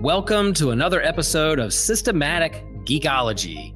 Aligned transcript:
Welcome 0.00 0.52
to 0.54 0.70
another 0.70 1.02
episode 1.02 1.58
of 1.58 1.72
Systematic 1.72 2.64
Geekology. 2.84 3.74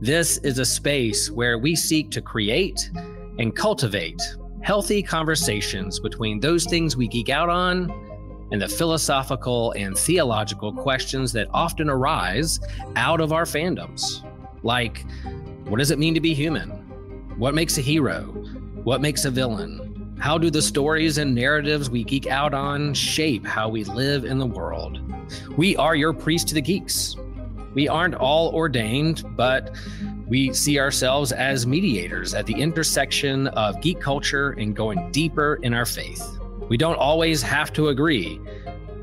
This 0.00 0.38
is 0.38 0.58
a 0.58 0.64
space 0.64 1.30
where 1.30 1.58
we 1.58 1.74
seek 1.74 2.10
to 2.12 2.22
create 2.22 2.90
and 3.38 3.54
cultivate 3.54 4.20
healthy 4.62 5.02
conversations 5.02 5.98
between 6.00 6.40
those 6.40 6.64
things 6.64 6.96
we 6.96 7.08
geek 7.08 7.28
out 7.28 7.48
on 7.48 7.90
and 8.52 8.62
the 8.62 8.68
philosophical 8.68 9.72
and 9.72 9.98
theological 9.98 10.72
questions 10.72 11.32
that 11.32 11.48
often 11.52 11.90
arise 11.90 12.60
out 12.96 13.20
of 13.20 13.32
our 13.32 13.44
fandoms. 13.44 14.22
Like, 14.62 15.04
what 15.68 15.78
does 15.78 15.90
it 15.90 15.98
mean 15.98 16.14
to 16.14 16.20
be 16.20 16.34
human? 16.34 16.70
What 17.36 17.54
makes 17.54 17.78
a 17.78 17.80
hero? 17.80 18.22
What 18.84 19.00
makes 19.00 19.24
a 19.24 19.30
villain? 19.30 19.83
How 20.18 20.38
do 20.38 20.48
the 20.48 20.62
stories 20.62 21.18
and 21.18 21.34
narratives 21.34 21.90
we 21.90 22.02
geek 22.02 22.26
out 22.26 22.54
on 22.54 22.94
shape 22.94 23.44
how 23.46 23.68
we 23.68 23.84
live 23.84 24.24
in 24.24 24.38
the 24.38 24.46
world? 24.46 25.00
We 25.56 25.76
are 25.76 25.94
your 25.94 26.12
priest 26.12 26.48
to 26.48 26.54
the 26.54 26.62
geeks. 26.62 27.16
We 27.74 27.88
aren't 27.88 28.14
all 28.14 28.54
ordained, 28.54 29.24
but 29.36 29.74
we 30.26 30.52
see 30.54 30.78
ourselves 30.78 31.32
as 31.32 31.66
mediators 31.66 32.32
at 32.32 32.46
the 32.46 32.54
intersection 32.54 33.48
of 33.48 33.80
geek 33.82 34.00
culture 34.00 34.52
and 34.52 34.74
going 34.74 35.10
deeper 35.10 35.58
in 35.62 35.74
our 35.74 35.84
faith. 35.84 36.38
We 36.68 36.78
don't 36.78 36.96
always 36.96 37.42
have 37.42 37.72
to 37.74 37.88
agree, 37.88 38.40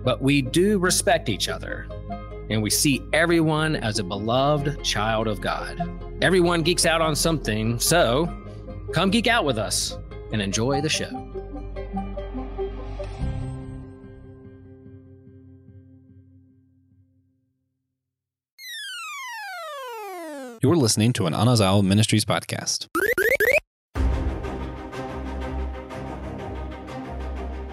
but 0.03 0.21
we 0.21 0.41
do 0.41 0.79
respect 0.79 1.29
each 1.29 1.49
other. 1.49 1.87
And 2.49 2.63
we 2.63 2.70
see 2.70 3.03
everyone 3.13 3.75
as 3.75 3.99
a 3.99 4.03
beloved 4.03 4.84
child 4.84 5.27
of 5.27 5.39
God. 5.39 5.79
Everyone 6.23 6.63
geeks 6.63 6.85
out 6.85 7.01
on 7.01 7.15
something, 7.15 7.77
so 7.79 8.34
come 8.91 9.12
geek 9.12 9.27
out 9.27 9.45
with 9.45 9.57
us 9.57 9.98
and 10.31 10.41
enjoy 10.41 10.81
the 10.81 10.90
show. 10.90 11.09
You're 20.62 20.76
listening 20.76 21.12
to 21.13 21.26
an 21.26 21.34
Anazao 21.34 21.84
Ministries 21.84 22.23
podcast. 22.23 22.85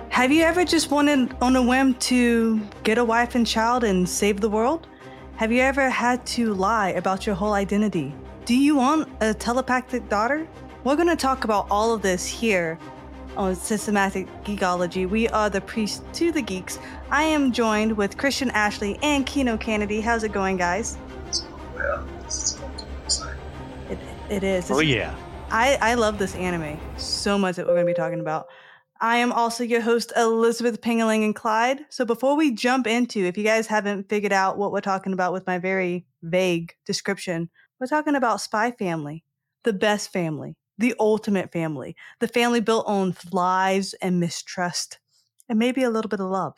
Have 0.08 0.32
you 0.32 0.42
ever 0.42 0.64
just 0.64 0.90
wanted 0.90 1.36
on 1.40 1.54
a 1.54 1.62
whim 1.62 1.94
to 2.10 2.60
get 2.82 2.98
a 2.98 3.04
wife 3.04 3.34
and 3.34 3.46
child 3.46 3.84
and 3.84 4.08
save 4.08 4.40
the 4.40 4.48
world? 4.48 4.88
Have 5.36 5.52
you 5.52 5.60
ever 5.60 5.88
had 5.90 6.26
to 6.34 6.54
lie 6.54 6.88
about 6.90 7.24
your 7.26 7.36
whole 7.36 7.52
identity? 7.52 8.12
Do 8.44 8.56
you 8.56 8.74
want 8.76 9.08
a 9.20 9.32
telepathic 9.32 10.08
daughter? 10.08 10.48
We're 10.84 10.94
going 10.94 11.08
to 11.08 11.16
talk 11.16 11.42
about 11.42 11.66
all 11.72 11.92
of 11.92 12.02
this 12.02 12.24
here 12.24 12.78
on 13.36 13.56
Systematic 13.56 14.28
Geekology. 14.44 15.08
We 15.08 15.28
are 15.28 15.50
the 15.50 15.60
priest 15.60 16.04
to 16.14 16.30
the 16.30 16.40
geeks. 16.40 16.78
I 17.10 17.24
am 17.24 17.50
joined 17.50 17.96
with 17.96 18.16
Christian 18.16 18.50
Ashley 18.52 18.96
and 19.02 19.26
Keno 19.26 19.56
Cannady. 19.56 20.00
How's 20.00 20.22
it 20.22 20.30
going, 20.30 20.56
guys? 20.56 20.96
Well, 21.74 22.06
this 22.22 22.44
is 22.44 22.52
going 22.52 22.76
to 22.78 22.84
be 22.84 22.90
exciting. 23.04 23.40
It, 23.90 23.98
it 24.30 24.44
is. 24.44 24.70
Oh 24.70 24.78
yeah. 24.78 25.16
I, 25.50 25.78
I 25.80 25.94
love 25.94 26.16
this 26.16 26.36
anime 26.36 26.78
so 26.96 27.36
much 27.36 27.56
that 27.56 27.66
we're 27.66 27.74
going 27.74 27.86
to 27.86 27.92
be 27.92 27.96
talking 27.96 28.20
about. 28.20 28.46
I 29.00 29.16
am 29.16 29.32
also 29.32 29.64
your 29.64 29.80
host, 29.80 30.12
Elizabeth 30.16 30.80
Pingeling 30.80 31.24
and 31.24 31.34
Clyde. 31.34 31.80
So 31.88 32.04
before 32.04 32.36
we 32.36 32.52
jump 32.52 32.86
into, 32.86 33.24
if 33.24 33.36
you 33.36 33.44
guys 33.44 33.66
haven't 33.66 34.08
figured 34.08 34.32
out 34.32 34.58
what 34.58 34.70
we're 34.70 34.80
talking 34.80 35.12
about 35.12 35.32
with 35.32 35.46
my 35.46 35.58
very 35.58 36.06
vague 36.22 36.74
description, 36.86 37.50
we're 37.80 37.88
talking 37.88 38.14
about 38.14 38.40
Spy 38.40 38.70
Family, 38.70 39.24
the 39.64 39.72
best 39.72 40.12
family, 40.12 40.56
the 40.78 40.94
ultimate 41.00 41.52
family, 41.52 41.96
the 42.20 42.28
family 42.28 42.60
built 42.60 42.86
on 42.86 43.14
lies 43.32 43.94
and 43.94 44.20
mistrust, 44.20 44.98
and 45.48 45.58
maybe 45.58 45.82
a 45.82 45.90
little 45.90 46.08
bit 46.08 46.20
of 46.20 46.30
love. 46.30 46.54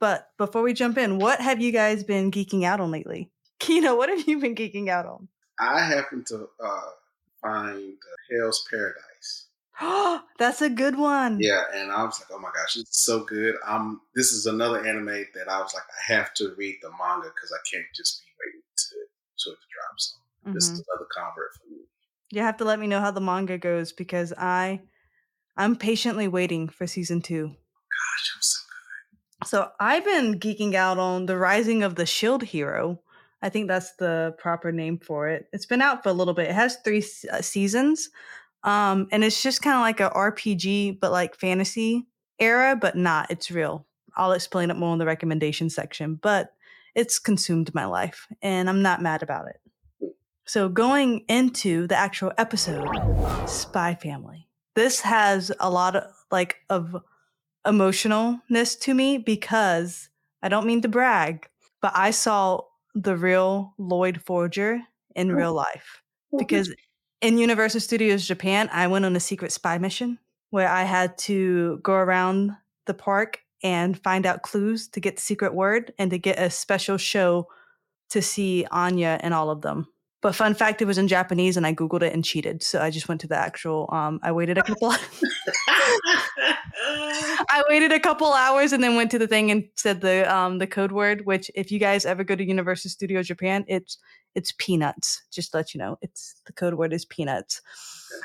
But 0.00 0.28
before 0.38 0.62
we 0.62 0.72
jump 0.72 0.98
in, 0.98 1.18
what 1.18 1.40
have 1.40 1.60
you 1.60 1.72
guys 1.72 2.04
been 2.04 2.30
geeking 2.30 2.64
out 2.64 2.80
on 2.80 2.90
lately? 2.90 3.30
Keno, 3.58 3.96
what 3.96 4.08
have 4.08 4.26
you 4.28 4.38
been 4.38 4.54
geeking 4.54 4.88
out 4.88 5.06
on? 5.06 5.28
I 5.58 5.84
happen 5.86 6.24
to 6.24 6.48
uh, 6.62 6.90
find 7.40 7.92
uh, 7.94 8.36
Hell's 8.36 8.66
Paradise. 8.70 9.46
Oh, 9.80 10.20
That's 10.38 10.62
a 10.62 10.70
good 10.70 10.96
one. 10.96 11.40
Yeah, 11.40 11.62
and 11.74 11.90
I 11.90 12.02
was 12.04 12.20
like, 12.20 12.28
oh 12.32 12.38
my 12.40 12.50
gosh, 12.54 12.76
it's 12.76 13.04
so 13.04 13.24
good. 13.24 13.54
Um, 13.66 14.00
this 14.14 14.32
is 14.32 14.46
another 14.46 14.84
anime 14.86 15.26
that 15.34 15.48
I 15.48 15.60
was 15.60 15.72
like, 15.74 15.84
I 15.84 16.12
have 16.12 16.34
to 16.34 16.54
read 16.56 16.78
the 16.82 16.90
manga 16.90 17.28
because 17.34 17.52
I 17.52 17.62
can't 17.70 17.86
just 17.94 18.20
be 18.20 18.30
waiting 18.44 18.62
to 18.76 18.84
to 19.44 19.50
it 19.50 19.54
to 19.54 19.66
drop. 19.72 19.94
So 19.98 20.16
this 20.52 20.70
Mhm. 20.70 20.74
is 20.74 20.84
another 20.88 21.08
convert 21.16 21.54
for 21.54 21.70
me. 21.70 21.73
You 22.30 22.42
have 22.42 22.56
to 22.58 22.64
let 22.64 22.80
me 22.80 22.86
know 22.86 23.00
how 23.00 23.10
the 23.10 23.20
manga 23.20 23.58
goes 23.58 23.92
because 23.92 24.32
I 24.36 24.80
I'm 25.56 25.76
patiently 25.76 26.26
waiting 26.26 26.68
for 26.68 26.86
season 26.86 27.22
2. 27.22 27.46
Gosh, 27.46 28.32
I'm 28.34 28.42
so 28.42 28.58
good. 29.40 29.48
So, 29.48 29.70
I've 29.78 30.04
been 30.04 30.40
geeking 30.40 30.74
out 30.74 30.98
on 30.98 31.26
The 31.26 31.36
Rising 31.36 31.82
of 31.82 31.94
the 31.94 32.06
Shield 32.06 32.42
Hero. 32.42 33.00
I 33.40 33.50
think 33.50 33.68
that's 33.68 33.94
the 33.96 34.34
proper 34.38 34.72
name 34.72 34.98
for 34.98 35.28
it. 35.28 35.46
It's 35.52 35.66
been 35.66 35.82
out 35.82 36.02
for 36.02 36.08
a 36.08 36.14
little 36.14 36.34
bit. 36.34 36.48
It 36.48 36.54
has 36.54 36.78
3 36.84 37.04
uh, 37.30 37.42
seasons. 37.42 38.10
Um 38.62 39.08
and 39.12 39.22
it's 39.22 39.42
just 39.42 39.62
kind 39.62 39.76
of 39.76 39.82
like 39.82 40.00
a 40.00 40.10
RPG 40.10 40.98
but 41.00 41.12
like 41.12 41.36
fantasy 41.36 42.06
era, 42.38 42.74
but 42.74 42.96
not. 42.96 43.30
It's 43.30 43.50
real. 43.50 43.86
I'll 44.16 44.32
explain 44.32 44.70
it 44.70 44.76
more 44.76 44.92
in 44.92 44.98
the 44.98 45.06
recommendation 45.06 45.68
section, 45.70 46.14
but 46.16 46.54
it's 46.94 47.18
consumed 47.18 47.74
my 47.74 47.84
life 47.84 48.26
and 48.40 48.68
I'm 48.68 48.82
not 48.82 49.02
mad 49.02 49.22
about 49.22 49.48
it. 49.48 49.60
So, 50.46 50.68
going 50.68 51.24
into 51.28 51.86
the 51.86 51.96
actual 51.96 52.32
episode, 52.36 52.88
Spy 53.46 53.94
Family. 53.94 54.46
This 54.74 55.00
has 55.00 55.50
a 55.58 55.70
lot 55.70 55.96
of 55.96 56.04
like 56.30 56.56
of 56.68 56.96
emotionalness 57.66 58.78
to 58.80 58.92
me 58.92 59.16
because 59.18 60.10
I 60.42 60.48
don't 60.48 60.66
mean 60.66 60.82
to 60.82 60.88
brag, 60.88 61.48
but 61.80 61.92
I 61.94 62.10
saw 62.10 62.60
the 62.94 63.16
real 63.16 63.72
Loid 63.78 64.20
Forger 64.20 64.80
in 65.16 65.30
oh. 65.30 65.34
real 65.34 65.54
life. 65.54 66.02
Because 66.36 66.74
in 67.22 67.38
Universal 67.38 67.80
Studios 67.80 68.26
Japan, 68.26 68.68
I 68.72 68.86
went 68.88 69.04
on 69.04 69.16
a 69.16 69.20
secret 69.20 69.52
spy 69.52 69.78
mission 69.78 70.18
where 70.50 70.68
I 70.68 70.82
had 70.82 71.16
to 71.18 71.78
go 71.82 71.94
around 71.94 72.52
the 72.86 72.94
park 72.94 73.40
and 73.62 73.98
find 74.02 74.26
out 74.26 74.42
clues 74.42 74.88
to 74.88 75.00
get 75.00 75.16
the 75.16 75.22
secret 75.22 75.54
word 75.54 75.94
and 75.98 76.10
to 76.10 76.18
get 76.18 76.38
a 76.38 76.50
special 76.50 76.98
show 76.98 77.48
to 78.10 78.20
see 78.20 78.66
Anya 78.70 79.18
and 79.22 79.32
all 79.32 79.48
of 79.48 79.62
them. 79.62 79.88
But 80.24 80.34
fun 80.34 80.54
fact, 80.54 80.80
it 80.80 80.86
was 80.86 80.96
in 80.96 81.06
Japanese 81.06 81.58
and 81.58 81.66
I 81.66 81.74
Googled 81.74 82.00
it 82.00 82.14
and 82.14 82.24
cheated. 82.24 82.62
So 82.62 82.80
I 82.80 82.88
just 82.88 83.08
went 83.08 83.20
to 83.20 83.26
the 83.26 83.36
actual, 83.36 83.90
um, 83.92 84.20
I 84.22 84.32
waited 84.32 84.56
a 84.56 84.62
couple 84.62 84.90
I 86.86 87.62
waited 87.68 87.92
a 87.92 88.00
couple 88.00 88.32
hours 88.32 88.72
and 88.72 88.82
then 88.82 88.96
went 88.96 89.10
to 89.10 89.18
the 89.18 89.26
thing 89.26 89.50
and 89.50 89.68
said 89.76 90.00
the 90.00 90.34
um 90.34 90.60
the 90.60 90.66
code 90.66 90.92
word, 90.92 91.26
which 91.26 91.50
if 91.54 91.70
you 91.70 91.78
guys 91.78 92.06
ever 92.06 92.24
go 92.24 92.34
to 92.34 92.42
Universal 92.42 92.90
Studio 92.90 93.22
Japan, 93.22 93.66
it's 93.68 93.98
it's 94.34 94.54
peanuts. 94.56 95.22
Just 95.30 95.52
let 95.52 95.74
you 95.74 95.78
know, 95.78 95.98
it's 96.00 96.36
the 96.46 96.54
code 96.54 96.72
word 96.72 96.94
is 96.94 97.04
peanuts. 97.04 97.60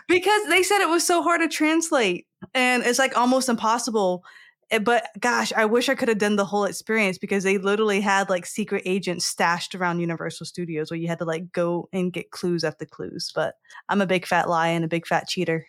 Because 0.08 0.48
they 0.48 0.64
said 0.64 0.80
it 0.80 0.88
was 0.88 1.06
so 1.06 1.22
hard 1.22 1.42
to 1.42 1.50
translate 1.50 2.28
and 2.54 2.82
it's 2.84 2.98
like 2.98 3.18
almost 3.18 3.50
impossible. 3.50 4.24
Eh, 4.72 4.80
But 4.80 5.08
gosh, 5.20 5.52
I 5.54 5.66
wish 5.66 5.90
I 5.90 5.96
could 5.96 6.10
have 6.10 6.18
done 6.18 6.36
the 6.36 6.46
whole 6.46 6.66
experience 6.66 7.18
because 7.18 7.44
they 7.44 7.58
literally 7.58 8.02
had 8.02 8.30
like 8.30 8.46
secret 8.46 8.84
agents 8.86 9.26
stashed 9.26 9.74
around 9.76 10.00
Universal 10.00 10.46
Studios 10.46 10.92
where 10.92 11.00
you 11.00 11.08
had 11.08 11.20
to 11.20 11.26
like 11.26 11.52
go 11.52 11.90
and 11.94 12.14
get 12.14 12.32
clues 12.32 12.64
after 12.64 12.86
clues. 12.86 13.32
But 13.34 13.56
I'm 13.90 14.02
a 14.02 14.08
big 14.08 14.26
fat 14.26 14.48
liar 14.50 14.76
and 14.76 14.86
a 14.86 14.88
big 14.90 15.08
fat 15.08 15.28
cheater. 15.28 15.66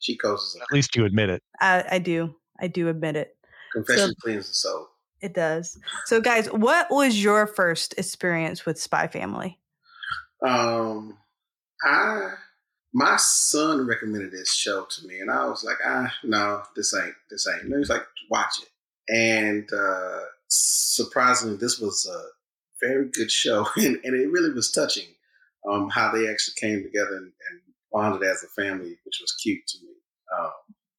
She 0.00 0.16
goes 0.16 0.56
At 0.60 0.74
least 0.74 0.94
you 0.96 1.04
admit 1.04 1.30
it. 1.30 1.42
I, 1.60 1.84
I 1.92 1.98
do. 1.98 2.34
I 2.60 2.66
do 2.66 2.88
admit 2.88 3.16
it. 3.16 3.36
confession 3.72 4.08
So- 4.08 4.14
cleans 4.20 4.48
the 4.48 4.54
soul. 4.54 4.88
It 5.20 5.32
does. 5.32 5.78
So, 6.04 6.20
guys, 6.20 6.48
what 6.48 6.88
was 6.90 7.22
your 7.22 7.46
first 7.46 7.94
experience 7.96 8.66
with 8.66 8.78
Spy 8.78 9.06
Family? 9.06 9.58
Um, 10.46 11.16
I 11.82 12.34
my 12.94 13.16
son 13.16 13.86
recommended 13.86 14.32
this 14.32 14.54
show 14.54 14.86
to 14.88 15.06
me, 15.06 15.18
and 15.18 15.30
I 15.30 15.46
was 15.46 15.64
like, 15.64 15.78
ah, 15.84 16.12
no, 16.22 16.62
this 16.76 16.94
ain't 16.94 17.14
this 17.30 17.46
ain't. 17.46 17.64
And 17.64 17.72
he 17.72 17.78
was 17.78 17.90
like, 17.90 18.06
watch 18.30 18.54
it, 18.62 18.68
and 19.12 19.68
uh, 19.72 20.20
surprisingly, 20.48 21.56
this 21.56 21.78
was 21.78 22.06
a 22.10 22.86
very 22.86 23.08
good 23.10 23.30
show, 23.30 23.66
and, 23.76 23.98
and 24.04 24.14
it 24.14 24.30
really 24.30 24.52
was 24.52 24.70
touching. 24.70 25.06
Um, 25.70 25.88
how 25.88 26.12
they 26.12 26.28
actually 26.28 26.54
came 26.60 26.82
together 26.82 27.16
and, 27.16 27.32
and 27.50 27.60
bonded 27.90 28.22
as 28.28 28.44
a 28.44 28.48
family, 28.62 28.98
which 29.06 29.18
was 29.20 29.32
cute 29.42 29.66
to 29.66 29.78
me. 29.82 29.92
Um, 30.38 30.50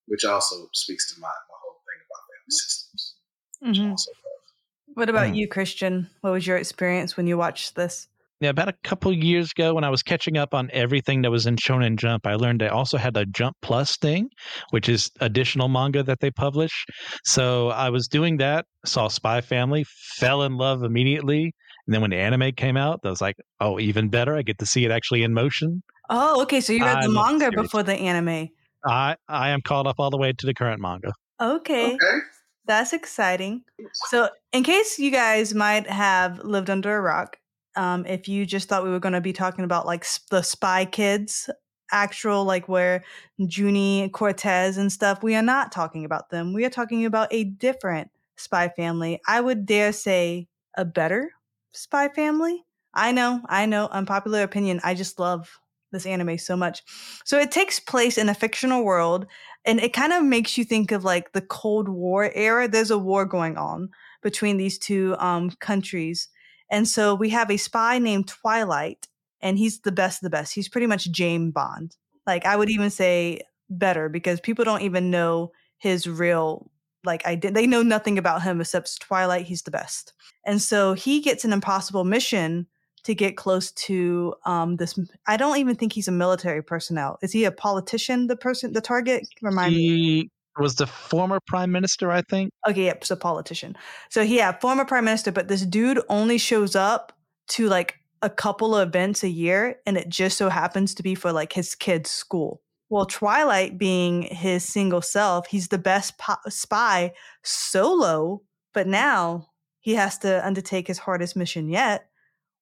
which 0.08 0.26
also 0.26 0.68
speaks 0.74 1.14
to 1.14 1.20
my, 1.20 1.28
my 1.28 1.58
whole 1.64 1.82
thing 1.86 2.02
about 2.06 2.22
family 2.30 2.50
systems. 2.50 3.16
Which 3.60 3.80
I 3.80 3.90
also 3.90 4.12
love. 4.12 4.96
What 4.96 5.10
about 5.10 5.28
Mm. 5.28 5.36
you, 5.36 5.48
Christian? 5.48 6.10
What 6.22 6.32
was 6.32 6.48
your 6.48 6.58
experience 6.58 7.16
when 7.18 7.28
you 7.28 7.38
watched 7.38 7.76
this? 7.76 8.08
Yeah, 8.42 8.50
about 8.50 8.68
a 8.68 8.76
couple 8.84 9.14
years 9.14 9.52
ago 9.52 9.74
when 9.74 9.86
I 9.86 9.90
was 9.90 10.04
catching 10.04 10.38
up 10.38 10.54
on 10.54 10.70
everything 10.74 11.22
that 11.22 11.32
was 11.32 11.46
in 11.46 11.56
Shonen 11.56 11.96
Jump, 11.96 12.28
I 12.28 12.36
learned 12.36 12.60
they 12.60 12.68
also 12.68 12.98
had 12.98 13.16
a 13.16 13.26
Jump 13.26 13.56
Plus 13.62 13.96
thing, 13.98 14.30
which 14.72 14.90
is 14.90 15.10
additional 15.22 15.70
manga 15.70 16.04
that 16.04 16.20
they 16.20 16.32
publish. 16.32 16.86
So 17.24 17.70
I 17.70 17.90
was 17.90 18.08
doing 18.08 18.38
that, 18.38 18.66
saw 18.86 19.08
Spy 19.08 19.40
Family, 19.40 19.86
fell 20.18 20.44
in 20.44 20.58
love 20.58 20.84
immediately. 20.84 21.54
And 21.88 21.94
then 21.94 22.02
when 22.02 22.10
the 22.10 22.18
anime 22.18 22.52
came 22.54 22.76
out, 22.76 23.00
I 23.06 23.10
was 23.10 23.22
like, 23.22 23.38
oh, 23.62 23.80
even 23.80 24.10
better. 24.10 24.36
I 24.36 24.42
get 24.42 24.60
to 24.60 24.66
see 24.66 24.84
it 24.84 24.92
actually 24.92 25.24
in 25.24 25.34
motion. 25.34 25.82
Oh, 26.10 26.42
okay. 26.42 26.60
So 26.60 26.74
you 26.74 26.84
read 26.84 27.04
the 27.04 27.08
love 27.08 27.28
the 27.40 27.40
manga 27.40 27.52
series. 27.52 27.62
before 27.62 27.84
the 27.84 27.94
anime. 27.94 28.50
I, 28.86 29.16
I 29.30 29.50
am 29.50 29.62
caught 29.62 29.88
up 29.88 29.96
all 29.98 30.10
the 30.10 30.18
way 30.18 30.34
to 30.34 30.46
the 30.46 30.54
current 30.54 30.82
manga. 30.82 31.14
Okay. 31.42 31.94
Okay. 31.94 32.20
That's 32.68 32.94
exciting. 32.94 33.64
So, 34.10 34.30
in 34.52 34.64
case 34.64 34.98
you 34.98 35.12
guys 35.12 35.54
might 35.54 35.88
have 35.88 36.40
lived 36.40 36.70
under 36.70 36.98
a 36.98 37.02
rock, 37.02 37.38
um, 37.76 38.06
if 38.06 38.28
you 38.28 38.46
just 38.46 38.70
thought 38.70 38.84
we 38.84 38.90
were 38.90 39.00
going 39.00 39.14
to 39.14 39.22
be 39.22 39.34
talking 39.34 39.66
about 39.66 39.86
like 39.86 40.02
s- 40.02 40.20
the 40.30 40.42
Spy 40.42 40.86
Kids, 40.86 41.50
actual 41.92 42.44
like 42.46 42.68
where 42.68 43.04
Juni 43.40 44.12
Cortez 44.12 44.78
and 44.78 44.92
stuff, 44.92 45.24
we 45.24 45.36
are 45.36 45.42
not 45.42 45.72
talking 45.72 46.06
about 46.06 46.30
them. 46.30 46.54
We 46.54 46.66
are 46.66 46.70
talking 46.70 47.06
about 47.06 47.28
a 47.32 47.44
different 47.44 48.10
spy 48.38 48.70
family. 48.70 49.22
I 49.28 49.42
would 49.42 49.66
dare 49.66 49.94
say 49.94 50.48
a 50.78 50.86
better 50.86 51.32
spy 51.74 52.10
family. 52.10 52.64
I 52.94 53.12
know, 53.12 53.42
I 53.50 53.66
know, 53.66 53.88
unpopular 53.88 54.42
opinion. 54.44 54.80
I 54.84 54.94
just 54.94 55.20
love 55.20 55.60
this 55.92 56.06
anime 56.06 56.38
so 56.38 56.56
much. 56.58 56.82
So 57.24 57.40
it 57.40 57.52
takes 57.52 57.80
place 57.80 58.18
in 58.18 58.30
a 58.30 58.34
fictional 58.34 58.84
world 58.84 59.28
and 59.66 59.80
it 59.80 59.94
kind 59.94 60.14
of 60.14 60.24
makes 60.24 60.58
you 60.58 60.64
think 60.64 60.92
of 60.92 61.04
like 61.04 61.32
the 61.34 61.42
Cold 61.42 61.90
War 61.90 62.32
era. 62.34 62.68
There's 62.68 62.92
a 62.92 62.98
war 62.98 63.26
going 63.26 63.58
on 63.58 63.90
between 64.22 64.58
these 64.58 64.78
two 64.78 65.16
um, 65.20 65.52
countries. 65.60 66.28
And 66.76 66.86
so 66.86 67.16
we 67.16 67.30
have 67.30 67.50
a 67.50 67.56
spy 67.56 68.00
named 68.00 68.28
Twilight, 68.28 69.08
and 69.40 69.58
he's 69.58 69.80
the 69.80 69.94
best 69.94 70.18
of 70.18 70.26
the 70.26 70.30
best. 70.30 70.54
He's 70.54 70.68
pretty 70.68 70.88
much 70.88 71.10
James 71.10 71.54
Bond. 71.54 71.96
Like 72.28 72.46
I 72.46 72.58
would 72.58 72.70
even 72.70 72.90
say 72.90 73.40
better 73.70 74.10
because 74.10 74.42
people 74.42 74.66
don't 74.66 74.82
even 74.82 75.10
know 75.10 75.54
his 75.78 76.06
real 76.06 76.70
like 77.06 77.26
I 77.26 77.36
did. 77.36 77.54
They 77.54 77.66
know 77.66 77.82
nothing 77.82 78.18
about 78.18 78.42
him 78.42 78.60
except 78.60 79.00
Twilight. 79.00 79.46
He's 79.46 79.62
the 79.62 79.72
best. 79.72 80.12
And 80.46 80.62
so 80.62 80.92
he 80.92 81.22
gets 81.22 81.46
an 81.46 81.54
impossible 81.54 82.04
mission 82.04 82.68
to 83.06 83.16
get 83.16 83.38
close 83.38 83.72
to 83.72 84.34
um, 84.46 84.76
this. 84.76 85.00
I 85.28 85.38
don't 85.38 85.58
even 85.60 85.78
think 85.78 85.94
he's 85.94 86.10
a 86.10 86.12
military 86.12 86.62
personnel. 86.62 87.20
Is 87.22 87.32
he 87.32 87.46
a 87.46 87.52
politician? 87.54 88.28
The 88.28 88.36
person, 88.36 88.74
the 88.74 88.82
target. 88.82 89.26
Remind 89.42 89.74
me. 89.74 90.30
Was 90.58 90.76
the 90.76 90.88
former 90.88 91.40
prime 91.48 91.72
minister, 91.72 92.12
I 92.12 92.22
think. 92.22 92.52
Okay, 92.68 92.86
yep, 92.86 93.04
so 93.04 93.16
politician. 93.16 93.76
So 94.10 94.22
yeah, 94.22 94.58
former 94.60 94.86
prime 94.86 95.06
minister, 95.06 95.32
but 95.32 95.48
this 95.48 95.66
dude 95.66 96.02
only 96.10 96.38
shows 96.38 96.76
up 96.76 97.12
to 97.50 97.68
like 97.68 97.96
a 98.22 98.30
couple 98.30 98.76
of 98.76 98.88
events 98.88 99.24
a 99.24 99.30
year, 99.30 99.78
and 99.86 99.98
it 99.98 100.10
just 100.10 100.38
so 100.38 100.50
happens 100.50 100.96
to 100.96 101.04
be 101.04 101.14
for 101.14 101.32
like 101.32 101.54
his 101.54 101.76
kid's 101.76 102.10
school. 102.10 102.62
Well, 102.90 103.06
Twilight 103.06 103.78
being 103.78 104.24
his 104.24 104.64
single 104.64 105.02
self, 105.02 105.48
he's 105.48 105.68
the 105.68 105.78
best 105.78 106.18
po- 106.18 106.36
spy 106.50 107.14
solo, 107.44 108.42
but 108.74 108.88
now 108.88 109.48
he 109.80 109.96
has 109.96 110.18
to 110.20 110.46
undertake 110.46 110.88
his 110.88 111.00
hardest 111.00 111.36
mission 111.36 111.68
yet, 111.68 112.08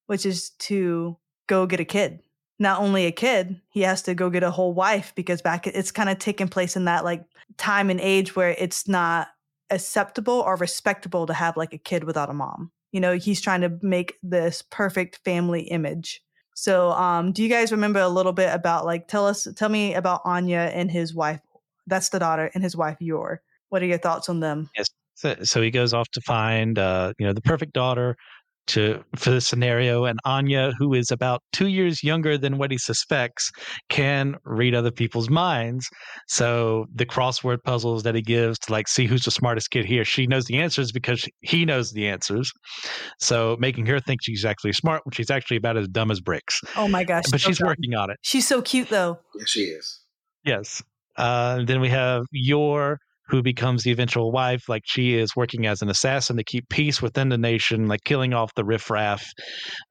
which 0.07 0.25
is 0.25 0.51
to 0.60 1.18
go 1.48 1.66
get 1.66 1.80
a 1.80 1.86
kid. 1.86 2.19
Not 2.59 2.79
only 2.79 3.05
a 3.05 3.11
kid, 3.11 3.59
he 3.71 3.81
has 3.81 4.01
to 4.03 4.13
go 4.13 4.29
get 4.29 4.44
a 4.44 4.51
whole 4.51 4.73
wife 4.73 5.13
because 5.15 5.41
back 5.41 5.67
it's 5.67 5.91
kind 5.91 6.09
of 6.09 6.19
taking 6.19 6.47
place 6.47 6.75
in 6.75 6.85
that 6.85 7.03
like 7.03 7.25
time 7.57 7.89
and 7.89 8.00
age 8.00 8.35
where 8.35 8.55
it's 8.57 8.88
not 8.88 9.29
acceptable 9.69 10.35
or 10.35 10.55
respectable 10.55 11.25
to 11.25 11.33
have 11.33 11.57
like 11.57 11.73
a 11.73 11.77
kid 11.77 12.03
without 12.03 12.29
a 12.29 12.33
mom. 12.33 12.71
You 12.91 13.00
know, 13.00 13.17
he's 13.17 13.41
trying 13.41 13.61
to 13.61 13.77
make 13.81 14.15
this 14.21 14.61
perfect 14.61 15.19
family 15.25 15.61
image. 15.63 16.21
So, 16.55 16.91
um, 16.91 17.31
do 17.31 17.41
you 17.41 17.50
guys 17.50 17.71
remember 17.71 18.00
a 18.00 18.07
little 18.07 18.33
bit 18.33 18.53
about 18.53 18.85
like 18.85 19.07
tell 19.07 19.25
us 19.25 19.47
tell 19.55 19.69
me 19.69 19.95
about 19.95 20.21
Anya 20.23 20.71
and 20.73 20.91
his 20.91 21.13
wife? 21.13 21.41
That's 21.88 22.09
the 22.09 22.19
daughter 22.19 22.51
and 22.53 22.63
his 22.63 22.77
wife 22.77 22.97
Yor. 23.00 23.41
What 23.69 23.81
are 23.81 23.88
your 23.88 23.97
thoughts 23.97 24.29
on 24.29 24.39
them? 24.39 24.69
Yes. 24.77 24.88
So, 25.15 25.35
so 25.44 25.61
he 25.61 25.71
goes 25.71 25.94
off 25.94 26.09
to 26.09 26.21
find, 26.21 26.77
uh, 26.77 27.13
you 27.17 27.25
know, 27.25 27.33
the 27.33 27.41
perfect 27.41 27.73
daughter 27.73 28.15
to 28.68 29.04
for 29.15 29.31
the 29.31 29.42
scenario, 29.42 30.06
and 30.06 30.19
Anya, 30.25 30.71
who 30.77 30.94
is 30.94 31.12
about 31.12 31.42
two 31.51 31.68
years 31.68 32.04
younger 32.04 32.38
than 32.38 32.57
what 32.57 32.71
he 32.71 32.77
suspects, 32.77 33.51
can 33.89 34.36
read 34.45 34.74
other 34.75 34.92
people's 34.92 35.30
minds. 35.30 35.88
So 36.27 36.86
the 36.94 37.06
crossword 37.06 37.63
puzzles 37.63 38.04
that 38.04 38.15
he 38.15 38.21
gives 38.21 38.60
to 38.60 38.71
like 38.71 38.88
see 38.88 39.06
who's 39.06 39.24
the 39.24 39.31
smartest 39.31 39.71
kid 39.71 39.86
here, 39.86 40.06
she 40.06 40.27
knows 40.27 40.45
the 40.45 40.57
answers 40.57 40.92
because 40.92 41.27
he 41.42 41.65
knows 41.65 41.92
the 41.92 42.07
answers. 42.07 42.51
So 43.19 43.57
making 43.60 43.86
her 43.88 44.00
think 44.00 44.21
she's 44.24 44.45
actually 44.45 44.74
smart 44.74 45.01
when 45.06 45.12
she's 45.12 45.31
actually 45.31 45.57
about 45.57 45.77
as 45.77 45.88
dumb 45.88 46.12
as 46.12 46.21
bricks. 46.21 46.62
Oh 46.75 46.88
my 46.88 47.04
gosh! 47.04 47.24
But 47.31 47.42
so 47.42 47.48
she's 47.48 47.60
dumb. 47.60 47.68
working 47.68 47.94
on 47.95 48.10
it. 48.10 48.18
She's 48.21 48.48
so 48.48 48.62
cute 48.62 48.89
though. 48.89 49.19
Yeah, 49.36 49.45
she 49.45 49.62
is. 49.62 50.00
Yes. 50.45 50.81
Uh, 51.15 51.63
then 51.63 51.80
we 51.80 51.89
have 51.89 52.25
Yor, 52.31 52.98
who 53.33 53.41
becomes 53.41 53.81
the 53.81 53.89
eventual 53.91 54.31
wife. 54.31 54.69
Like 54.69 54.83
she 54.85 55.18
is 55.18 55.35
working 55.35 55.65
as 55.65 55.81
an 55.81 55.89
assassin 55.89 56.38
to 56.38 56.44
keep 56.44 56.69
peace 56.69 57.01
within 57.01 57.30
the 57.30 57.38
nation, 57.38 57.88
like 57.88 58.03
killing 58.03 58.31
off 58.31 58.53
the 58.53 58.63
riffraff. 58.63 59.25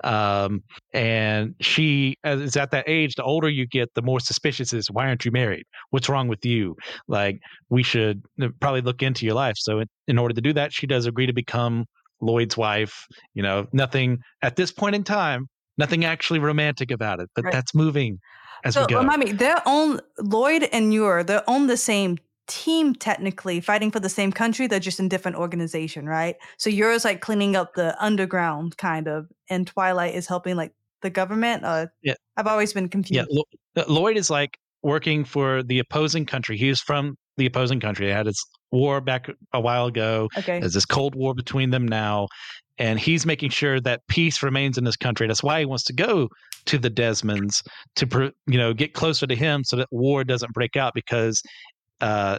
Um, 0.04 0.60
and 0.94 1.56
she 1.60 2.14
is 2.22 2.56
at 2.56 2.70
that 2.70 2.84
age. 2.88 3.16
The 3.16 3.24
older 3.24 3.48
you 3.48 3.66
get, 3.66 3.88
the 3.96 4.02
more 4.02 4.20
suspicious 4.20 4.72
is. 4.72 4.86
Why 4.92 5.08
aren't 5.08 5.24
you 5.24 5.32
married? 5.32 5.64
What's 5.90 6.08
wrong 6.08 6.28
with 6.28 6.46
you? 6.46 6.76
Like 7.08 7.40
we 7.68 7.82
should 7.82 8.22
uh, 8.40 8.50
probably 8.60 8.80
look 8.80 9.02
into 9.02 9.26
your 9.26 9.34
life. 9.34 9.56
So 9.56 9.80
in, 9.80 9.88
in 10.06 10.18
order 10.18 10.34
to 10.34 10.40
do 10.40 10.52
that, 10.52 10.72
she 10.72 10.86
does 10.86 11.06
agree 11.06 11.26
to 11.26 11.32
become 11.32 11.86
Loid's 12.22 12.56
wife. 12.56 12.94
You 13.34 13.42
know, 13.42 13.66
nothing 13.72 14.18
at 14.42 14.54
this 14.54 14.70
point 14.70 14.94
in 14.94 15.02
time. 15.02 15.48
Nothing 15.78 16.04
actually 16.04 16.38
romantic 16.38 16.92
about 16.92 17.18
it, 17.18 17.28
but 17.34 17.44
Right. 17.44 17.52
that's 17.52 17.74
moving 17.74 18.18
as 18.64 18.74
so 18.74 18.82
we 18.82 18.86
go. 18.86 18.98
remind 19.00 19.24
me, 19.24 19.32
they're 19.32 19.66
on 19.66 20.00
Loid 20.20 20.68
and 20.70 20.94
Yor. 20.94 21.24
They're 21.24 21.48
on 21.50 21.66
the 21.66 21.76
same 21.76 22.18
team 22.48 22.94
technically, 22.94 23.60
fighting 23.60 23.90
for 23.90 24.00
the 24.00 24.08
same 24.08 24.32
country. 24.32 24.66
They're 24.66 24.80
just 24.80 25.00
in 25.00 25.08
different 25.08 25.36
organization, 25.36 26.06
right? 26.06 26.36
So 26.58 26.70
Yor 26.70 26.90
is 26.92 27.04
like 27.04 27.20
cleaning 27.20 27.56
up 27.56 27.74
the 27.74 27.96
underground, 28.02 28.76
kind 28.76 29.08
of, 29.08 29.28
and 29.48 29.66
Twilight 29.66 30.14
is 30.14 30.26
helping 30.26 30.56
like 30.56 30.72
the 31.02 31.10
government. 31.10 31.64
Uh, 31.64 31.86
Yeah. 32.02 32.14
I've 32.36 32.46
always 32.46 32.72
been 32.72 32.84
Yeah, 32.84 32.90
confused. 32.90 33.28
Lo- 33.30 33.44
uh, 33.76 33.84
Loid 33.84 34.16
is 34.16 34.30
like 34.30 34.58
working 34.82 35.24
for 35.24 35.62
the 35.62 35.78
opposing 35.78 36.26
country. 36.26 36.56
he's 36.56 36.80
from 36.80 37.16
the 37.36 37.46
opposing 37.46 37.80
country. 37.80 38.06
They 38.06 38.12
had 38.12 38.26
his 38.26 38.44
war 38.72 39.00
back 39.00 39.28
a 39.52 39.60
while 39.60 39.86
ago. 39.86 40.28
Okay. 40.38 40.60
There's 40.60 40.74
this 40.74 40.84
cold 40.86 41.14
war 41.14 41.34
between 41.34 41.70
them 41.70 41.86
now, 41.86 42.28
and 42.78 42.98
he's 42.98 43.24
making 43.24 43.50
sure 43.50 43.80
that 43.80 44.00
peace 44.08 44.42
remains 44.42 44.76
in 44.78 44.84
this 44.84 44.96
country. 44.96 45.26
That's 45.26 45.42
why 45.42 45.60
he 45.60 45.64
wants 45.66 45.84
to 45.84 45.92
go 45.92 46.28
to 46.66 46.78
the 46.78 46.90
Desmonds 46.90 47.62
to, 47.96 48.32
you 48.46 48.58
know, 48.58 48.72
get 48.74 48.92
closer 48.94 49.26
to 49.26 49.34
him 49.34 49.64
so 49.64 49.76
that 49.76 49.88
war 49.90 50.24
doesn't 50.24 50.52
break 50.52 50.76
out 50.76 50.92
because 50.94 51.42
uh, 52.02 52.38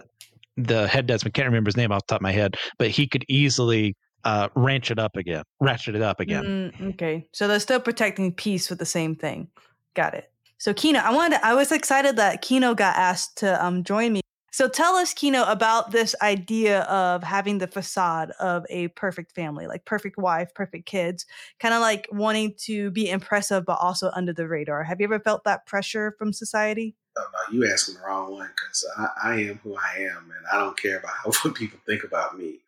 the 0.58 0.88
head 0.88 1.08
Desmond 1.08 1.34
can't 1.34 1.48
remember 1.48 1.70
his 1.70 1.78
name 1.78 1.92
off 1.92 2.06
the 2.06 2.14
top 2.14 2.20
of 2.20 2.24
my 2.24 2.32
head, 2.32 2.58
but 2.78 2.90
he 2.90 3.08
could 3.08 3.26
easily 3.28 3.96
uh, 4.24 4.50
ranch 4.56 4.92
it 4.92 5.00
up 5.00 5.18
again, 5.18 5.44
ratchet 5.60 5.96
it 5.96 6.02
up 6.02 6.20
again. 6.20 6.44
Mm, 6.80 6.90
okay. 6.94 7.28
So 7.32 7.48
they're 7.48 7.60
still 7.60 7.80
protecting 7.80 8.34
peace 8.34 8.70
with 8.70 8.80
the 8.80 8.86
same 8.86 9.16
thing. 9.16 9.48
Got 9.96 10.14
it. 10.14 10.32
So 10.58 10.74
Keno, 10.74 11.00
I 11.00 11.12
wanted 11.12 11.40
to, 11.40 11.46
I 11.46 11.56
was 11.56 11.72
excited 11.72 12.16
that 12.18 12.42
Keno 12.42 12.74
got 12.76 12.96
asked 12.96 13.38
to 13.40 13.64
um 13.66 13.84
join 13.84 14.14
me. 14.14 14.22
So 14.54 14.70
tell 14.70 14.94
us, 14.94 15.16
Keno, 15.16 15.46
about 15.46 15.90
this 15.90 16.14
idea 16.22 16.82
of 16.82 17.24
having 17.24 17.58
the 17.58 17.66
facade 17.66 18.30
of 18.40 18.68
a 18.70 18.90
perfect 18.90 19.32
family, 19.32 19.66
like 19.66 19.84
perfect 19.84 20.16
wife, 20.16 20.54
perfect 20.54 20.86
kids, 20.86 21.26
kind 21.60 21.74
of 21.74 21.82
like 21.82 22.08
wanting 22.12 22.54
to 22.66 22.92
be 22.92 23.10
impressive 23.10 23.66
but 23.66 23.80
also 23.82 24.12
under 24.14 24.32
the 24.32 24.48
radar. 24.48 24.84
Have 24.84 25.02
you 25.02 25.06
ever 25.06 25.20
felt 25.20 25.44
that 25.46 25.66
pressure 25.66 26.14
from 26.20 26.32
society? 26.34 26.96
Oh, 27.18 27.26
no, 27.34 27.58
you 27.58 27.68
asking 27.68 27.96
the 27.96 28.02
wrong 28.02 28.34
one 28.34 28.52
because 28.56 28.88
I, 28.96 29.08
I 29.24 29.34
am 29.40 29.60
who 29.64 29.76
I 29.76 30.02
am, 30.02 30.18
and 30.30 30.46
I 30.54 30.60
don't 30.60 30.78
care 30.78 31.00
about 31.00 31.36
what 31.44 31.56
people 31.56 31.80
think 31.88 32.04
about 32.04 32.38
me. 32.38 32.60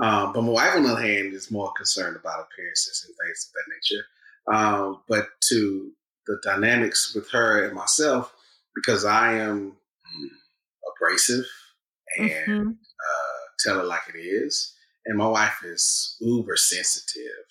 Um, 0.00 0.32
but 0.32 0.42
my 0.42 0.52
wife, 0.52 0.76
on 0.76 0.84
the 0.84 0.90
other 0.90 1.02
hand, 1.02 1.34
is 1.34 1.50
more 1.50 1.72
concerned 1.72 2.14
about 2.14 2.46
appearances 2.46 3.04
and 3.08 3.16
things 3.16 3.50
of 3.50 3.54
that 3.54 3.74
nature. 3.74 4.04
Um, 4.56 5.00
but 5.08 5.26
to 5.48 5.90
the 6.28 6.38
dynamics 6.44 7.12
with 7.12 7.28
her 7.32 7.66
and 7.66 7.74
myself, 7.74 8.32
because 8.76 9.04
I 9.04 9.32
am 9.34 9.72
abrasive 11.04 11.44
and 12.18 12.30
Mhm. 12.48 12.70
uh, 12.70 13.40
tell 13.60 13.80
it 13.80 13.86
like 13.86 14.02
it 14.14 14.18
is, 14.18 14.74
and 15.06 15.18
my 15.18 15.26
wife 15.26 15.62
is 15.64 16.16
uber 16.20 16.56
sensitive. 16.56 17.44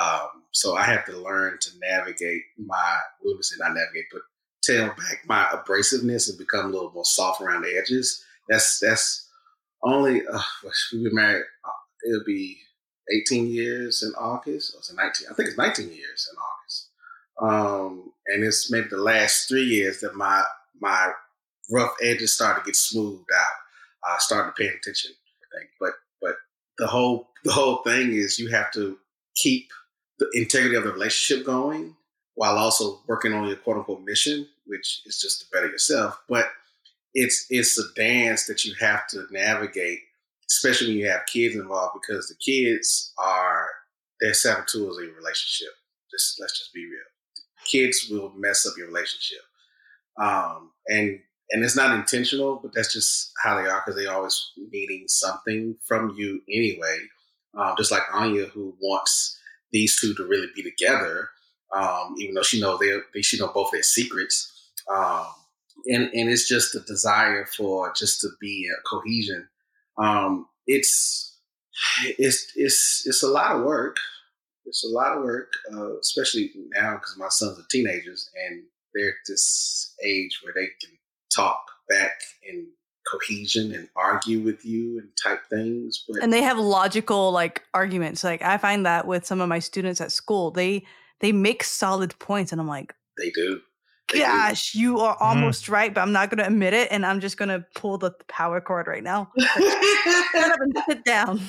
Um, 0.00 0.28
so 0.52 0.76
I 0.76 0.82
have 0.84 1.04
to 1.06 1.16
learn 1.16 1.58
to 1.60 1.70
navigate 1.78 2.42
my, 2.58 2.98
well, 3.22 3.36
say 3.42 3.56
not 3.58 3.74
navigate, 3.74 4.06
but 4.12 4.22
tail 4.62 4.88
back 4.88 5.22
my 5.26 5.44
abrasiveness 5.44 6.28
and 6.28 6.38
become 6.38 6.66
a 6.66 6.68
little 6.68 6.90
more 6.92 7.04
soft 7.04 7.40
around 7.40 7.62
the 7.62 7.76
edges. 7.76 8.24
That's 8.48 8.78
that's 8.80 9.28
only 9.82 10.26
uh, 10.26 10.42
we've 10.92 11.04
been 11.04 11.14
married. 11.14 11.44
Uh, 11.64 12.08
it'll 12.10 12.24
be 12.24 12.58
18 13.12 13.46
years 13.46 14.02
in 14.02 14.12
August. 14.18 14.74
Or 14.74 14.80
is 14.80 14.90
it 14.90 14.96
19? 14.96 15.28
I 15.30 15.34
think 15.34 15.48
it's 15.48 15.58
19 15.58 15.92
years 15.92 16.28
in 16.32 16.36
August. 16.38 16.90
Um, 17.40 18.12
and 18.26 18.44
it's 18.44 18.70
maybe 18.70 18.88
the 18.88 18.96
last 18.96 19.48
three 19.48 19.64
years 19.64 20.00
that 20.00 20.14
my 20.16 20.42
my 20.80 21.12
rough 21.70 21.94
edges 22.02 22.34
started 22.34 22.60
to 22.60 22.66
get 22.66 22.76
smoothed 22.76 23.24
out. 23.34 23.46
I 24.04 24.16
started 24.18 24.54
paying 24.54 24.76
attention. 24.76 25.12
But 25.80 25.92
but 26.20 26.36
the 26.78 26.86
whole 26.86 27.30
the 27.44 27.52
whole 27.52 27.82
thing 27.82 28.12
is 28.12 28.38
you 28.38 28.50
have 28.50 28.70
to 28.72 28.98
keep 29.36 29.68
the 30.18 30.30
integrity 30.34 30.76
of 30.76 30.84
the 30.84 30.92
relationship 30.92 31.44
going 31.44 31.96
while 32.34 32.58
also 32.58 33.00
working 33.06 33.32
on 33.32 33.46
your 33.46 33.56
quote 33.56 33.78
unquote 33.78 34.02
mission, 34.02 34.46
which 34.66 35.02
is 35.06 35.20
just 35.20 35.40
to 35.40 35.46
better 35.52 35.68
yourself. 35.68 36.20
But 36.28 36.46
it's 37.14 37.46
it's 37.50 37.78
a 37.78 37.92
dance 37.94 38.46
that 38.46 38.64
you 38.64 38.74
have 38.80 39.06
to 39.08 39.26
navigate, 39.30 40.00
especially 40.50 40.88
when 40.88 40.98
you 40.98 41.08
have 41.08 41.26
kids 41.26 41.54
involved, 41.54 41.98
because 42.00 42.28
the 42.28 42.36
kids 42.36 43.12
are 43.18 43.68
they're 44.20 44.32
tools 44.66 44.98
of 44.98 45.04
your 45.04 45.14
relationship. 45.14 45.72
Just 46.10 46.40
let's 46.40 46.58
just 46.58 46.72
be 46.72 46.84
real. 46.84 47.00
Kids 47.66 48.08
will 48.10 48.32
mess 48.36 48.66
up 48.66 48.74
your 48.76 48.88
relationship. 48.88 49.40
Um, 50.20 50.70
and 50.88 51.20
and 51.50 51.64
it's 51.64 51.76
not 51.76 51.96
intentional, 51.96 52.58
but 52.62 52.72
that's 52.74 52.92
just 52.92 53.32
how 53.42 53.60
they 53.60 53.68
are 53.68 53.82
because 53.84 54.00
they're 54.00 54.12
always 54.12 54.52
needing 54.56 55.04
something 55.08 55.76
from 55.86 56.14
you 56.16 56.40
anyway. 56.48 56.98
Um, 57.56 57.74
just 57.76 57.92
like 57.92 58.02
Anya, 58.12 58.46
who 58.46 58.74
wants 58.80 59.38
these 59.70 60.00
two 60.00 60.14
to 60.14 60.24
really 60.24 60.48
be 60.54 60.62
together, 60.62 61.28
um, 61.74 62.14
even 62.18 62.34
though 62.34 62.42
she 62.42 62.60
knows 62.60 62.80
they, 62.80 62.96
they 63.12 63.22
she 63.22 63.38
know 63.38 63.50
both 63.52 63.70
their 63.72 63.82
secrets. 63.82 64.50
Um, 64.92 65.26
and 65.86 66.04
and 66.14 66.30
it's 66.30 66.48
just 66.48 66.74
a 66.74 66.80
desire 66.80 67.46
for 67.46 67.92
just 67.94 68.20
to 68.22 68.28
be 68.40 68.68
a 68.68 68.88
cohesion. 68.88 69.48
Um, 69.98 70.46
it's 70.66 71.38
it's 72.18 72.52
it's 72.56 73.02
it's 73.06 73.22
a 73.22 73.28
lot 73.28 73.56
of 73.56 73.62
work. 73.64 73.96
It's 74.66 74.84
a 74.84 74.88
lot 74.88 75.16
of 75.16 75.24
work, 75.24 75.52
uh, 75.72 75.98
especially 75.98 76.50
now 76.74 76.94
because 76.94 77.16
my 77.18 77.28
sons 77.28 77.58
are 77.58 77.66
teenagers 77.70 78.30
and 78.46 78.62
they're 78.94 79.10
at 79.10 79.14
this 79.28 79.94
age 80.02 80.40
where 80.42 80.54
they 80.54 80.68
can 80.80 80.96
talk 81.34 81.70
back 81.88 82.12
and 82.48 82.66
cohesion 83.10 83.74
and 83.74 83.88
argue 83.96 84.40
with 84.40 84.64
you 84.64 84.98
and 84.98 85.08
type 85.22 85.40
things. 85.50 86.04
But 86.08 86.22
and 86.22 86.32
they 86.32 86.42
have 86.42 86.58
logical 86.58 87.30
like 87.32 87.62
arguments. 87.74 88.24
Like 88.24 88.42
I 88.42 88.58
find 88.58 88.86
that 88.86 89.06
with 89.06 89.26
some 89.26 89.40
of 89.40 89.48
my 89.48 89.58
students 89.58 90.00
at 90.00 90.12
school, 90.12 90.50
they 90.50 90.84
they 91.20 91.32
make 91.32 91.62
solid 91.64 92.18
points, 92.18 92.52
and 92.52 92.60
I'm 92.60 92.68
like, 92.68 92.94
they 93.18 93.30
do. 93.30 93.60
They 94.12 94.18
gosh, 94.18 94.72
do. 94.72 94.80
you 94.80 95.00
are 95.00 95.16
almost 95.20 95.64
mm. 95.64 95.72
right, 95.72 95.94
but 95.94 96.02
I'm 96.02 96.12
not 96.12 96.28
going 96.28 96.38
to 96.38 96.46
admit 96.46 96.74
it, 96.74 96.88
and 96.90 97.06
I'm 97.06 97.20
just 97.20 97.38
going 97.38 97.48
to 97.48 97.64
pull 97.74 97.96
the 97.96 98.12
power 98.28 98.60
cord 98.60 98.86
right 98.86 99.02
now. 99.02 99.30
Shut 99.38 100.50
up 100.52 100.58
sit 100.86 101.04
down. 101.04 101.40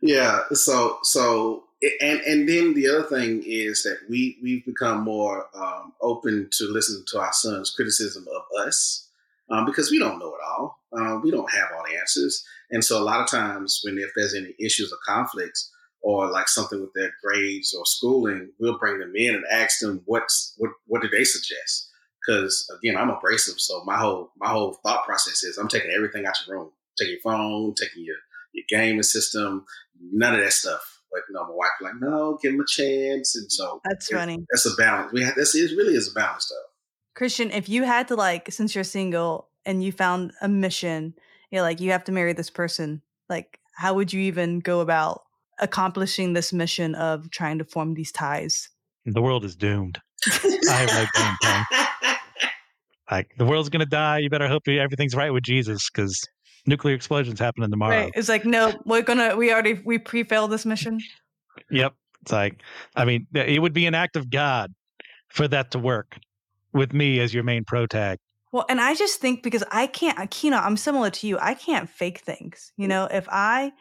Yeah. 0.00 0.42
So 0.52 0.98
so 1.02 1.64
and 2.00 2.20
and 2.20 2.48
then 2.48 2.74
the 2.74 2.88
other 2.88 3.02
thing 3.02 3.42
is 3.44 3.82
that 3.82 3.98
we 4.08 4.38
we've 4.42 4.64
become 4.64 5.02
more 5.02 5.46
um, 5.54 5.92
open 6.00 6.48
to 6.52 6.64
listen 6.64 7.04
to 7.08 7.18
our 7.18 7.32
son's 7.32 7.70
criticism 7.70 8.26
of 8.34 8.66
us 8.66 9.08
um, 9.54 9.64
because 9.64 9.90
we 9.90 9.98
don't 9.98 10.18
know 10.18 10.34
it 10.34 10.40
all. 10.46 10.80
Uh, 10.96 11.18
we 11.22 11.30
don't 11.30 11.50
have 11.50 11.68
all 11.74 11.84
the 11.88 11.96
answers, 11.96 12.44
and 12.70 12.84
so 12.84 13.00
a 13.00 13.04
lot 13.04 13.20
of 13.20 13.28
times 13.28 13.80
when 13.84 13.98
if 13.98 14.10
there's 14.16 14.34
any 14.34 14.54
issues 14.60 14.92
or 14.92 14.98
conflicts 15.06 15.70
or 16.02 16.30
like 16.30 16.48
something 16.48 16.80
with 16.80 16.92
their 16.94 17.12
grades 17.22 17.74
or 17.74 17.84
schooling, 17.86 18.50
we'll 18.58 18.78
bring 18.78 18.98
them 18.98 19.12
in 19.16 19.34
and 19.34 19.44
ask 19.50 19.80
them 19.80 20.02
what's 20.06 20.54
what 20.58 20.70
what 20.86 21.02
do 21.02 21.08
they 21.08 21.24
suggest. 21.24 21.90
Because 22.26 22.70
again, 22.78 22.96
I'm 22.96 23.10
abrasive, 23.10 23.60
so 23.60 23.82
my 23.84 23.96
whole 23.96 24.30
my 24.38 24.48
whole 24.48 24.78
thought 24.82 25.04
process 25.04 25.42
is 25.42 25.58
I'm 25.58 25.68
taking 25.68 25.90
everything 25.90 26.26
out 26.26 26.38
of 26.40 26.46
your 26.46 26.58
room, 26.58 26.70
taking 26.98 27.14
your 27.14 27.22
phone, 27.22 27.74
taking 27.74 28.04
your 28.04 28.16
your 28.52 28.64
gaming 28.68 29.02
system, 29.02 29.64
none 30.00 30.34
of 30.34 30.40
that 30.40 30.52
stuff 30.52 30.94
but 31.14 31.22
you 31.28 31.34
know, 31.34 31.44
my 31.44 31.54
wife 31.54 31.70
like, 31.80 31.94
no, 32.00 32.38
give 32.42 32.54
him 32.54 32.60
a 32.60 32.66
chance. 32.66 33.36
And 33.36 33.50
so 33.50 33.80
that's 33.84 34.08
funny. 34.08 34.44
That's 34.50 34.66
a 34.66 34.74
balance. 34.74 35.12
We 35.12 35.22
have 35.22 35.36
this. 35.36 35.54
It 35.54 35.76
really 35.76 35.94
is 35.94 36.10
a 36.10 36.12
balance, 36.12 36.50
though. 36.50 36.73
Christian, 37.14 37.50
if 37.50 37.68
you 37.68 37.84
had 37.84 38.08
to 38.08 38.16
like, 38.16 38.50
since 38.50 38.74
you're 38.74 38.84
single 38.84 39.48
and 39.64 39.82
you 39.82 39.92
found 39.92 40.32
a 40.42 40.48
mission, 40.48 41.14
you're 41.50 41.62
like, 41.62 41.80
you 41.80 41.92
have 41.92 42.04
to 42.04 42.12
marry 42.12 42.32
this 42.32 42.50
person. 42.50 43.02
Like, 43.28 43.60
how 43.76 43.94
would 43.94 44.12
you 44.12 44.20
even 44.22 44.60
go 44.60 44.80
about 44.80 45.22
accomplishing 45.60 46.32
this 46.32 46.52
mission 46.52 46.94
of 46.96 47.30
trying 47.30 47.58
to 47.58 47.64
form 47.64 47.94
these 47.94 48.10
ties? 48.10 48.68
The 49.06 49.22
world 49.22 49.44
is 49.44 49.54
doomed. 49.54 50.00
I 50.26 50.86
have 50.88 50.88
no 50.88 51.06
game 51.14 51.36
plan. 51.42 51.64
Like 53.10 53.30
the 53.36 53.44
world's 53.44 53.68
gonna 53.68 53.84
die. 53.84 54.18
You 54.18 54.30
better 54.30 54.48
hope 54.48 54.66
everything's 54.66 55.14
right 55.14 55.30
with 55.30 55.44
Jesus, 55.44 55.90
because 55.90 56.26
nuclear 56.66 56.94
explosions 56.94 57.38
happening 57.38 57.70
tomorrow. 57.70 58.04
Right. 58.04 58.12
It's 58.14 58.30
like, 58.30 58.46
no, 58.46 58.72
we're 58.86 59.02
gonna, 59.02 59.36
we 59.36 59.52
already, 59.52 59.74
we 59.84 59.98
pre-failed 59.98 60.50
this 60.50 60.64
mission. 60.64 61.00
Yep. 61.70 61.94
It's 62.22 62.32
like, 62.32 62.62
I 62.96 63.04
mean, 63.04 63.26
it 63.34 63.60
would 63.60 63.74
be 63.74 63.84
an 63.84 63.94
act 63.94 64.16
of 64.16 64.30
God 64.30 64.72
for 65.28 65.46
that 65.48 65.72
to 65.72 65.78
work 65.78 66.16
with 66.74 66.92
me 66.92 67.20
as 67.20 67.32
your 67.32 67.44
main 67.44 67.64
protag. 67.64 68.18
Well, 68.52 68.66
and 68.68 68.80
I 68.80 68.94
just 68.94 69.20
think 69.20 69.42
because 69.42 69.64
I 69.70 69.86
can't, 69.86 70.30
Keno, 70.30 70.56
I'm 70.56 70.76
similar 70.76 71.10
to 71.10 71.26
you. 71.26 71.38
I 71.40 71.54
can't 71.54 71.88
fake 71.88 72.18
things. 72.20 72.72
You 72.76 72.86
know, 72.86 73.08
if 73.10 73.26
I 73.30 73.72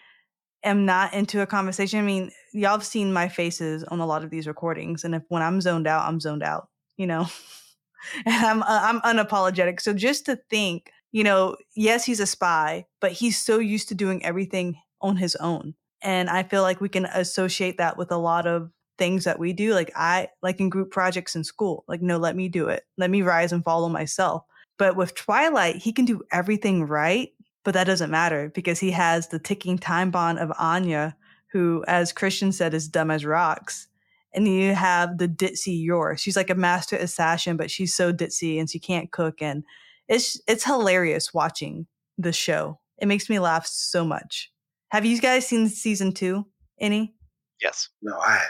am 0.64 0.86
not 0.86 1.14
into 1.14 1.42
a 1.42 1.46
conversation, 1.46 2.00
I 2.00 2.04
mean, 2.04 2.32
y'all 2.54 2.72
have 2.72 2.86
seen 2.86 3.14
my 3.14 3.28
faces 3.28 3.84
on 3.84 4.00
a 4.00 4.06
lot 4.06 4.24
of 4.24 4.30
these 4.30 4.48
recordings, 4.48 5.04
and 5.04 5.14
if 5.14 5.24
when 5.28 5.42
I'm 5.42 5.62
zoned 5.62 5.88
out, 5.88 6.08
I'm 6.08 6.20
zoned 6.20 6.44
out. 6.44 6.70
You 6.98 7.08
know, 7.08 7.28
and 8.26 8.46
I'm 8.46 8.64
uh, 8.64 8.66
I'm 8.68 9.02
unapologetic. 9.02 9.82
So 9.82 9.94
just 9.94 10.26
to 10.28 10.40
think 10.50 10.92
you 11.14 11.24
know, 11.24 11.56
yes, 11.76 12.04
he's 12.04 12.20
a 12.20 12.26
spy, 12.26 12.88
but 13.00 13.14
he's 13.14 13.38
so 13.38 13.60
used 13.60 13.88
to 13.90 13.96
doing 13.96 14.26
everything 14.26 14.76
on 15.00 15.16
his 15.16 15.36
own. 15.38 15.76
And 16.02 16.30
I 16.30 16.44
feel 16.44 16.64
like 16.64 16.82
we 16.82 16.90
can 16.90 17.06
associate 17.06 17.78
that 17.78 17.98
with 17.98 18.12
a 18.12 18.18
lot 18.18 18.48
of 18.48 18.72
things 18.98 19.24
that 19.24 19.40
we 19.40 19.54
do. 19.54 19.74
Like 19.74 19.92
I 19.96 20.30
like 20.42 20.60
in 20.60 20.70
group 20.70 20.92
projects 20.92 21.36
in 21.36 21.44
school, 21.44 21.84
like, 21.88 22.02
no, 22.02 22.18
let 22.18 22.36
me 22.36 22.48
do 22.48 22.68
it. 22.68 22.84
Let 22.98 23.10
me 23.10 23.22
rise 23.22 23.52
and 23.52 23.64
follow 23.64 23.90
myself. 23.90 24.44
But 24.78 24.96
with 24.96 25.16
Twilight, 25.16 25.78
he 25.78 25.92
can 25.92 26.06
do 26.06 26.24
everything 26.32 26.86
right, 26.86 27.30
but 27.64 27.74
that 27.74 27.86
doesn't 27.86 28.12
matter 28.12 28.52
because 28.54 28.80
he 28.80 28.92
has 28.92 29.28
the 29.28 29.40
ticking 29.40 29.78
time 29.78 30.12
bomb 30.12 30.38
of 30.38 30.52
Anya, 30.58 31.16
who, 31.52 31.84
as 31.88 32.12
Christian 32.12 32.52
said, 32.52 32.74
is 32.74 32.88
dumb 32.88 33.12
as 33.12 33.26
rocks. 33.26 33.88
And 34.34 34.48
you 34.48 34.74
have 34.74 35.20
the 35.20 35.28
ditzy 35.28 35.84
Yor. 35.84 36.18
She's 36.18 36.36
like 36.36 36.50
a 36.50 36.56
master 36.56 36.96
assassin, 36.96 37.56
but 37.56 37.70
she's 37.70 37.94
so 37.94 38.12
ditzy 38.12 38.60
and 38.60 38.70
she 38.70 38.80
can't 38.80 39.12
cook. 39.12 39.42
And 39.42 39.64
it's 40.08 40.42
it's 40.48 40.64
hilarious 40.64 41.34
watching 41.34 41.86
the 42.18 42.34
show. 42.34 42.80
It 42.98 43.08
makes 43.08 43.30
me 43.30 43.40
laugh 43.40 43.68
so 43.68 44.04
much. 44.04 44.52
Have 44.90 45.06
you 45.06 45.20
guys 45.20 45.48
seen 45.48 45.70
season 45.70 46.14
two? 46.14 46.48
Any? 46.80 47.14
Yes. 47.62 47.90
No, 48.02 48.18
I. 48.20 48.42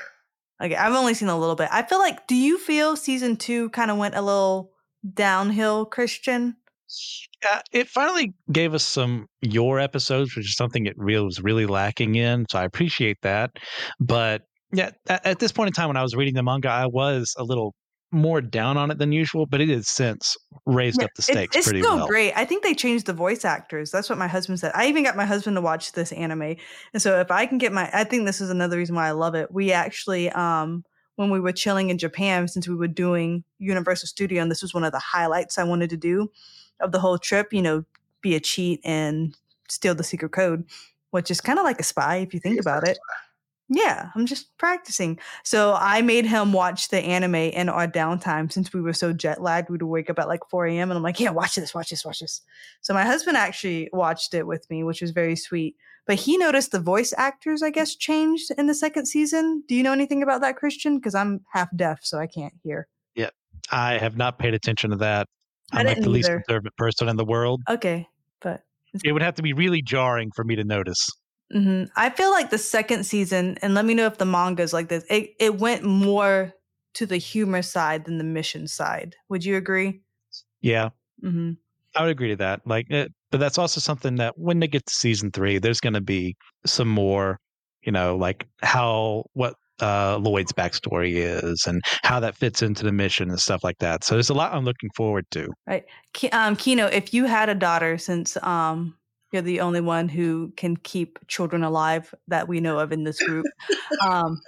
Okay, 0.64 0.76
I've 0.76 0.94
only 0.94 1.14
seen 1.14 1.28
a 1.28 1.38
little 1.38 1.56
bit. 1.56 1.68
I 1.72 1.84
feel 1.84 2.00
like, 2.00 2.26
do 2.26 2.36
you 2.36 2.58
feel 2.58 2.96
season 2.96 3.36
two 3.36 3.70
kind 3.72 3.92
of 3.92 3.98
went 3.98 4.16
a 4.16 4.22
little 4.22 4.72
downhill, 5.14 5.86
Christian? 5.86 6.56
Uh, 7.52 7.60
it 7.74 7.90
finally 7.90 8.34
gave 8.52 8.74
us 8.74 8.84
some 8.84 9.28
Yor 9.42 9.80
episodes, 9.80 10.36
which 10.36 10.46
is 10.46 10.56
something 10.56 10.86
it 10.86 10.96
really 10.98 11.26
was 11.26 11.42
really 11.42 11.66
lacking 11.66 12.16
in. 12.16 12.46
So 12.50 12.60
I 12.60 12.64
appreciate 12.64 13.18
that. 13.24 13.52
But 14.00 14.44
yeah, 14.72 14.92
at, 15.08 15.26
at 15.26 15.40
this 15.40 15.52
point 15.52 15.68
in 15.68 15.74
time, 15.74 15.90
when 15.90 15.98
I 15.98 16.02
was 16.02 16.16
reading 16.16 16.36
the 16.36 16.44
manga, 16.44 16.70
I 16.70 16.86
was 16.86 17.36
a 17.38 17.44
little 17.44 17.74
more 18.14 18.42
down 18.42 18.78
on 18.78 18.92
it 18.92 18.98
than 18.98 19.12
usual, 19.12 19.46
but 19.46 19.60
it 19.60 19.70
has 19.70 19.88
since 19.88 20.38
raised 20.66 21.00
yeah, 21.00 21.06
up 21.06 21.12
the 21.16 21.22
stakes 21.22 21.56
it's, 21.56 21.68
it's 21.68 21.80
still 21.80 21.98
well. 21.98 22.08
great. 22.08 22.32
I 22.36 22.46
think 22.46 22.64
they 22.64 22.74
changed 22.74 23.06
the 23.06 23.14
voice 23.14 23.44
actors. 23.44 23.92
That's 23.92 24.10
what 24.10 24.18
my 24.18 24.28
husband 24.28 24.60
said. 24.60 24.72
I 24.76 24.88
even 24.88 25.04
got 25.04 25.16
my 25.16 25.26
husband 25.26 25.58
to 25.58 25.62
watch 25.62 25.92
this 25.94 26.12
anime. 26.12 26.56
And 26.94 27.02
so 27.02 27.20
if 27.20 27.32
I 27.32 27.46
can 27.46 27.58
get 27.58 27.74
my 27.74 27.90
I 27.94 28.04
think 28.04 28.26
this 28.26 28.40
is 28.40 28.50
another 28.50 28.78
reason 28.78 28.96
why 28.96 29.08
I 29.08 29.12
love 29.12 29.36
it. 29.36 29.52
We 29.52 29.72
actually 29.72 30.30
um 30.32 30.86
when 31.16 31.30
we 31.30 31.40
were 31.40 31.52
chilling 31.52 31.90
in 31.90 31.98
Japan 31.98 32.48
since 32.48 32.68
we 32.68 32.76
were 32.76 32.88
doing 32.88 33.44
Universal 33.60 34.08
Studio 34.08 34.42
and 34.42 34.50
this 34.50 34.62
was 34.62 34.74
one 34.74 34.84
of 34.84 34.92
the 34.92 35.00
highlights 35.00 35.58
I 35.58 35.64
wanted 35.64 35.90
to 35.90 35.98
do 35.98 36.32
of 36.80 36.92
the 36.92 37.00
whole 37.00 37.18
trip, 37.18 37.54
you 37.54 37.62
know, 37.62 37.84
be 38.22 38.36
a 38.36 38.40
cheat 38.40 38.80
and 38.84 39.36
steal 39.70 39.96
the 39.96 40.04
secret 40.04 40.32
code, 40.32 40.66
which 41.12 41.30
is 41.30 41.42
kind 41.42 41.60
of 41.60 41.66
like 41.66 41.80
a 41.80 41.84
spy 41.84 42.18
if 42.18 42.34
you 42.34 42.40
think 42.40 42.60
about 42.60 42.88
it. 42.88 42.98
Yeah, 43.76 44.10
I'm 44.14 44.28
just 44.28 44.56
practicing. 44.58 45.20
So 45.44 45.76
I 45.80 46.02
made 46.02 46.26
him 46.26 46.54
watch 46.54 46.90
the 46.90 47.00
anime 47.00 47.36
in 47.36 47.70
our 47.70 47.88
downtime 47.88 48.52
since 48.52 48.72
we 48.72 48.82
were 48.82 48.94
so 48.94 49.14
jet 49.14 49.42
lagged. 49.42 49.70
We'd 49.70 49.82
wake 49.82 50.10
up 50.12 50.20
at 50.20 50.28
like 50.28 50.42
4 50.50 50.68
a.m. 50.68 50.92
and 50.92 50.98
I'm 50.98 51.04
like, 51.04 51.20
yeah, 51.20 51.32
watch 51.32 51.56
this, 51.56 51.74
watch 51.74 51.90
this, 51.90 52.06
watch 52.06 52.20
this. 52.20 52.42
So 52.82 52.94
my 52.94 53.04
husband 53.04 53.36
actually 53.36 53.90
watched 53.92 54.34
it 54.34 54.46
with 54.46 54.70
me, 54.70 54.84
which 54.84 55.02
was 55.02 55.12
very 55.12 55.36
sweet. 55.36 55.76
But 56.06 56.20
he 56.20 56.38
noticed 56.38 56.72
the 56.72 56.80
voice 56.80 57.14
actors, 57.18 57.64
I 57.64 57.70
guess, 57.70 57.96
changed 57.96 58.52
in 58.58 58.68
the 58.68 58.76
second 58.76 59.06
season. 59.06 59.64
Do 59.68 59.76
you 59.76 59.82
know 59.82 59.94
anything 59.94 60.22
about 60.22 60.42
that, 60.42 60.58
Christian? 60.58 60.98
Because 60.98 61.16
I'm 61.16 61.42
half 61.52 61.70
deaf, 61.76 62.02
so 62.04 62.20
I 62.20 62.28
can't 62.28 62.54
hear. 62.62 62.88
Yeah, 63.16 63.30
I 63.72 63.98
have 63.98 64.18
not 64.18 64.38
paid 64.38 64.54
attention 64.54 64.92
to 64.92 64.98
that. 64.98 65.28
I'm 65.72 65.88
like 65.88 66.02
the 66.02 66.10
least 66.10 66.30
observant 66.30 66.76
person 66.78 67.08
in 67.08 67.16
the 67.16 67.26
world. 67.26 67.62
Okay, 67.70 68.08
but 68.42 68.64
it 69.04 69.14
would 69.14 69.24
have 69.24 69.36
to 69.36 69.42
be 69.42 69.54
really 69.54 69.82
jarring 69.82 70.30
for 70.36 70.44
me 70.44 70.56
to 70.58 70.64
notice. 70.64 71.10
Mm-hmm. 71.54 71.86
I 71.96 72.10
feel 72.10 72.32
like 72.32 72.50
the 72.50 72.58
second 72.58 73.06
season, 73.06 73.58
and 73.62 73.74
let 73.74 73.86
me 73.86 73.94
know 73.94 74.08
if 74.08 74.18
the 74.18 74.26
manga 74.26 74.64
is 74.64 74.74
like 74.74 74.90
this. 74.90 75.06
It 75.10 75.36
it 75.40 75.60
went 75.60 75.84
more 75.84 76.54
to 76.96 77.06
the 77.06 77.18
humor 77.18 77.62
side 77.62 78.06
than 78.06 78.18
the 78.18 78.24
mission 78.24 78.68
side. 78.68 79.16
Would 79.30 79.46
you 79.46 79.58
agree? 79.58 80.02
Yeah, 80.62 80.90
mm-hmm. 81.24 81.52
I 81.96 82.02
would 82.02 82.12
agree 82.12 82.30
to 82.30 82.36
that. 82.38 82.62
Like, 82.66 82.88
it, 82.90 82.96
eh, 82.96 83.08
but 83.32 83.40
that's 83.40 83.58
also 83.58 83.80
something 83.80 84.16
that 84.16 84.38
when 84.38 84.60
they 84.60 84.68
get 84.68 84.86
to 84.86 84.94
season 84.94 85.32
three, 85.32 85.58
there's 85.60 85.80
going 85.80 85.94
to 85.94 86.02
be 86.02 86.36
some 86.66 86.88
more, 86.88 87.40
you 87.82 87.92
know, 87.92 88.16
like 88.16 88.48
how 88.62 89.26
what 89.34 89.56
uh, 89.80 90.18
Loid's 90.22 90.54
backstory 90.54 91.14
is 91.16 91.66
and 91.68 91.82
how 92.04 92.20
that 92.20 92.36
fits 92.36 92.62
into 92.62 92.84
the 92.84 92.92
mission 92.92 93.30
and 93.30 93.40
stuff 93.40 93.64
like 93.64 93.78
that. 93.80 94.04
So 94.04 94.16
there's 94.16 94.30
a 94.30 94.34
lot 94.34 94.54
I'm 94.54 94.66
looking 94.66 94.90
forward 94.96 95.26
to. 95.32 95.50
Right, 95.68 95.86
um, 96.32 96.56
Keno, 96.56 96.88
if 96.88 97.14
you 97.14 97.26
had 97.26 97.50
a 97.50 97.56
daughter, 97.56 97.98
since 97.98 98.38
um, 98.44 98.96
you're 99.34 99.42
the 99.42 99.62
only 99.62 99.82
one 99.82 100.08
who 100.08 100.54
can 100.56 100.78
keep 100.78 101.20
children 101.28 101.64
alive 101.64 102.14
that 102.28 102.48
we 102.48 102.60
know 102.60 102.80
of 102.80 102.92
in 102.92 103.04
this 103.04 103.22
group. 103.22 103.46
um, 104.08 104.40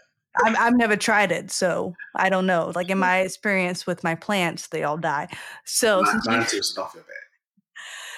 I've, 0.43 0.55
I've 0.59 0.77
never 0.77 0.95
tried 0.95 1.31
it, 1.31 1.51
so 1.51 1.95
I 2.15 2.29
don't 2.29 2.45
know. 2.45 2.71
Like 2.75 2.89
in 2.89 2.97
my 2.99 3.19
experience 3.19 3.87
with 3.87 4.03
my 4.03 4.15
plants, 4.15 4.67
they 4.67 4.83
all 4.83 4.97
die. 4.97 5.27
So 5.65 6.01
mine, 6.01 6.21
mine 6.25 6.45
too, 6.45 6.61
so 6.61 6.83
bad. 6.93 7.03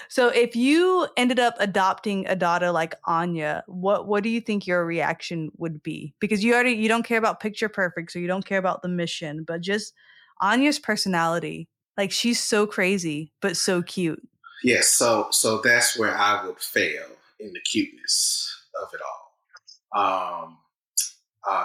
So 0.09 0.29
if 0.29 0.55
you 0.55 1.07
ended 1.17 1.39
up 1.39 1.55
adopting 1.59 2.27
a 2.27 2.36
daughter 2.36 2.71
like 2.71 2.95
Anya, 3.05 3.63
what 3.67 4.07
what 4.07 4.24
do 4.24 4.29
you 4.29 4.41
think 4.41 4.65
your 4.65 4.86
reaction 4.86 5.50
would 5.57 5.83
be? 5.83 6.13
Because 6.19 6.43
you 6.43 6.53
already 6.53 6.71
you 6.71 6.88
don't 6.88 7.05
care 7.05 7.17
about 7.17 7.39
picture 7.39 7.69
perfect, 7.69 8.12
so 8.12 8.19
you 8.19 8.27
don't 8.27 8.45
care 8.45 8.57
about 8.57 8.81
the 8.81 8.88
mission, 8.88 9.43
but 9.43 9.62
just 9.62 9.93
Anya's 10.41 10.79
personality. 10.79 11.67
Like 11.97 12.12
she's 12.12 12.39
so 12.39 12.67
crazy 12.67 13.31
but 13.41 13.57
so 13.57 13.81
cute. 13.81 14.21
Yes, 14.63 14.89
so 14.89 15.27
so 15.31 15.61
that's 15.61 15.97
where 15.97 16.15
I 16.15 16.45
would 16.45 16.59
fail 16.59 17.05
in 17.39 17.53
the 17.53 17.59
cuteness 17.61 18.49
of 18.81 18.89
it 18.93 19.01
all. 19.01 20.43
Um, 20.45 20.57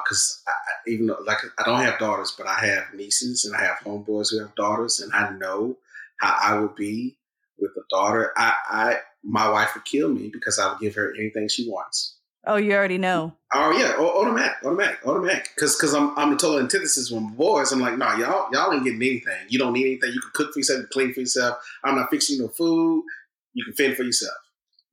because 0.04 0.42
uh, 0.46 0.52
even 0.86 1.06
though, 1.06 1.18
like 1.26 1.38
I 1.58 1.64
don't 1.64 1.80
have 1.80 1.98
daughters, 1.98 2.34
but 2.36 2.46
I 2.46 2.66
have 2.66 2.94
nieces 2.94 3.44
and 3.44 3.56
I 3.56 3.62
have 3.62 3.78
homeboys 3.78 4.30
who 4.30 4.40
have 4.40 4.54
daughters, 4.54 5.00
and 5.00 5.12
I 5.12 5.30
know 5.32 5.76
how 6.20 6.36
I 6.40 6.58
would 6.60 6.76
be 6.76 7.18
with 7.58 7.72
a 7.76 7.82
daughter. 7.90 8.32
I, 8.36 8.54
I 8.68 8.96
my 9.24 9.48
wife 9.48 9.74
would 9.74 9.84
kill 9.84 10.08
me 10.08 10.30
because 10.32 10.58
I 10.58 10.70
would 10.70 10.80
give 10.80 10.94
her 10.94 11.14
anything 11.18 11.48
she 11.48 11.68
wants. 11.68 12.18
Oh, 12.44 12.56
you 12.56 12.72
already 12.72 12.98
know. 12.98 13.34
Oh 13.54 13.70
yeah, 13.70 13.94
automatic, 13.98 14.56
automatic, 14.64 14.98
automatic. 15.06 15.50
Because 15.54 15.76
because 15.76 15.94
I'm 15.94 16.16
I'm 16.18 16.30
the 16.30 16.36
total 16.36 16.58
antithesis 16.58 17.10
when 17.10 17.28
boys. 17.34 17.70
I'm 17.70 17.80
like, 17.80 17.98
nah, 17.98 18.16
y'all 18.16 18.48
y'all 18.52 18.72
ain't 18.72 18.84
getting 18.84 19.02
anything. 19.02 19.46
You 19.48 19.58
don't 19.58 19.72
need 19.72 19.86
anything. 19.86 20.12
You 20.12 20.20
can 20.20 20.30
cook 20.34 20.52
for 20.52 20.58
yourself, 20.58 20.86
clean 20.90 21.12
for 21.14 21.20
yourself. 21.20 21.58
I'm 21.84 21.96
not 21.96 22.10
fixing 22.10 22.38
no 22.40 22.48
food. 22.48 23.04
You 23.54 23.64
can 23.64 23.74
fend 23.74 23.96
for 23.96 24.02
yourself. 24.02 24.34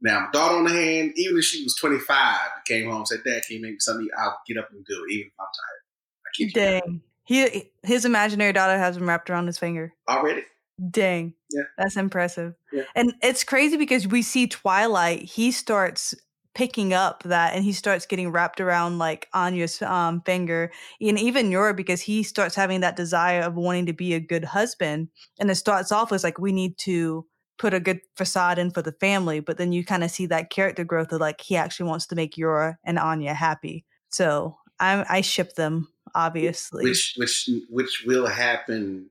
Now, 0.02 0.22
my 0.22 0.28
daughter 0.32 0.56
on 0.56 0.66
the 0.66 0.72
hand, 0.72 1.14
even 1.16 1.38
if 1.38 1.44
she 1.44 1.64
was 1.64 1.76
25, 1.76 2.38
came 2.66 2.90
home 2.90 3.06
said, 3.06 3.22
"Dad, 3.26 3.44
can 3.48 3.58
you 3.58 3.62
make 3.62 3.72
me 3.72 3.80
something?" 3.80 4.08
I'll 4.18 4.40
get 4.48 4.58
up 4.58 4.70
and 4.72 4.86
do 4.86 5.06
it, 5.08 5.14
even 5.14 5.28
if 5.28 5.34
I'm 5.40 5.46
tired. 5.46 5.80
I 6.26 6.30
keep 6.36 6.54
Dang, 6.54 7.02
he 7.24 7.72
his 7.84 8.06
imaginary 8.06 8.54
daughter 8.54 8.78
has 8.78 8.98
him 8.98 9.08
wrapped 9.08 9.30
around 9.30 9.48
his 9.48 9.58
finger 9.58 9.94
already. 10.08 10.44
Dang. 10.90 11.34
Yeah. 11.52 11.64
That's 11.78 11.98
impressive. 11.98 12.54
Yeah. 12.72 12.84
And 12.96 13.14
it's 13.22 13.44
crazy 13.44 13.76
because 13.76 14.08
we 14.08 14.22
see 14.22 14.48
Twilight, 14.48 15.24
he 15.24 15.52
starts 15.52 16.16
picking 16.60 16.94
up 16.94 17.24
that 17.24 17.54
and 17.54 17.64
he 17.64 17.72
starts 17.72 18.06
getting 18.06 18.34
wrapped 18.34 18.60
around 18.60 18.98
like 18.98 19.30
Anya's 19.34 19.82
um, 19.82 20.20
finger 20.26 20.70
and 21.00 21.18
even 21.18 21.52
Yor 21.52 21.72
because 21.72 22.02
he 22.02 22.22
starts 22.22 22.54
having 22.54 22.82
that 22.82 22.98
desire 22.98 23.40
of 23.40 23.56
wanting 23.56 23.86
to 23.86 23.94
be 23.94 24.14
a 24.14 24.20
good 24.20 24.44
husband 24.44 25.08
and 25.40 25.50
it 25.50 25.56
starts 25.56 25.90
off 25.90 26.12
as 26.12 26.22
like 26.22 26.38
we 26.38 26.52
need 26.52 26.78
to 26.80 27.26
put 27.58 27.74
a 27.74 27.80
good 27.80 28.02
facade 28.18 28.60
in 28.60 28.72
for 28.72 28.82
the 28.82 28.92
family 28.92 29.40
but 29.40 29.58
then 29.58 29.72
you 29.72 29.86
kind 29.86 30.04
of 30.04 30.12
see 30.12 30.26
that 30.26 30.50
character 30.50 30.84
growth 30.84 31.14
of 31.14 31.22
like 31.22 31.40
he 31.40 31.56
actually 31.56 31.88
wants 31.88 32.06
to 32.08 32.16
make 32.16 32.36
Yor 32.36 32.78
and 32.84 33.00
Anya 33.00 33.34
happy. 33.34 33.86
So 34.10 34.58
I'm, 34.82 35.06
I 35.08 35.22
ship 35.22 35.56
them 35.56 35.88
obviously. 36.14 36.84
which 36.84 37.14
which 37.16 37.50
which 37.70 38.04
will 38.06 38.28
happen 38.28 39.10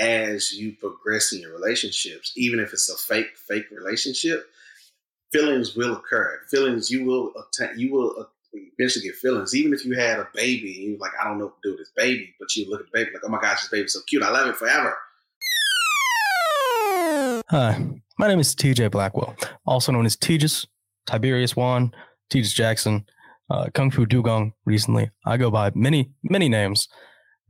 as 0.00 0.50
you 0.54 0.72
progress 0.72 1.30
in 1.30 1.42
your 1.42 1.52
relationships 1.52 2.32
even 2.38 2.58
if 2.58 2.72
it's 2.72 2.88
a 2.88 2.96
fake 2.96 3.36
fake 3.36 3.66
relationship 3.70 4.46
feelings 5.32 5.76
will 5.76 5.94
occur. 5.94 6.40
Feelings 6.50 6.90
you 6.90 7.04
will 7.04 7.32
attain, 7.36 7.78
you 7.78 7.92
will 7.92 8.26
eventually 8.52 9.04
get 9.04 9.14
feelings. 9.16 9.54
Even 9.54 9.72
if 9.72 9.84
you 9.84 9.94
had 9.94 10.18
a 10.18 10.28
baby 10.34 10.74
and 10.78 10.90
you're 10.90 10.98
like, 10.98 11.12
I 11.20 11.24
don't 11.24 11.38
know 11.38 11.46
what 11.46 11.62
to 11.62 11.68
do 11.68 11.72
with 11.72 11.80
this 11.80 11.92
baby, 11.96 12.34
but 12.38 12.54
you 12.54 12.70
look 12.70 12.80
at 12.80 12.86
the 12.86 12.98
baby 12.98 13.10
like, 13.12 13.22
oh 13.24 13.28
my 13.28 13.40
gosh, 13.40 13.62
this 13.62 13.70
baby's 13.70 13.92
so 13.92 14.00
cute. 14.06 14.22
I 14.22 14.30
love 14.30 14.48
it 14.48 14.56
forever. 14.56 14.96
Hi, 17.50 18.00
my 18.18 18.28
name 18.28 18.40
is 18.40 18.54
TJ 18.54 18.90
Blackwell, 18.90 19.36
also 19.66 19.92
known 19.92 20.06
as 20.06 20.16
Tejas, 20.16 20.66
Tiberius 21.06 21.54
Wan, 21.54 21.92
Tejas 22.30 22.54
Jackson, 22.54 23.04
uh, 23.50 23.68
Kung 23.74 23.90
Fu 23.90 24.06
Dugong 24.06 24.52
recently. 24.64 25.10
I 25.24 25.36
go 25.36 25.50
by 25.50 25.70
many, 25.74 26.10
many 26.22 26.48
names. 26.48 26.88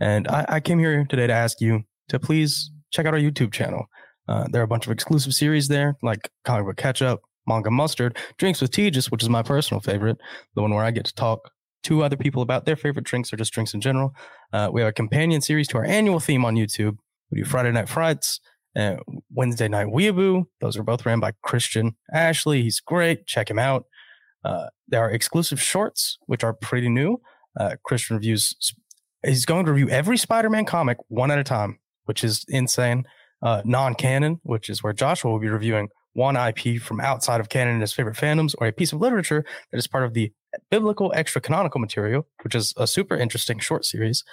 And 0.00 0.28
I, 0.28 0.44
I 0.48 0.60
came 0.60 0.78
here 0.78 1.06
today 1.08 1.26
to 1.26 1.32
ask 1.32 1.60
you 1.60 1.84
to 2.08 2.18
please 2.18 2.70
check 2.90 3.06
out 3.06 3.14
our 3.14 3.20
YouTube 3.20 3.52
channel. 3.52 3.86
Uh, 4.28 4.46
there 4.50 4.60
are 4.60 4.64
a 4.64 4.68
bunch 4.68 4.86
of 4.86 4.92
exclusive 4.92 5.32
series 5.32 5.68
there, 5.68 5.96
like 6.02 6.30
Comic 6.44 6.66
Book 6.66 6.76
Catch 6.76 7.00
Up, 7.00 7.22
Manga 7.46 7.70
Mustard, 7.70 8.16
Drinks 8.38 8.60
with 8.60 8.70
Tejas, 8.70 9.10
which 9.10 9.22
is 9.22 9.28
my 9.28 9.42
personal 9.42 9.80
favorite, 9.80 10.18
the 10.54 10.62
one 10.62 10.74
where 10.74 10.84
I 10.84 10.90
get 10.90 11.04
to 11.06 11.14
talk 11.14 11.50
to 11.84 12.02
other 12.02 12.16
people 12.16 12.42
about 12.42 12.66
their 12.66 12.76
favorite 12.76 13.04
drinks 13.04 13.32
or 13.32 13.36
just 13.36 13.52
drinks 13.52 13.72
in 13.72 13.80
general. 13.80 14.14
Uh, 14.52 14.68
we 14.72 14.80
have 14.80 14.88
a 14.88 14.92
companion 14.92 15.40
series 15.40 15.68
to 15.68 15.78
our 15.78 15.84
annual 15.84 16.18
theme 16.20 16.44
on 16.44 16.56
YouTube. 16.56 16.96
We 17.30 17.38
do 17.38 17.44
Friday 17.44 17.72
Night 17.72 17.88
Frights, 17.88 18.40
and 18.76 19.00
Wednesday 19.32 19.68
Night 19.68 19.86
Weeaboo. 19.86 20.44
Those 20.60 20.76
are 20.76 20.82
both 20.82 21.06
ran 21.06 21.18
by 21.18 21.32
Christian 21.42 21.96
Ashley. 22.12 22.62
He's 22.62 22.78
great. 22.78 23.26
Check 23.26 23.50
him 23.50 23.58
out. 23.58 23.86
Uh, 24.44 24.66
there 24.86 25.00
are 25.00 25.10
exclusive 25.10 25.60
shorts, 25.60 26.18
which 26.26 26.44
are 26.44 26.52
pretty 26.52 26.90
new. 26.90 27.20
Uh, 27.58 27.76
Christian 27.84 28.16
reviews. 28.16 28.54
He's 29.24 29.46
going 29.46 29.64
to 29.64 29.72
review 29.72 29.88
every 29.88 30.18
Spider-Man 30.18 30.66
comic 30.66 30.98
one 31.08 31.30
at 31.30 31.38
a 31.38 31.44
time, 31.44 31.78
which 32.04 32.22
is 32.22 32.44
insane. 32.48 33.04
Uh, 33.42 33.62
non-canon, 33.64 34.40
which 34.42 34.68
is 34.68 34.82
where 34.82 34.92
Joshua 34.92 35.32
will 35.32 35.40
be 35.40 35.48
reviewing 35.48 35.88
one 36.16 36.36
IP 36.36 36.80
from 36.80 37.00
outside 37.00 37.40
of 37.40 37.48
canon 37.48 37.74
in 37.74 37.80
his 37.80 37.92
favorite 37.92 38.16
fandoms, 38.16 38.54
or 38.58 38.66
a 38.66 38.72
piece 38.72 38.92
of 38.92 39.00
literature 39.00 39.44
that 39.70 39.78
is 39.78 39.86
part 39.86 40.04
of 40.04 40.14
the 40.14 40.32
biblical 40.70 41.12
extra 41.14 41.40
canonical 41.40 41.78
material, 41.78 42.26
which 42.42 42.54
is 42.54 42.72
a 42.76 42.86
super 42.86 43.16
interesting 43.16 43.58
short 43.58 43.84
series. 43.84 44.24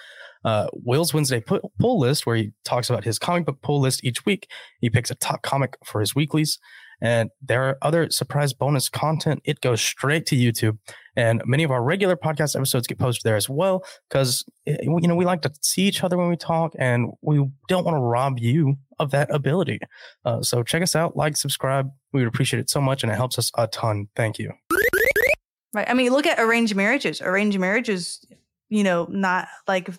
Uh, 0.45 0.67
Will's 0.73 1.13
Wednesday 1.13 1.41
pull 1.41 1.99
list, 1.99 2.25
where 2.25 2.35
he 2.35 2.51
talks 2.65 2.89
about 2.89 3.03
his 3.03 3.19
comic 3.19 3.45
book 3.45 3.61
pull 3.61 3.79
list 3.79 4.03
each 4.03 4.25
week. 4.25 4.49
He 4.79 4.89
picks 4.89 5.11
a 5.11 5.15
top 5.15 5.41
comic 5.41 5.77
for 5.85 5.99
his 5.99 6.15
weeklies. 6.15 6.57
And 7.01 7.29
there 7.41 7.63
are 7.63 7.77
other 7.81 8.09
surprise 8.09 8.53
bonus 8.53 8.89
content. 8.89 9.41
It 9.43 9.61
goes 9.61 9.81
straight 9.81 10.25
to 10.27 10.35
YouTube. 10.35 10.77
And 11.15 11.41
many 11.45 11.63
of 11.63 11.71
our 11.71 11.83
regular 11.83 12.15
podcast 12.15 12.55
episodes 12.55 12.87
get 12.87 12.97
posted 12.97 13.23
there 13.23 13.35
as 13.35 13.49
well 13.49 13.83
because, 14.09 14.45
eh, 14.65 14.77
you 14.81 15.07
know, 15.07 15.15
we 15.15 15.25
like 15.25 15.41
to 15.43 15.51
see 15.61 15.83
each 15.83 16.03
other 16.03 16.17
when 16.17 16.29
we 16.29 16.37
talk 16.37 16.73
and 16.79 17.11
we 17.21 17.45
don't 17.67 17.83
want 17.83 17.95
to 17.95 17.99
rob 17.99 18.39
you 18.39 18.77
of 18.99 19.11
that 19.11 19.33
ability. 19.33 19.79
Uh, 20.25 20.41
so 20.41 20.63
check 20.63 20.81
us 20.81 20.95
out, 20.95 21.15
like, 21.15 21.37
subscribe. 21.37 21.91
We 22.13 22.21
would 22.21 22.27
appreciate 22.27 22.59
it 22.59 22.69
so 22.69 22.81
much 22.81 23.03
and 23.03 23.11
it 23.11 23.15
helps 23.15 23.37
us 23.37 23.51
a 23.57 23.67
ton. 23.67 24.07
Thank 24.15 24.39
you. 24.39 24.51
Right. 25.73 25.89
I 25.89 25.93
mean, 25.93 26.11
look 26.11 26.27
at 26.27 26.39
arranged 26.39 26.75
marriages. 26.75 27.21
Arranged 27.21 27.59
marriages, 27.59 28.25
you 28.69 28.83
know, 28.83 29.07
not 29.09 29.47
like 29.67 29.89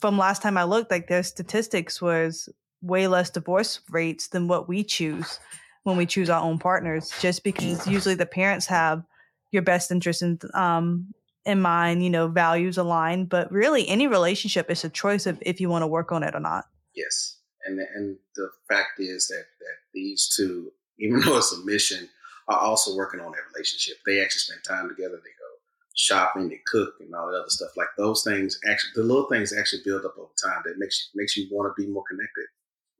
from 0.00 0.18
last 0.18 0.42
time 0.42 0.56
I 0.56 0.64
looked, 0.64 0.90
like 0.90 1.08
their 1.08 1.22
statistics 1.22 2.02
was 2.02 2.48
way 2.82 3.08
less 3.08 3.30
divorce 3.30 3.80
rates 3.90 4.28
than 4.28 4.48
what 4.48 4.68
we 4.68 4.84
choose 4.84 5.40
when 5.84 5.96
we 5.96 6.06
choose 6.06 6.30
our 6.30 6.42
own 6.42 6.58
partners, 6.58 7.12
just 7.20 7.44
because 7.44 7.86
usually 7.86 8.14
the 8.14 8.26
parents 8.26 8.66
have 8.66 9.02
your 9.50 9.62
best 9.62 9.90
interest 9.90 10.22
in 10.22 10.38
um, 10.54 11.12
in 11.44 11.60
mind, 11.60 12.04
you 12.04 12.10
know, 12.10 12.28
values 12.28 12.76
align. 12.76 13.24
But 13.24 13.50
really, 13.50 13.88
any 13.88 14.06
relationship 14.06 14.70
is 14.70 14.84
a 14.84 14.90
choice 14.90 15.26
of 15.26 15.38
if 15.42 15.60
you 15.60 15.68
want 15.68 15.82
to 15.82 15.86
work 15.86 16.12
on 16.12 16.22
it 16.22 16.34
or 16.34 16.40
not. 16.40 16.66
Yes, 16.94 17.38
and 17.64 17.78
and 17.94 18.16
the 18.36 18.50
fact 18.68 18.98
is 18.98 19.28
that 19.28 19.44
that 19.60 19.76
these 19.94 20.32
two, 20.36 20.72
even 20.98 21.20
though 21.20 21.38
it's 21.38 21.52
a 21.52 21.64
mission, 21.64 22.08
are 22.48 22.58
also 22.58 22.96
working 22.96 23.20
on 23.20 23.32
their 23.32 23.42
relationship. 23.54 23.96
They 24.06 24.22
actually 24.22 24.40
spend 24.40 24.60
time 24.66 24.88
together. 24.88 25.16
They 25.16 25.36
go 25.38 25.48
shopping, 25.94 26.48
they 26.48 26.60
cook, 26.66 26.94
and 27.00 27.14
all 27.14 27.30
the 27.30 27.38
other 27.38 27.48
stuff. 27.48 27.70
Like 27.76 27.88
those 27.96 28.22
things, 28.22 28.58
actually, 28.68 28.92
the 28.94 29.02
little 29.02 29.28
things 29.28 29.52
actually 29.52 29.82
build 29.84 30.04
up 30.04 30.16
over 30.18 30.32
time 30.42 30.62
that 30.64 30.78
makes 30.78 31.10
makes 31.14 31.36
you 31.36 31.48
want 31.50 31.74
to 31.74 31.82
be 31.82 31.90
more 31.90 32.04
connected. 32.08 32.46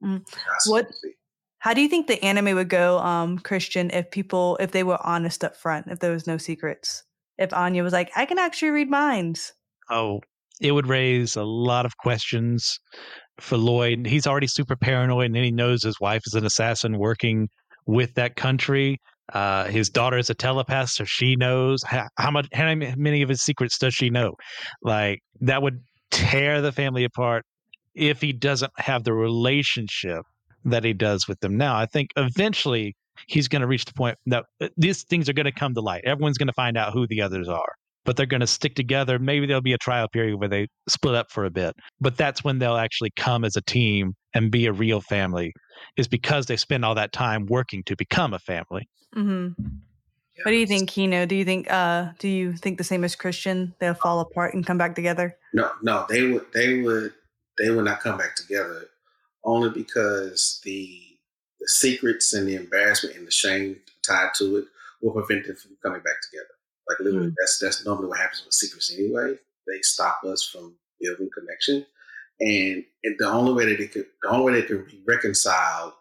Mm. 0.03 0.71
What 0.71 0.87
how 1.59 1.73
do 1.73 1.81
you 1.81 1.89
think 1.89 2.07
the 2.07 2.23
anime 2.23 2.55
would 2.55 2.69
go, 2.69 2.99
um, 2.99 3.37
Christian, 3.37 3.91
if 3.91 4.09
people 4.11 4.57
if 4.59 4.71
they 4.71 4.83
were 4.83 4.99
honest 5.05 5.43
up 5.43 5.55
front, 5.55 5.87
if 5.87 5.99
there 5.99 6.11
was 6.11 6.25
no 6.25 6.37
secrets? 6.37 7.03
If 7.37 7.53
Anya 7.53 7.83
was 7.83 7.93
like, 7.93 8.11
I 8.15 8.25
can 8.25 8.39
actually 8.39 8.71
read 8.71 8.89
minds. 8.89 9.53
Oh, 9.89 10.21
it 10.61 10.71
would 10.71 10.87
raise 10.87 11.35
a 11.35 11.43
lot 11.43 11.85
of 11.85 11.97
questions 11.97 12.79
for 13.39 13.57
Loid. 13.57 14.05
He's 14.05 14.27
already 14.27 14.47
super 14.47 14.75
paranoid 14.75 15.27
and 15.27 15.35
then 15.35 15.43
he 15.43 15.51
knows 15.51 15.83
his 15.83 15.99
wife 15.99 16.21
is 16.25 16.33
an 16.33 16.45
assassin 16.45 16.97
working 16.97 17.47
with 17.85 18.13
that 18.15 18.35
country. 18.35 18.97
Uh, 19.33 19.65
his 19.65 19.89
daughter 19.89 20.17
is 20.17 20.29
a 20.29 20.33
telepath, 20.33 20.89
so 20.89 21.03
she 21.05 21.35
knows 21.35 21.81
how, 21.83 22.07
how 22.17 22.31
much 22.31 22.47
how 22.53 22.73
many 22.75 23.21
of 23.21 23.29
his 23.29 23.41
secrets 23.41 23.77
does 23.77 23.93
she 23.93 24.09
know? 24.09 24.33
Like 24.81 25.19
that 25.41 25.61
would 25.61 25.81
tear 26.09 26.61
the 26.61 26.71
family 26.71 27.03
apart 27.03 27.45
if 27.93 28.21
he 28.21 28.33
doesn't 28.33 28.71
have 28.77 29.03
the 29.03 29.13
relationship 29.13 30.23
that 30.65 30.83
he 30.83 30.93
does 30.93 31.27
with 31.27 31.39
them 31.39 31.57
now. 31.57 31.75
I 31.75 31.85
think 31.85 32.11
eventually 32.15 32.95
he's 33.27 33.47
going 33.47 33.61
to 33.61 33.67
reach 33.67 33.85
the 33.85 33.93
point 33.93 34.17
that 34.27 34.45
uh, 34.61 34.69
these 34.77 35.03
things 35.03 35.29
are 35.29 35.33
going 35.33 35.45
to 35.45 35.51
come 35.51 35.73
to 35.73 35.81
light. 35.81 36.03
Everyone's 36.05 36.37
going 36.37 36.47
to 36.47 36.53
find 36.53 36.77
out 36.77 36.93
who 36.93 37.07
the 37.07 37.21
others 37.21 37.47
are, 37.47 37.73
but 38.05 38.15
they're 38.15 38.25
going 38.25 38.41
to 38.41 38.47
stick 38.47 38.75
together. 38.75 39.19
Maybe 39.19 39.45
there'll 39.45 39.61
be 39.61 39.73
a 39.73 39.77
trial 39.77 40.07
period 40.07 40.37
where 40.39 40.49
they 40.49 40.67
split 40.87 41.15
up 41.15 41.31
for 41.31 41.45
a 41.45 41.49
bit, 41.49 41.75
but 41.99 42.17
that's 42.17 42.43
when 42.43 42.59
they'll 42.59 42.77
actually 42.77 43.11
come 43.15 43.43
as 43.43 43.55
a 43.55 43.61
team 43.61 44.13
and 44.33 44.51
be 44.51 44.65
a 44.65 44.73
real 44.73 45.01
family, 45.01 45.53
is 45.97 46.07
because 46.07 46.45
they 46.45 46.57
spend 46.57 46.85
all 46.85 46.95
that 46.95 47.11
time 47.11 47.45
working 47.47 47.83
to 47.85 47.95
become 47.95 48.33
a 48.33 48.39
family. 48.39 48.87
Mm-hmm. 49.15 49.63
What 50.43 50.51
do 50.51 50.57
you 50.57 50.67
think, 50.67 50.89
Keno? 50.89 51.25
Do 51.25 51.35
you 51.35 51.43
think 51.43 51.69
uh 51.69 52.11
do 52.17 52.29
you 52.29 52.53
think 52.53 52.77
the 52.77 52.83
same 52.83 53.03
as 53.03 53.15
Christian? 53.15 53.73
They'll 53.79 53.93
fall 53.93 54.21
apart 54.21 54.53
and 54.53 54.65
come 54.65 54.77
back 54.77 54.95
together? 54.95 55.35
No, 55.53 55.69
no, 55.81 56.05
they 56.07 56.27
would 56.27 56.45
they 56.53 56.81
would 56.81 57.13
they 57.57 57.69
would 57.69 57.83
not 57.83 57.99
come 57.99 58.17
back 58.17 58.35
together 58.35 58.85
only 59.43 59.69
because 59.69 60.61
the 60.63 61.01
the 61.59 61.67
secrets 61.67 62.33
and 62.33 62.47
the 62.47 62.55
embarrassment 62.55 63.17
and 63.17 63.27
the 63.27 63.31
shame 63.31 63.77
tied 64.07 64.29
to 64.35 64.57
it 64.57 64.65
will 65.01 65.11
prevent 65.11 65.45
them 65.45 65.55
from 65.55 65.77
coming 65.83 66.01
back 66.01 66.15
together. 66.29 66.47
Like 66.87 66.99
literally, 66.99 67.27
mm 67.27 67.35
that's 67.39 67.59
that's 67.59 67.85
normally 67.85 68.07
what 68.07 68.19
happens 68.19 68.43
with 68.45 68.53
secrets 68.53 68.93
anyway. 68.93 69.35
They 69.67 69.81
stop 69.81 70.23
us 70.23 70.43
from 70.43 70.75
building 70.99 71.29
connection, 71.37 71.85
and, 72.39 72.83
and 73.03 73.15
the 73.19 73.27
only 73.29 73.53
way 73.53 73.65
that 73.65 73.79
it 73.79 73.91
could, 73.91 74.05
the 74.23 74.29
only 74.29 74.51
way 74.51 74.61
that 74.61 74.69
they 74.69 74.75
can 74.75 74.85
be 74.85 75.03
reconciled 75.07 75.93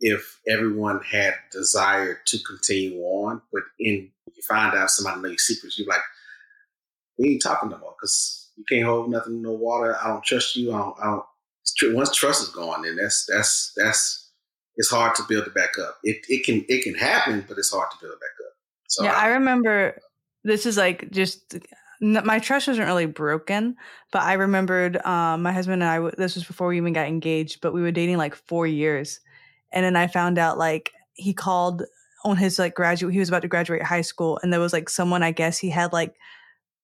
if 0.00 0.40
everyone 0.48 1.00
had 1.02 1.34
desire 1.52 2.20
to 2.26 2.38
continue 2.44 3.00
on, 3.00 3.42
but 3.52 3.62
in 3.78 4.10
you 4.34 4.42
find 4.48 4.74
out 4.76 4.90
somebody 4.90 5.20
knows 5.20 5.30
your 5.32 5.38
secrets, 5.38 5.78
you're 5.78 5.88
like, 5.88 6.00
we 7.18 7.30
ain't 7.30 7.42
talking 7.42 7.68
no 7.68 7.78
more 7.78 7.94
because 7.98 8.50
you 8.56 8.64
can't 8.68 8.86
hold 8.86 9.10
nothing 9.10 9.34
in 9.34 9.42
no 9.42 9.52
water. 9.52 9.96
I 10.02 10.08
don't 10.08 10.24
trust 10.24 10.56
you. 10.56 10.72
I 10.72 10.78
don't, 10.78 10.96
I 11.00 11.04
don't 11.04 11.24
once 11.82 12.14
trust 12.14 12.42
is 12.42 12.48
gone, 12.48 12.82
then 12.82 12.96
that's 12.96 13.26
that's 13.26 13.72
that's 13.76 14.30
it's 14.76 14.90
hard 14.90 15.14
to 15.16 15.22
build 15.28 15.46
it 15.46 15.54
back 15.54 15.78
up. 15.78 15.98
It 16.04 16.24
it 16.28 16.44
can 16.44 16.64
it 16.68 16.84
can 16.84 16.94
happen, 16.94 17.44
but 17.48 17.58
it's 17.58 17.72
hard 17.72 17.90
to 17.90 17.96
build 18.00 18.12
it 18.12 18.20
back 18.20 18.46
up. 18.46 18.52
So 18.88 19.04
yeah, 19.04 19.12
I, 19.12 19.26
I 19.26 19.28
remember 19.28 20.00
this 20.44 20.66
is 20.66 20.76
like 20.76 21.10
just 21.10 21.56
my 22.00 22.38
trust 22.38 22.66
wasn't 22.66 22.86
really 22.86 23.06
broken, 23.06 23.76
but 24.10 24.22
I 24.22 24.34
remembered 24.34 25.04
um, 25.04 25.42
my 25.42 25.52
husband 25.52 25.82
and 25.82 25.90
I. 25.90 26.10
This 26.16 26.34
was 26.34 26.44
before 26.44 26.68
we 26.68 26.78
even 26.78 26.94
got 26.94 27.06
engaged, 27.06 27.60
but 27.60 27.74
we 27.74 27.82
were 27.82 27.90
dating 27.90 28.16
like 28.16 28.34
four 28.34 28.66
years, 28.66 29.20
and 29.72 29.84
then 29.84 29.96
I 29.96 30.06
found 30.06 30.38
out 30.38 30.56
like 30.56 30.90
he 31.12 31.34
called 31.34 31.84
on 32.24 32.36
his 32.36 32.58
like 32.58 32.74
graduate. 32.74 33.12
He 33.12 33.18
was 33.18 33.28
about 33.28 33.42
to 33.42 33.48
graduate 33.48 33.82
high 33.82 34.00
school, 34.00 34.40
and 34.42 34.52
there 34.52 34.60
was 34.60 34.72
like 34.72 34.88
someone 34.88 35.22
I 35.22 35.32
guess 35.32 35.58
he 35.58 35.68
had 35.68 35.92
like 35.92 36.14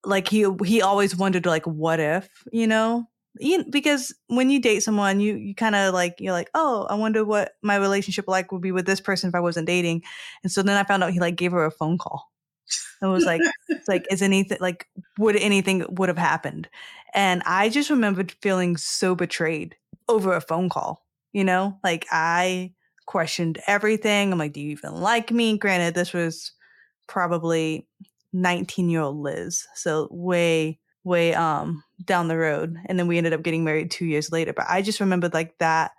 like 0.04 0.28
he 0.28 0.46
he 0.64 0.82
always 0.82 1.16
wondered 1.16 1.46
like 1.46 1.66
what 1.66 1.98
if 1.98 2.28
you 2.52 2.66
know 2.66 3.08
you, 3.40 3.64
because 3.70 4.14
when 4.28 4.50
you 4.50 4.60
date 4.60 4.80
someone 4.82 5.20
you 5.20 5.36
you 5.36 5.54
kind 5.54 5.74
of 5.74 5.92
like 5.94 6.16
you're 6.18 6.32
like 6.32 6.50
oh 6.54 6.86
i 6.90 6.94
wonder 6.94 7.24
what 7.24 7.52
my 7.62 7.76
relationship 7.76 8.26
like 8.28 8.52
would 8.52 8.62
be 8.62 8.72
with 8.72 8.86
this 8.86 9.00
person 9.00 9.28
if 9.28 9.34
i 9.34 9.40
wasn't 9.40 9.66
dating. 9.66 10.02
And 10.42 10.52
so 10.52 10.62
then 10.62 10.76
i 10.76 10.84
found 10.84 11.02
out 11.02 11.12
he 11.12 11.20
like 11.20 11.36
gave 11.36 11.52
her 11.52 11.64
a 11.64 11.70
phone 11.70 11.98
call. 11.98 12.30
And 13.00 13.12
was 13.12 13.24
like 13.24 13.42
it's 13.68 13.88
like 13.88 14.06
is 14.10 14.22
anything 14.22 14.58
like 14.60 14.88
would 15.18 15.36
anything 15.36 15.84
would 15.90 16.08
have 16.08 16.18
happened? 16.18 16.68
And 17.14 17.42
i 17.46 17.68
just 17.68 17.90
remembered 17.90 18.32
feeling 18.42 18.76
so 18.76 19.14
betrayed 19.14 19.76
over 20.08 20.32
a 20.32 20.40
phone 20.40 20.68
call 20.68 21.02
you 21.32 21.44
know? 21.44 21.78
Like 21.84 22.06
i 22.10 22.72
questioned 23.06 23.60
everything. 23.66 24.32
I'm 24.32 24.38
like 24.38 24.52
do 24.52 24.60
you 24.60 24.70
even 24.70 24.94
like 24.94 25.30
me? 25.30 25.58
Granted 25.58 25.94
this 25.94 26.12
was 26.12 26.52
probably 27.06 27.86
19 28.32 28.90
year 28.90 29.00
old 29.00 29.16
liz 29.16 29.66
so 29.74 30.08
way 30.10 30.78
way 31.06 31.32
um 31.34 31.82
down 32.04 32.28
the 32.28 32.36
road 32.36 32.76
and 32.86 32.98
then 32.98 33.06
we 33.06 33.16
ended 33.16 33.32
up 33.32 33.42
getting 33.42 33.64
married 33.64 33.90
two 33.90 34.04
years 34.04 34.30
later 34.32 34.52
but 34.52 34.66
i 34.68 34.82
just 34.82 35.00
remembered 35.00 35.32
like 35.32 35.56
that 35.58 35.92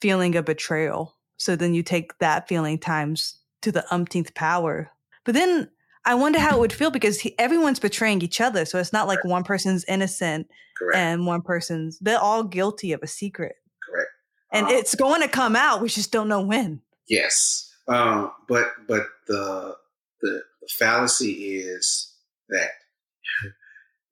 feeling 0.00 0.36
of 0.36 0.44
betrayal 0.44 1.14
so 1.36 1.56
then 1.56 1.74
you 1.74 1.82
take 1.82 2.16
that 2.18 2.48
feeling 2.48 2.78
times 2.78 3.36
to 3.60 3.70
the 3.72 3.84
umpteenth 3.92 4.32
power 4.34 4.90
but 5.24 5.34
then 5.34 5.68
I 6.06 6.14
wonder 6.14 6.38
how 6.38 6.56
it 6.56 6.60
would 6.60 6.72
feel 6.72 6.90
because 6.90 7.18
he, 7.18 7.34
everyone's 7.38 7.80
betraying 7.80 8.20
each 8.20 8.38
other. 8.38 8.66
So 8.66 8.78
it's 8.78 8.92
not 8.92 9.08
like 9.08 9.24
one 9.24 9.42
person's 9.42 9.86
innocent 9.86 10.50
Correct. 10.78 10.98
and 10.98 11.26
one 11.26 11.40
person's, 11.40 11.98
they're 11.98 12.18
all 12.18 12.42
guilty 12.44 12.92
of 12.92 13.02
a 13.02 13.06
secret. 13.06 13.56
Correct. 13.82 14.10
And 14.52 14.66
Um, 14.66 14.72
it's 14.72 14.94
going 14.94 15.22
to 15.22 15.28
come 15.28 15.56
out. 15.56 15.80
We 15.80 15.88
just 15.88 16.12
don't 16.12 16.28
know 16.28 16.42
when. 16.42 16.82
Yes, 17.08 17.72
um, 17.88 18.32
but 18.48 18.66
but 18.86 19.06
the, 19.28 19.76
the 20.20 20.42
the 20.60 20.68
fallacy 20.78 21.56
is 21.56 22.12
that 22.50 22.68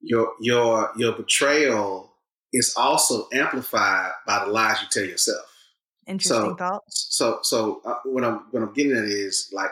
your 0.03 0.33
your 0.39 0.91
your 0.97 1.13
betrayal 1.13 2.13
is 2.51 2.73
also 2.77 3.27
amplified 3.33 4.11
by 4.27 4.45
the 4.45 4.51
lies 4.51 4.81
you 4.81 4.87
tell 4.91 5.03
yourself. 5.09 5.45
Interesting 6.07 6.35
So- 6.51 6.55
thought. 6.55 6.81
So 6.89 7.39
so 7.43 7.81
uh, 7.85 7.95
what 8.05 8.23
I'm 8.23 8.39
what 8.51 8.61
I'm 8.63 8.73
getting 8.73 8.91
at 8.97 9.05
is 9.05 9.49
like 9.53 9.71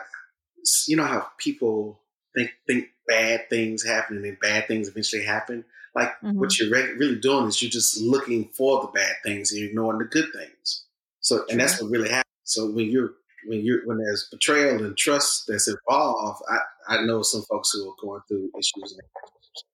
you 0.88 0.96
know 0.96 1.04
how 1.04 1.28
people 1.38 2.00
think 2.34 2.50
think 2.66 2.86
bad 3.06 3.48
things 3.50 3.84
happen 3.84 4.16
and 4.16 4.24
then 4.24 4.38
bad 4.40 4.66
things 4.68 4.88
eventually 4.88 5.24
happen. 5.24 5.64
Like 5.94 6.10
Mhm. 6.22 6.34
what 6.36 6.58
you're 6.58 6.70
re- 6.70 6.92
really 6.94 7.20
doing 7.20 7.46
is 7.48 7.60
you're 7.60 7.70
just 7.70 8.00
looking 8.00 8.48
for 8.56 8.80
the 8.82 8.88
bad 8.88 9.16
things 9.24 9.52
and 9.52 9.60
you're 9.60 9.68
ignoring 9.70 9.98
the 9.98 10.06
good 10.06 10.32
things. 10.32 10.86
So 11.20 11.44
and 11.50 11.60
that's 11.60 11.80
what 11.80 11.90
really 11.90 12.08
happens. 12.08 12.24
So 12.44 12.70
when 12.70 12.88
you're 12.90 13.12
when 13.46 13.64
you're 13.64 13.86
when 13.86 13.98
there's 13.98 14.28
betrayal 14.30 14.84
and 14.84 14.96
trust 14.96 15.44
that's 15.48 15.68
involved, 15.68 16.42
I 16.48 16.96
I 16.96 17.04
know 17.04 17.22
some 17.22 17.42
folks 17.42 17.72
who 17.72 17.88
are 17.88 17.94
going 18.00 18.20
through 18.28 18.50
issues 18.58 18.92
and 18.92 19.02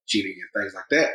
cheating 0.07 0.37
and 0.37 0.62
things 0.62 0.74
like 0.74 0.88
that, 0.90 1.11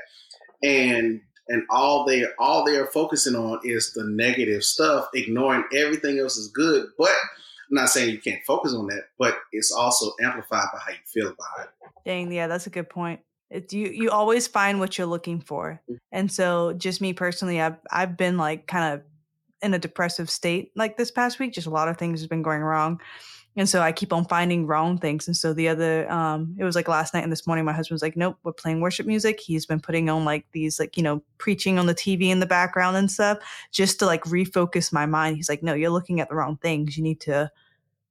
and 0.64 1.22
and 1.50 1.64
all 1.70 2.06
they 2.06 2.26
all 2.40 2.64
they 2.64 2.78
are 2.78 2.88
focusing 2.88 3.36
on 3.36 3.60
is 3.64 3.94
the 3.94 4.06
negative 4.06 4.64
stuff, 4.64 5.08
ignoring 5.14 5.64
everything 5.76 6.20
else 6.20 6.38
is 6.38 6.50
good. 6.50 6.88
But 6.98 7.10
I'm 7.10 7.76
not 7.76 7.90
saying 7.90 8.12
you 8.12 8.20
can't 8.20 8.44
focus 8.46 8.74
on 8.74 8.88
that, 8.88 9.04
but 9.18 9.38
it's 9.52 9.72
also 9.72 10.12
amplified 10.22 10.68
by 10.72 10.80
how 10.86 10.92
you 10.92 10.98
feel 11.06 11.28
about 11.28 11.66
it. 11.66 11.70
Dang, 12.06 12.32
yeah, 12.32 12.48
that's 12.48 12.68
a 12.68 12.70
good 12.70 12.90
point. 12.90 13.22
It's 13.50 13.74
you 13.74 13.88
you 13.88 14.10
always 14.10 14.48
find 14.48 14.80
what 14.80 14.98
you're 14.98 15.08
looking 15.08 15.40
for. 15.40 15.82
Mm. 15.90 15.98
And 16.12 16.32
so 16.32 16.74
just 16.74 17.02
me 17.02 17.14
personally, 17.14 17.62
I've 17.62 17.78
I've 17.92 18.18
been 18.18 18.38
like 18.38 18.68
kind 18.68 18.94
of 18.94 19.02
in 19.64 19.74
a 19.74 19.80
depressive 19.80 20.30
state 20.30 20.72
like 20.76 20.98
this 20.98 21.12
past 21.12 21.40
week. 21.40 21.54
Just 21.54 21.68
a 21.68 21.72
lot 21.72 21.88
of 21.88 21.98
things 21.98 22.20
has 22.20 22.28
been 22.28 22.42
going 22.42 22.62
wrong. 22.62 23.00
And 23.56 23.70
so 23.70 23.82
I 23.82 23.92
keep 23.92 24.12
on 24.12 24.26
finding 24.26 24.66
wrong 24.66 24.98
things. 24.98 25.28
And 25.28 25.38
so 25.38 25.54
the 25.54 25.68
other 25.70 26.12
um 26.12 26.56
it 26.60 26.64
was 26.64 26.76
like 26.76 26.88
last 26.88 27.14
night 27.14 27.24
and 27.24 27.32
this 27.32 27.46
morning 27.46 27.66
my 27.66 27.74
husband 27.74 27.96
was 27.96 28.02
like, 28.02 28.18
Nope, 28.18 28.38
we're 28.44 28.54
playing 28.54 28.82
worship 28.82 29.06
music. 29.06 29.40
He's 29.40 29.66
been 29.66 29.80
putting 29.80 30.10
on 30.10 30.26
like 30.26 30.46
these 30.52 30.80
like, 30.80 30.98
you 30.98 31.04
know, 31.04 31.24
preaching 31.38 31.78
on 31.80 31.86
the 31.86 31.96
TV 31.96 32.30
in 32.30 32.40
the 32.40 32.46
background 32.46 32.98
and 32.98 33.12
stuff 33.12 33.38
just 33.72 34.00
to 34.00 34.06
like 34.06 34.24
refocus 34.24 34.92
my 34.92 35.06
mind. 35.06 35.36
He's 35.36 35.50
like, 35.50 35.64
No, 35.64 35.74
you're 35.74 35.92
looking 35.92 36.20
at 36.20 36.30
the 36.30 36.36
wrong 36.36 36.58
things. 36.58 36.98
You 36.98 37.04
need 37.04 37.22
to 37.22 37.52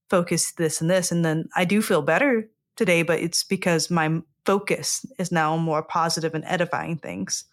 focus 0.08 0.52
this 0.52 0.80
and 0.80 0.90
this. 0.90 1.10
And 1.10 1.24
then 1.24 1.48
I 1.56 1.64
do 1.64 1.82
feel 1.82 2.02
better 2.02 2.48
today, 2.76 3.02
but 3.02 3.20
it's 3.20 3.44
because 3.44 3.90
my 3.90 4.20
focus 4.44 5.04
is 5.18 5.32
now 5.32 5.56
more 5.56 5.82
positive 5.82 6.34
and 6.34 6.44
edifying 6.46 6.98
things. 6.98 7.44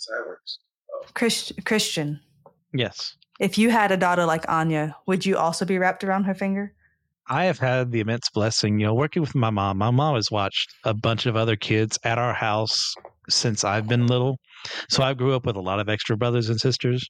That's 0.00 0.08
how 0.10 0.24
it 0.24 0.28
works. 0.28 0.58
Christ- 1.14 1.64
Christian, 1.64 2.20
Yes. 2.72 3.16
if 3.40 3.58
you 3.58 3.70
had 3.70 3.90
a 3.90 3.96
daughter 3.96 4.24
like 4.26 4.48
Anya, 4.48 4.96
would 5.06 5.26
you 5.26 5.36
also 5.36 5.64
be 5.64 5.78
wrapped 5.78 6.04
around 6.04 6.24
her 6.24 6.34
finger? 6.34 6.74
I 7.28 7.44
have 7.44 7.58
had 7.58 7.92
the 7.92 8.00
immense 8.00 8.28
blessing, 8.34 8.80
you 8.80 8.86
know, 8.86 8.94
working 8.94 9.22
with 9.22 9.34
my 9.36 9.50
mom. 9.50 9.78
My 9.78 9.90
mom 9.90 10.16
has 10.16 10.30
watched 10.32 10.74
a 10.84 10.92
bunch 10.92 11.26
of 11.26 11.36
other 11.36 11.54
kids 11.54 11.96
at 12.02 12.18
our 12.18 12.34
house 12.34 12.94
since 13.28 13.62
I've 13.62 13.86
been 13.86 14.08
little. 14.08 14.36
So 14.88 15.02
I 15.02 15.14
grew 15.14 15.34
up 15.34 15.46
with 15.46 15.56
a 15.56 15.60
lot 15.60 15.78
of 15.78 15.88
extra 15.88 16.16
brothers 16.16 16.48
and 16.48 16.60
sisters. 16.60 17.08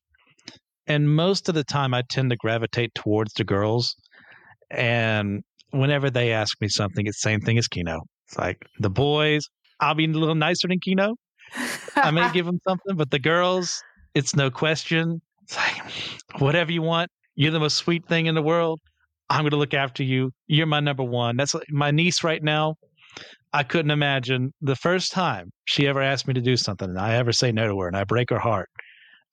And 0.86 1.14
most 1.14 1.48
of 1.48 1.54
the 1.54 1.64
time, 1.64 1.94
I 1.94 2.02
tend 2.10 2.30
to 2.30 2.36
gravitate 2.36 2.94
towards 2.94 3.32
the 3.34 3.44
girls. 3.44 3.96
And 4.70 5.42
whenever 5.70 6.10
they 6.10 6.32
ask 6.32 6.60
me 6.60 6.68
something, 6.68 7.06
it's 7.06 7.22
the 7.22 7.30
same 7.30 7.40
thing 7.40 7.56
as 7.56 7.66
Keno. 7.66 8.00
It's 8.28 8.38
like 8.38 8.58
the 8.78 8.90
boys, 8.90 9.42
I'll 9.80 9.94
be 9.94 10.04
a 10.04 10.08
little 10.08 10.34
nicer 10.34 10.68
than 10.68 10.80
Keno. 10.80 11.14
I 11.96 12.10
may 12.10 12.30
give 12.34 12.46
them 12.46 12.58
something, 12.66 12.94
but 12.94 13.10
the 13.10 13.18
girls, 13.18 13.82
it's 14.14 14.36
no 14.36 14.50
question. 14.50 15.22
It's 15.50 15.56
like, 15.56 16.40
whatever 16.40 16.70
you 16.70 16.82
want. 16.82 17.10
You're 17.34 17.50
the 17.50 17.60
most 17.60 17.76
sweet 17.76 18.06
thing 18.06 18.26
in 18.26 18.34
the 18.34 18.42
world. 18.42 18.78
I'm 19.28 19.40
going 19.42 19.50
to 19.50 19.56
look 19.56 19.74
after 19.74 20.02
you. 20.02 20.30
You're 20.46 20.66
my 20.66 20.80
number 20.80 21.02
one. 21.02 21.36
That's 21.36 21.54
like- 21.54 21.70
my 21.70 21.90
niece 21.90 22.22
right 22.22 22.42
now. 22.42 22.76
I 23.52 23.64
couldn't 23.64 23.90
imagine 23.90 24.52
the 24.60 24.76
first 24.76 25.10
time 25.10 25.50
she 25.64 25.88
ever 25.88 26.00
asked 26.00 26.28
me 26.28 26.34
to 26.34 26.40
do 26.40 26.56
something 26.56 26.88
and 26.88 26.98
I 26.98 27.16
ever 27.16 27.32
say 27.32 27.50
no 27.50 27.66
to 27.66 27.80
her 27.80 27.88
and 27.88 27.96
I 27.96 28.04
break 28.04 28.30
her 28.30 28.38
heart. 28.38 28.68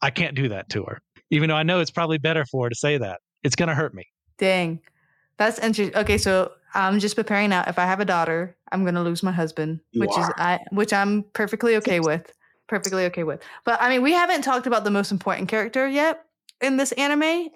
I 0.02 0.10
can't 0.10 0.36
do 0.36 0.50
that 0.50 0.70
to 0.70 0.84
her, 0.86 1.00
even 1.30 1.50
though 1.50 1.56
I 1.56 1.62
know 1.62 1.80
it's 1.80 1.92
probably 1.92 2.18
better 2.18 2.44
for 2.46 2.66
her 2.66 2.70
to 2.70 2.76
say 2.76 2.98
that. 2.98 3.20
It's 3.44 3.56
going 3.56 3.70
to 3.70 3.76
hurt 3.76 3.94
me. 3.94 4.04
Dang. 4.40 4.80
That's 5.38 5.60
interesting. 5.60 5.96
Okay, 5.96 6.18
so 6.18 6.52
I'm 6.74 7.00
just 7.00 7.16
preparing 7.16 7.52
now. 7.52 7.64
If 7.68 7.78
I 7.78 7.86
have 7.86 8.00
a 8.00 8.06
daughter, 8.06 8.58
I'm 8.72 8.84
gonna 8.84 9.04
lose 9.04 9.22
my 9.24 9.32
husband, 9.32 9.80
You 9.92 10.02
which 10.02 10.18
is. 10.18 10.30
I 10.38 10.60
which 10.72 10.94
I'm 10.94 11.24
perfectly 11.34 11.76
okay 11.78 12.00
with. 12.00 12.32
Perfectly 12.68 13.06
okay 13.06 13.24
with. 13.24 13.42
But 13.66 13.82
I 13.82 13.90
mean, 13.90 14.02
we 14.02 14.14
haven't 14.14 14.42
talked 14.42 14.68
about 14.68 14.84
the 14.84 14.92
most 14.92 15.12
important 15.12 15.48
character 15.50 15.88
yet 15.88 16.26
in 16.62 16.78
this 16.78 16.92
anime. 16.94 17.50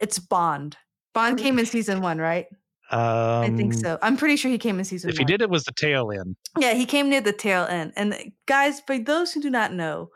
It's 0.00 0.18
Bond. 0.18 0.76
Bond 1.14 1.38
came 1.38 1.58
in 1.58 1.66
season 1.66 2.00
one, 2.00 2.18
right? 2.18 2.46
Um, 2.90 3.00
I 3.00 3.50
think 3.56 3.74
so. 3.74 3.98
I'm 4.02 4.16
pretty 4.16 4.36
sure 4.36 4.50
he 4.50 4.58
came 4.58 4.78
in 4.78 4.84
season 4.84 5.08
one. 5.08 5.14
If 5.14 5.18
one. 5.18 5.26
he 5.26 5.32
did, 5.32 5.42
it 5.42 5.50
was 5.50 5.64
the 5.64 5.72
tail 5.72 6.10
end. 6.12 6.36
Yeah, 6.58 6.74
he 6.74 6.84
came 6.84 7.08
near 7.08 7.20
the 7.20 7.32
tail 7.32 7.66
end. 7.68 7.92
And 7.96 8.32
guys, 8.46 8.80
for 8.80 8.98
those 8.98 9.32
who 9.32 9.40
do 9.40 9.50
not 9.50 9.72
know, 9.72 10.10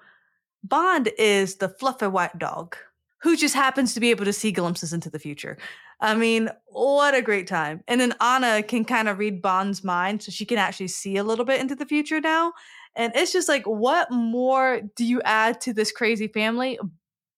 Bond 0.62 1.10
is 1.18 1.56
the 1.56 1.68
fluffy 1.68 2.06
white 2.06 2.38
dog 2.38 2.76
who 3.22 3.36
just 3.36 3.54
happens 3.54 3.94
to 3.94 4.00
be 4.00 4.10
able 4.10 4.24
to 4.24 4.32
see 4.32 4.52
glimpses 4.52 4.92
into 4.92 5.10
the 5.10 5.18
future. 5.18 5.56
I 6.00 6.14
mean, 6.14 6.50
what 6.66 7.14
a 7.14 7.22
great 7.22 7.46
time. 7.46 7.82
And 7.88 8.00
then 8.00 8.14
Anya 8.20 8.62
can 8.62 8.84
kind 8.84 9.08
of 9.08 9.18
read 9.18 9.40
Bond's 9.40 9.82
mind 9.82 10.22
so 10.22 10.30
she 10.30 10.44
can 10.44 10.58
actually 10.58 10.88
see 10.88 11.16
a 11.16 11.24
little 11.24 11.44
bit 11.44 11.60
into 11.60 11.74
the 11.74 11.86
future 11.86 12.20
now. 12.20 12.52
And 12.96 13.12
it's 13.14 13.32
just 13.32 13.48
like, 13.48 13.64
what 13.64 14.10
more 14.10 14.80
do 14.96 15.04
you 15.04 15.20
add 15.22 15.60
to 15.62 15.74
this 15.74 15.92
crazy 15.92 16.28
family? 16.28 16.78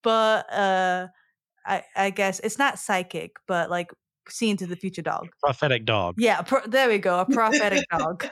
But 0.03 0.53
uh 0.53 1.09
I, 1.66 1.83
I 1.94 2.11
guess 2.11 2.40
it's 2.40 2.59
not 2.59 2.79
psychic, 2.79 3.37
but 3.47 3.68
like 3.68 3.90
seeing 4.31 4.57
to 4.57 4.66
the 4.66 4.77
future 4.77 5.03
dog. 5.03 5.29
Prophetic 5.40 5.85
dog. 5.85 6.14
Yeah, 6.16 6.40
pro- 6.40 6.66
there 6.66 6.88
we 6.88 6.99
go, 6.99 7.21
a 7.21 7.27
prophetic 7.27 7.85
dog 7.90 8.27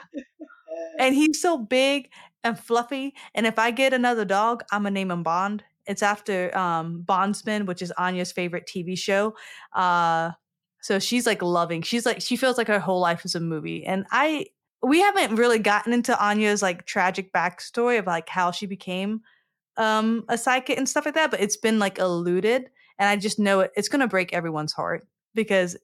and 0.99 1.15
he's 1.15 1.41
so 1.41 1.57
big 1.57 2.09
and 2.43 2.59
fluffy. 2.59 3.13
And 3.33 3.45
if 3.45 3.59
I 3.59 3.71
get 3.71 3.93
another 3.93 4.25
dog, 4.25 4.63
I'm 4.71 4.83
gonna 4.83 4.91
name 4.91 5.11
him 5.11 5.23
Bond. 5.23 5.63
It's 5.85 6.03
after 6.03 6.55
um, 6.57 7.01
Bondsman, 7.01 7.65
which 7.65 7.81
is 7.81 7.91
Anya's 7.91 8.31
favorite 8.31 8.67
TV 8.67 8.97
show. 8.97 9.35
Uh, 9.73 10.31
so 10.81 10.99
she's 10.99 11.25
like 11.25 11.41
loving. 11.41 11.81
She's 11.81 12.05
like 12.05 12.21
she 12.21 12.35
feels 12.35 12.57
like 12.57 12.67
her 12.67 12.79
whole 12.79 12.99
life 12.99 13.25
is 13.25 13.35
a 13.35 13.39
movie. 13.39 13.85
And 13.85 14.05
I 14.11 14.47
we 14.83 15.01
haven't 15.01 15.35
really 15.35 15.59
gotten 15.59 15.93
into 15.93 16.17
Anya's 16.23 16.61
like 16.61 16.85
tragic 16.85 17.33
backstory 17.33 17.99
of 17.99 18.05
like 18.05 18.29
how 18.29 18.51
she 18.51 18.65
became 18.65 19.21
um, 19.77 20.23
a 20.29 20.37
psychic 20.37 20.77
and 20.77 20.87
stuff 20.87 21.05
like 21.05 21.15
that. 21.15 21.31
But 21.31 21.41
it's 21.41 21.57
been 21.57 21.79
like 21.79 21.99
alluded, 21.99 22.69
and 22.99 23.09
I 23.09 23.15
just 23.15 23.39
know 23.39 23.61
it, 23.61 23.71
it's 23.75 23.89
gonna 23.89 24.07
break 24.07 24.33
everyone's 24.33 24.73
heart 24.73 25.07
because 25.33 25.77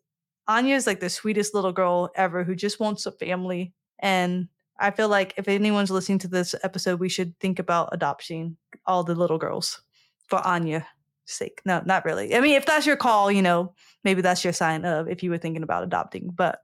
Anya 0.47 0.75
is 0.75 0.87
like 0.87 0.99
the 0.99 1.09
sweetest 1.09 1.53
little 1.53 1.71
girl 1.71 2.09
ever 2.15 2.43
who 2.43 2.55
just 2.55 2.79
wants 2.79 3.05
a 3.05 3.11
family. 3.11 3.73
And 3.99 4.47
I 4.79 4.91
feel 4.91 5.07
like 5.07 5.33
if 5.37 5.47
anyone's 5.47 5.91
listening 5.91 6.19
to 6.19 6.27
this 6.27 6.55
episode, 6.63 6.99
we 6.99 7.09
should 7.09 7.39
think 7.39 7.59
about 7.59 7.89
adopting 7.91 8.57
all 8.85 9.03
the 9.03 9.15
little 9.15 9.37
girls 9.37 9.81
for 10.27 10.45
Anya. 10.45 10.85
Sake. 11.25 11.61
No, 11.65 11.81
not 11.85 12.05
really. 12.05 12.35
I 12.35 12.41
mean, 12.41 12.55
if 12.55 12.65
that's 12.65 12.85
your 12.85 12.95
call, 12.97 13.31
you 13.31 13.41
know, 13.41 13.73
maybe 14.03 14.21
that's 14.21 14.43
your 14.43 14.53
sign 14.53 14.83
of 14.85 15.07
if 15.07 15.23
you 15.23 15.29
were 15.29 15.37
thinking 15.37 15.63
about 15.63 15.83
adopting. 15.83 16.29
But 16.35 16.59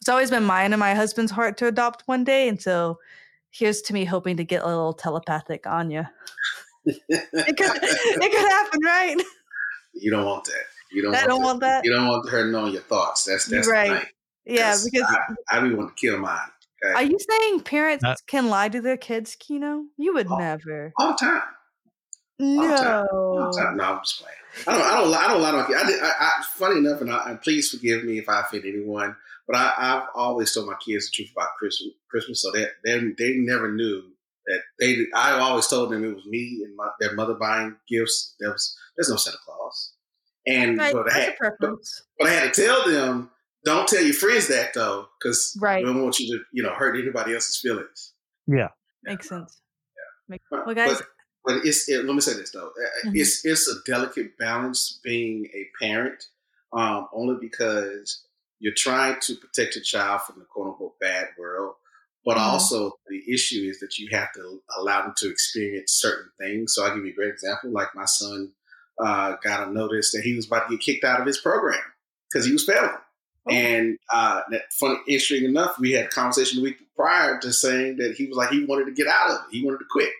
it's 0.00 0.08
always 0.08 0.30
been 0.30 0.44
mine 0.44 0.72
and 0.72 0.80
my 0.80 0.94
husband's 0.94 1.32
heart 1.32 1.56
to 1.58 1.66
adopt 1.66 2.02
one 2.06 2.22
day. 2.24 2.48
And 2.48 2.60
so 2.60 2.98
here's 3.50 3.80
to 3.82 3.94
me 3.94 4.04
hoping 4.04 4.36
to 4.36 4.44
get 4.44 4.62
a 4.62 4.66
little 4.66 4.92
telepathic 4.92 5.66
on 5.66 5.90
you. 5.90 6.04
it, 6.86 7.00
could, 7.08 7.70
it 7.82 8.32
could 8.32 8.50
happen, 8.50 8.80
right? 8.84 9.16
You 9.94 10.10
don't 10.10 10.24
want 10.26 10.44
that. 10.44 10.64
You 10.90 11.02
don't. 11.02 11.14
I 11.14 11.18
want 11.18 11.28
don't 11.28 11.40
to- 11.40 11.44
want 11.46 11.60
that. 11.60 11.84
You 11.84 11.92
don't 11.92 12.06
want 12.08 12.28
her 12.30 12.50
knowing 12.50 12.72
your 12.72 12.82
thoughts. 12.82 13.24
That's 13.24 13.46
that's 13.46 13.68
Right. 13.68 13.90
the 13.90 13.96
thing. 14.00 14.06
Yeah, 14.44 14.70
'Cause 14.72 14.90
because 14.90 15.06
I, 15.50 15.56
I 15.58 15.60
be 15.60 15.74
wanting 15.74 15.90
to 15.90 15.94
kill 15.94 16.18
mine. 16.18 16.38
Okay? 16.84 16.94
are 16.94 17.02
you 17.04 17.16
saying 17.18 17.60
parents 17.60 18.02
Not- 18.02 18.18
can 18.26 18.48
lie 18.48 18.68
to 18.68 18.80
their 18.80 18.96
kids, 18.96 19.36
Keno? 19.38 19.84
You 19.96 20.14
would 20.14 20.26
Oh, 20.28 20.36
never. 20.36 20.92
all 20.98 21.12
the 21.12 21.16
time. 21.18 21.42
The 22.42 22.76
time. 22.76 23.06
All 23.12 23.36
No. 23.36 23.50
time. 23.52 23.76
No, 23.76 23.84
I'm 23.84 23.98
just 24.00 24.20
playing. 24.20 24.36
I 24.66 24.72
don't. 24.78 24.82
I 24.82 25.00
don't. 25.00 25.10
lie- 25.10 25.24
I 25.24 25.28
don't 25.28 25.42
lie 25.42 25.50
to 25.52 25.56
my 25.58 25.66
kids. 25.66 25.80
I, 25.82 25.86
did, 25.86 26.02
I, 26.02 26.12
I, 26.20 26.42
funny 26.54 26.78
enough, 26.78 27.00
and, 27.00 27.10
I, 27.12 27.30
and 27.30 27.40
please 27.40 27.70
forgive 27.70 28.04
me 28.04 28.18
if 28.18 28.28
I 28.28 28.40
offend 28.40 28.64
anyone, 28.66 29.16
but 29.46 29.56
I, 29.56 29.72
I've 29.76 30.08
always 30.14 30.52
told 30.52 30.66
my 30.66 30.76
kids 30.84 31.10
the 31.10 31.14
truth 31.16 31.32
about 31.36 31.48
Christmas. 31.58 31.90
Christmas, 32.10 32.42
so 32.42 32.50
that 32.52 32.68
they, 32.84 32.98
they 33.18 33.32
never 33.38 33.72
knew 33.72 34.02
that 34.46 34.60
they. 34.78 35.06
I 35.14 35.38
always 35.38 35.66
told 35.68 35.90
them 35.90 36.04
it 36.04 36.14
was 36.14 36.26
me 36.26 36.60
and 36.64 36.76
my, 36.76 36.88
their 37.00 37.14
mother 37.14 37.34
buying 37.34 37.76
gifts. 37.88 38.34
There 38.40 38.50
was 38.50 38.76
there's 38.96 39.08
no 39.08 39.16
Santa 39.16 39.38
Claus, 39.46 39.92
and 40.46 40.76
Right, 40.78 40.92
but 40.92 41.10
I 41.10 41.14
had, 41.18 41.28
a 41.30 41.36
preference. 41.36 42.02
but 42.18 42.28
I 42.28 42.32
had 42.32 42.52
to 42.54 42.62
tell 42.62 42.86
them 42.86 43.30
don't 43.64 43.88
tell 43.88 44.02
your 44.02 44.12
friends 44.14 44.48
that 44.48 44.74
though, 44.74 45.06
because 45.18 45.56
Right. 45.62 45.82
we 45.84 45.90
don't 45.90 46.02
want 46.02 46.18
you 46.18 46.36
to 46.36 46.44
you 46.52 46.62
know 46.62 46.74
hurt 46.74 46.98
anybody 47.00 47.32
else's 47.32 47.58
feelings. 47.58 48.12
Yeah. 48.46 48.68
Makes 49.04 49.28
sense. 49.30 49.60
Make- 50.28 50.42
But, 50.50 50.66
Well, 50.66 50.74
guys, 50.74 50.98
but, 50.98 51.06
but 51.44 51.64
it's 51.64 51.88
it, 51.88 52.04
let 52.04 52.14
me 52.14 52.20
say 52.20 52.34
this 52.34 52.50
though, 52.52 52.68
Uh, 52.68 53.08
Mhm. 53.08 53.16
it's 53.16 53.44
it's 53.44 53.68
a 53.68 53.74
delicate 53.86 54.36
balance 54.38 55.00
being 55.02 55.46
a 55.54 55.68
parent, 55.80 56.26
um, 56.72 57.08
only 57.12 57.36
because 57.40 58.24
you're 58.60 58.74
trying 58.76 59.18
to 59.20 59.34
protect 59.36 59.74
your 59.74 59.84
child 59.84 60.22
from 60.22 60.38
the 60.38 60.44
quote 60.44 60.68
unquote 60.68 60.98
bad 61.00 61.28
world, 61.38 61.74
but 62.24 62.36
Mhm. 62.36 62.40
also 62.42 62.98
the 63.08 63.22
issue 63.32 63.68
is 63.68 63.80
that 63.80 63.98
you 63.98 64.08
have 64.12 64.32
to 64.34 64.62
allow 64.78 65.02
them 65.02 65.14
to 65.18 65.28
experience 65.30 65.92
certain 65.92 66.30
things. 66.38 66.74
So 66.74 66.84
I'll 66.84 66.94
give 66.94 67.04
you 67.04 67.12
a 67.12 67.14
great 67.14 67.30
example. 67.30 67.70
Like 67.70 67.94
my 67.94 68.04
son 68.06 68.52
uh, 69.02 69.36
got 69.42 69.66
a 69.66 69.72
notice 69.72 70.12
that 70.12 70.20
he 70.22 70.36
was 70.36 70.46
about 70.46 70.68
to 70.68 70.76
get 70.76 70.84
kicked 70.84 71.04
out 71.04 71.18
of 71.20 71.26
his 71.26 71.38
program 71.38 71.80
because 72.30 72.44
he 72.46 72.52
was 72.52 72.64
failing. 72.64 72.90
Oh. 73.48 73.50
And 73.50 73.98
uh, 74.12 74.42
that 74.50 74.72
funny, 74.74 74.98
interesting 75.08 75.44
enough, 75.44 75.78
we 75.80 75.92
had 75.92 76.04
a 76.06 76.08
conversation 76.10 76.58
the 76.58 76.62
week 76.62 76.76
prior 76.94 77.40
to 77.40 77.52
saying 77.52 77.96
that 77.96 78.14
he 78.14 78.26
was 78.26 78.36
like 78.36 78.50
he 78.50 78.64
wanted 78.64 78.84
to 78.84 78.92
get 78.92 79.08
out 79.08 79.30
of 79.30 79.36
it, 79.40 79.50
he 79.56 79.64
wanted 79.64 79.78
to 79.78 79.86
quit. 79.90 80.12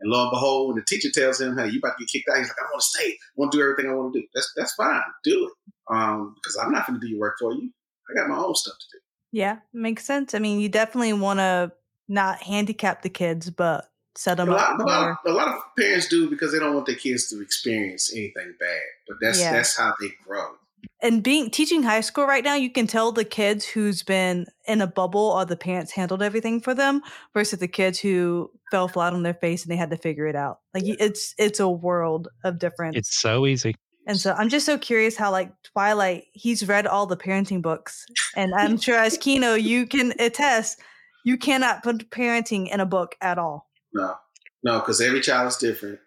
And 0.00 0.10
lo 0.10 0.22
and 0.22 0.30
behold, 0.30 0.68
when 0.68 0.76
the 0.76 0.84
teacher 0.84 1.08
tells 1.12 1.40
him, 1.40 1.56
"Hey, 1.56 1.68
you 1.68 1.78
about 1.78 1.96
to 1.98 2.04
get 2.04 2.12
kicked 2.12 2.28
out," 2.28 2.38
he's 2.38 2.48
like, 2.48 2.58
"I 2.60 2.64
want 2.70 2.80
to 2.82 2.86
stay. 2.86 3.08
I 3.12 3.16
want 3.36 3.52
to 3.52 3.58
do 3.58 3.62
everything 3.62 3.90
I 3.90 3.94
want 3.94 4.12
to 4.14 4.20
do." 4.20 4.26
That's 4.34 4.52
that's 4.56 4.74
fine. 4.74 5.00
Do 5.24 5.46
it, 5.46 5.52
um, 5.94 6.34
because 6.36 6.56
I'm 6.56 6.70
not 6.72 6.86
going 6.86 7.00
to 7.00 7.06
do 7.06 7.10
your 7.10 7.20
work 7.20 7.36
for 7.40 7.52
you. 7.52 7.70
I 8.10 8.14
got 8.14 8.28
my 8.28 8.36
own 8.36 8.54
stuff 8.54 8.74
to 8.78 8.86
do. 8.92 8.98
yeah, 9.32 9.58
makes 9.72 10.04
sense. 10.04 10.34
I 10.34 10.38
mean, 10.38 10.60
you 10.60 10.68
definitely 10.68 11.12
want 11.14 11.38
to 11.40 11.72
not 12.08 12.42
handicap 12.42 13.02
the 13.02 13.08
kids, 13.08 13.50
but 13.50 13.90
set 14.16 14.34
A 14.38 14.44
them 14.44 14.50
lot, 14.50 14.74
up 14.74 14.80
a, 14.80 14.82
lot 14.84 15.10
of, 15.10 15.16
a 15.26 15.32
lot 15.34 15.48
of 15.48 15.54
parents 15.76 16.08
do 16.08 16.30
because 16.30 16.52
they 16.52 16.58
don't 16.58 16.72
want 16.74 16.86
their 16.86 16.94
kids 16.94 17.28
to 17.30 17.40
experience 17.42 18.12
anything 18.14 18.54
bad. 18.60 18.80
But 19.08 19.16
that's 19.20 19.40
Yeah. 19.40 19.52
that's 19.52 19.76
how 19.76 19.92
they 20.00 20.10
grow. 20.24 20.56
And 21.02 21.22
being 21.22 21.50
teaching 21.50 21.82
high 21.82 22.00
school 22.00 22.26
right 22.26 22.42
now, 22.42 22.54
you 22.54 22.70
can 22.70 22.86
tell 22.86 23.12
the 23.12 23.24
kids 23.24 23.66
who's 23.66 24.02
been 24.02 24.46
in 24.66 24.80
a 24.80 24.86
bubble 24.86 25.20
or 25.20 25.44
the 25.44 25.56
parents 25.56 25.92
handled 25.92 26.22
everything 26.22 26.60
for 26.60 26.74
them 26.74 27.02
versus 27.34 27.58
the 27.58 27.68
kids 27.68 27.98
who 27.98 28.50
fell 28.70 28.88
flat 28.88 29.12
on 29.12 29.22
their 29.22 29.34
face 29.34 29.62
and 29.62 29.70
they 29.70 29.76
had 29.76 29.90
to 29.90 29.98
figure 29.98 30.26
it 30.26 30.36
out. 30.36 30.60
Like 30.72 30.86
you- 30.86 30.96
it's 30.98 31.34
it's 31.38 31.60
a 31.60 31.68
world 31.68 32.28
of 32.44 32.58
difference. 32.58 32.96
It's 32.96 33.20
so 33.20 33.46
easy. 33.46 33.74
And 34.06 34.18
so 34.18 34.32
I'm 34.32 34.48
just 34.48 34.64
so 34.64 34.78
curious 34.78 35.16
how 35.16 35.30
like 35.32 35.52
Twilight, 35.64 36.24
he's 36.32 36.66
read 36.66 36.86
all 36.86 37.06
the 37.06 37.16
parenting 37.16 37.60
books. 37.60 38.06
And 38.34 38.54
I'm 38.54 38.78
sure 38.80 38.96
as 38.96 39.18
Keno, 39.18 39.54
you 39.54 39.86
can 39.86 40.14
attest, 40.18 40.80
you 41.24 41.36
cannot 41.36 41.82
put 41.82 42.08
parenting 42.10 42.72
in 42.72 42.80
a 42.80 42.86
book 42.86 43.16
at 43.20 43.36
all. 43.36 43.68
No, 43.92 44.14
no, 44.62 44.78
because 44.78 45.00
every 45.00 45.20
child 45.20 45.48
is 45.48 45.56
different. 45.56 45.98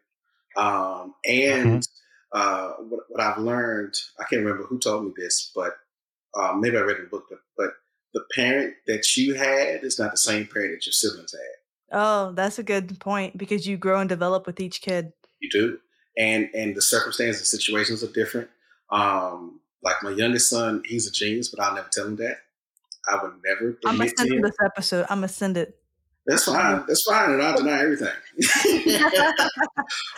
Um, 0.56 1.14
and 1.26 1.88
uh, 2.32 2.72
what, 2.80 3.02
what 3.10 3.22
I've 3.22 3.40
learned, 3.40 3.96
I 4.20 4.24
can't 4.24 4.44
remember 4.44 4.64
who 4.64 4.80
told 4.80 5.06
me 5.06 5.14
this, 5.16 5.52
but 5.56 5.74
uh, 6.36 6.54
maybe 6.54 6.78
I 6.78 6.82
read 6.82 6.98
in 6.98 7.06
a 7.06 7.10
book, 7.10 7.26
but, 7.30 7.40
but 7.58 7.72
the 8.14 8.24
parent 8.36 8.74
that 8.88 9.18
you 9.18 9.34
had 9.36 9.84
is 9.84 10.00
not 10.00 10.12
the 10.12 10.18
same 10.18 10.48
parent 10.48 10.74
that 10.74 10.86
your 10.86 10.94
siblings 10.94 11.34
had. 11.34 11.98
Oh, 12.00 12.32
that's 12.34 12.60
a 12.60 12.64
good 12.64 13.00
point 13.00 13.38
because 13.38 13.68
you 13.68 13.78
grow 13.78 14.00
and 14.00 14.10
develop 14.10 14.46
with 14.46 14.60
each 14.60 14.82
kid. 14.82 15.12
You 15.40 15.50
do, 15.50 15.80
and 16.18 16.50
and 16.54 16.76
the 16.76 16.82
circumstances, 16.82 17.42
and 17.42 17.48
situations 17.62 18.04
are 18.04 18.12
different. 18.12 18.50
Um, 18.92 19.60
like 19.82 20.04
my 20.04 20.12
youngest 20.12 20.50
son, 20.50 20.84
he's 20.86 21.08
a 21.08 21.12
genius, 21.12 21.50
but 21.50 21.64
I'll 21.64 21.74
never 21.74 21.90
tell 21.92 22.06
him 22.06 22.18
that. 22.18 22.38
I 23.10 23.24
would 23.24 23.34
never 23.44 23.78
I'm 23.86 23.98
gonna 23.98 24.12
send 24.16 24.32
him 24.32 24.42
this 24.42 24.56
episode. 24.64 25.06
I'm 25.10 25.18
gonna 25.18 25.30
send 25.30 25.58
it. 25.58 25.79
That's 26.30 26.46
fine. 26.46 26.84
That's 26.88 27.04
fine, 27.04 27.32
and 27.32 27.42
I'll 27.42 27.58
deny 27.58 27.82
everything. 27.82 28.14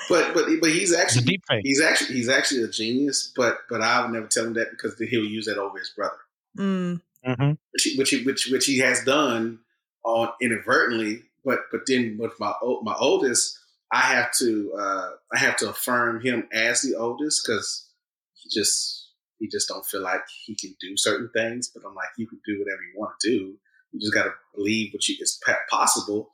but 0.10 0.34
but 0.34 0.46
but 0.60 0.70
he's 0.70 0.94
actually 0.94 1.24
deep. 1.24 1.42
He's 1.64 1.82
actually 1.82 2.16
he's 2.16 2.28
actually 2.28 2.64
a 2.64 2.68
genius, 2.68 3.32
but 3.34 3.60
but 3.70 3.82
I 3.82 4.02
would 4.02 4.12
never 4.12 4.28
tell 4.28 4.46
him 4.46 4.54
that 4.56 4.72
because 4.72 4.98
then 4.98 5.08
he'll 5.08 5.24
use 5.24 5.46
that 5.46 5.58
over 5.58 5.80
his 5.80 5.92
brother, 5.96 6.18
Mm, 6.58 7.02
hmm 7.26 7.52
which 7.72 7.84
he, 7.84 7.98
which 7.98 8.10
he, 8.10 8.26
which 8.26 8.50
which 8.52 8.66
he 8.66 8.80
has 8.80 9.06
done 9.06 9.60
on 10.04 10.30
inadvertently. 10.42 11.24
But 11.46 11.60
but 11.72 11.82
then 11.88 12.18
with 12.20 12.38
my 12.42 12.52
my 12.82 12.96
oldest, 13.00 13.58
I 13.94 14.02
have 14.02 14.34
to 14.40 14.74
uh, 14.78 15.12
I 15.34 15.40
have 15.40 15.56
to 15.58 15.70
affirm 15.70 16.22
him 16.22 16.50
as 16.52 16.82
the 16.82 16.96
oldest 16.96 17.48
because 17.48 17.88
he 18.34 18.50
just 18.50 19.12
he 19.40 19.48
just 19.48 19.70
don't 19.70 19.86
feel 19.86 20.02
like 20.02 20.24
he 20.46 20.56
can 20.56 20.76
do 20.82 20.98
certain 20.98 21.30
things. 21.34 21.72
But 21.74 21.84
I'm 21.88 21.96
like, 21.96 22.10
you 22.18 22.28
can 22.28 22.42
do 22.46 22.60
whatever 22.60 22.82
you 22.82 23.00
want 23.00 23.14
to 23.22 23.30
do. 23.30 23.58
You 23.92 24.00
just 24.00 24.14
got 24.14 24.24
to 24.24 24.32
believe 24.56 24.94
what 24.94 25.08
you 25.08 25.16
is 25.20 25.40
possible. 25.70 26.32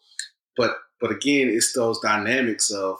But 0.56 0.78
but 1.00 1.12
again, 1.12 1.50
it's 1.50 1.74
those 1.74 2.00
dynamics 2.00 2.72
of 2.72 2.98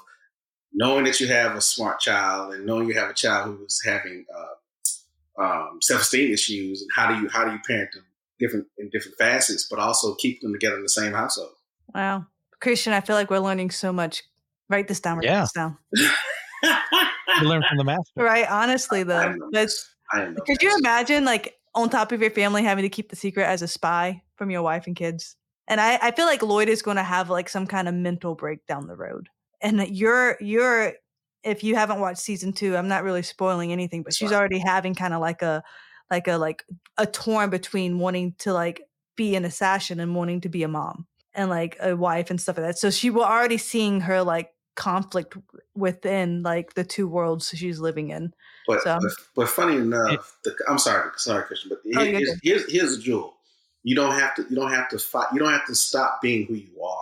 knowing 0.74 1.06
that 1.06 1.20
you 1.20 1.28
have 1.28 1.56
a 1.56 1.62
smart 1.62 2.00
child 2.00 2.54
and 2.54 2.66
knowing 2.66 2.88
you 2.88 2.94
have 2.96 3.10
a 3.10 3.14
child 3.14 3.48
who 3.58 3.66
is 3.66 3.82
having 3.86 4.26
uh, 4.36 5.42
um, 5.44 5.80
self-esteem 5.82 6.32
issues, 6.32 6.82
and 6.82 6.90
how 6.96 7.08
do 7.14 7.22
you 7.22 7.30
how 7.30 7.46
do 7.46 7.52
you 7.52 7.60
parent 7.68 7.90
them 7.94 8.06
different 8.40 8.68
in 8.78 8.90
different 8.92 9.18
facets, 9.18 9.68
but 9.70 9.80
also 9.80 10.14
keep 10.16 10.42
them 10.42 10.54
together 10.54 10.76
in 10.78 10.84
the 10.84 10.90
same 10.90 11.14
household. 11.14 11.52
wow, 11.96 12.26
Christian, 12.62 12.94
I 12.94 13.02
feel 13.02 13.16
like 13.16 13.30
we're 13.32 13.40
learning 13.40 13.72
so 13.72 13.92
much. 13.92 14.24
Write 14.70 14.88
this 14.88 15.00
down. 15.00 15.18
Write 15.18 15.26
Yeah. 15.26 15.42
this 15.42 15.52
down. 15.54 15.78
You 17.40 17.48
learn 17.48 17.64
from 17.70 17.78
the 17.78 17.84
master. 17.84 18.24
Right. 18.24 18.50
Honestly, 18.50 19.02
I 19.02 19.04
though, 19.04 19.20
am 19.22 19.38
no 19.38 19.50
but 19.52 19.70
I 20.12 20.22
am 20.24 20.34
no 20.34 20.44
could 20.44 20.62
you 20.64 20.76
imagine 20.80 21.24
like 21.24 21.54
on 21.78 21.90
top 21.90 22.12
of 22.12 22.22
your 22.22 22.32
family 22.32 22.64
having 22.64 22.84
to 22.84 22.90
keep 22.90 23.10
the 23.10 23.16
secret 23.16 23.46
as 23.46 23.62
a 23.62 23.68
spy 23.68 24.22
from 24.36 24.50
your 24.50 24.62
wife 24.62 24.88
and 24.88 24.96
kids? 24.96 25.36
And 25.68 25.80
I, 25.80 26.00
I 26.02 26.12
feel 26.12 26.26
like 26.26 26.42
Loid 26.42 26.68
is 26.68 26.82
going 26.82 26.98
to 26.98 27.04
have 27.04 27.30
like 27.30 27.50
some 27.50 27.68
kind 27.68 27.88
of 27.88 27.94
mental 27.94 28.36
break 28.36 28.66
down 28.66 28.88
the 28.88 28.96
road. 28.96 29.30
And 29.62 29.88
you're 29.90 30.38
you're 30.40 30.94
if 31.44 31.64
you 31.64 31.76
haven't 31.76 32.00
watched 32.00 32.20
season 32.20 32.54
two, 32.54 32.76
I'm 32.76 32.88
not 32.88 33.04
really 33.04 33.22
spoiling 33.22 33.72
anything, 33.72 34.04
but 34.04 34.14
she's 34.14 34.32
already 34.32 34.60
having 34.60 34.96
kind 34.96 35.14
of 35.14 35.22
like 35.22 35.42
a 35.42 35.64
like 36.10 36.28
a 36.28 36.38
like 36.38 36.64
a 36.98 37.06
torn 37.06 37.50
between 37.50 38.00
wanting 38.00 38.36
to 38.40 38.54
like 38.54 38.82
be 39.16 39.36
an 39.36 39.46
assassin 39.46 40.00
and 40.00 40.16
wanting 40.16 40.42
to 40.42 40.50
be 40.50 40.64
a 40.64 40.68
mom 40.68 41.08
and 41.34 41.50
like 41.50 41.78
a 41.82 41.96
wife 41.96 42.30
and 42.30 42.40
stuff 42.40 42.58
like 42.58 42.68
that. 42.68 42.78
So 42.78 42.90
she 42.90 43.10
will 43.10 43.24
already 43.24 43.58
seeing 43.58 44.02
her 44.02 44.24
like 44.24 44.52
conflict 44.76 45.36
within 45.76 46.44
like 46.44 46.74
the 46.74 46.84
two 46.84 47.08
worlds 47.08 47.52
she's 47.54 47.80
living 47.80 48.10
in. 48.10 48.34
But, 48.68 48.82
So- 48.84 49.00
but 49.02 49.12
but 49.36 49.50
funny 49.50 49.78
enough, 49.78 50.38
the, 50.44 50.56
I'm 50.68 50.78
sorry, 50.78 51.10
sorry, 51.16 51.44
Christian, 51.44 51.70
but 51.70 51.80
Oh, 51.96 52.04
here- 52.04 52.20
here's, 52.20 52.40
here's 52.44 52.72
here's 52.72 52.96
the 52.98 53.02
jewel. 53.02 53.38
You 53.84 53.96
don't 53.96 54.12
have 54.12 54.36
to 54.36 54.46
you 54.50 54.56
don't 54.56 54.72
have 54.72 54.90
to 54.90 55.00
fight. 55.00 55.28
You 55.34 55.40
don't 55.40 55.52
have 55.54 55.66
to 55.68 55.76
stop 55.76 56.22
being 56.22 56.46
who 56.46 56.56
you 56.56 56.84
are. 56.84 57.00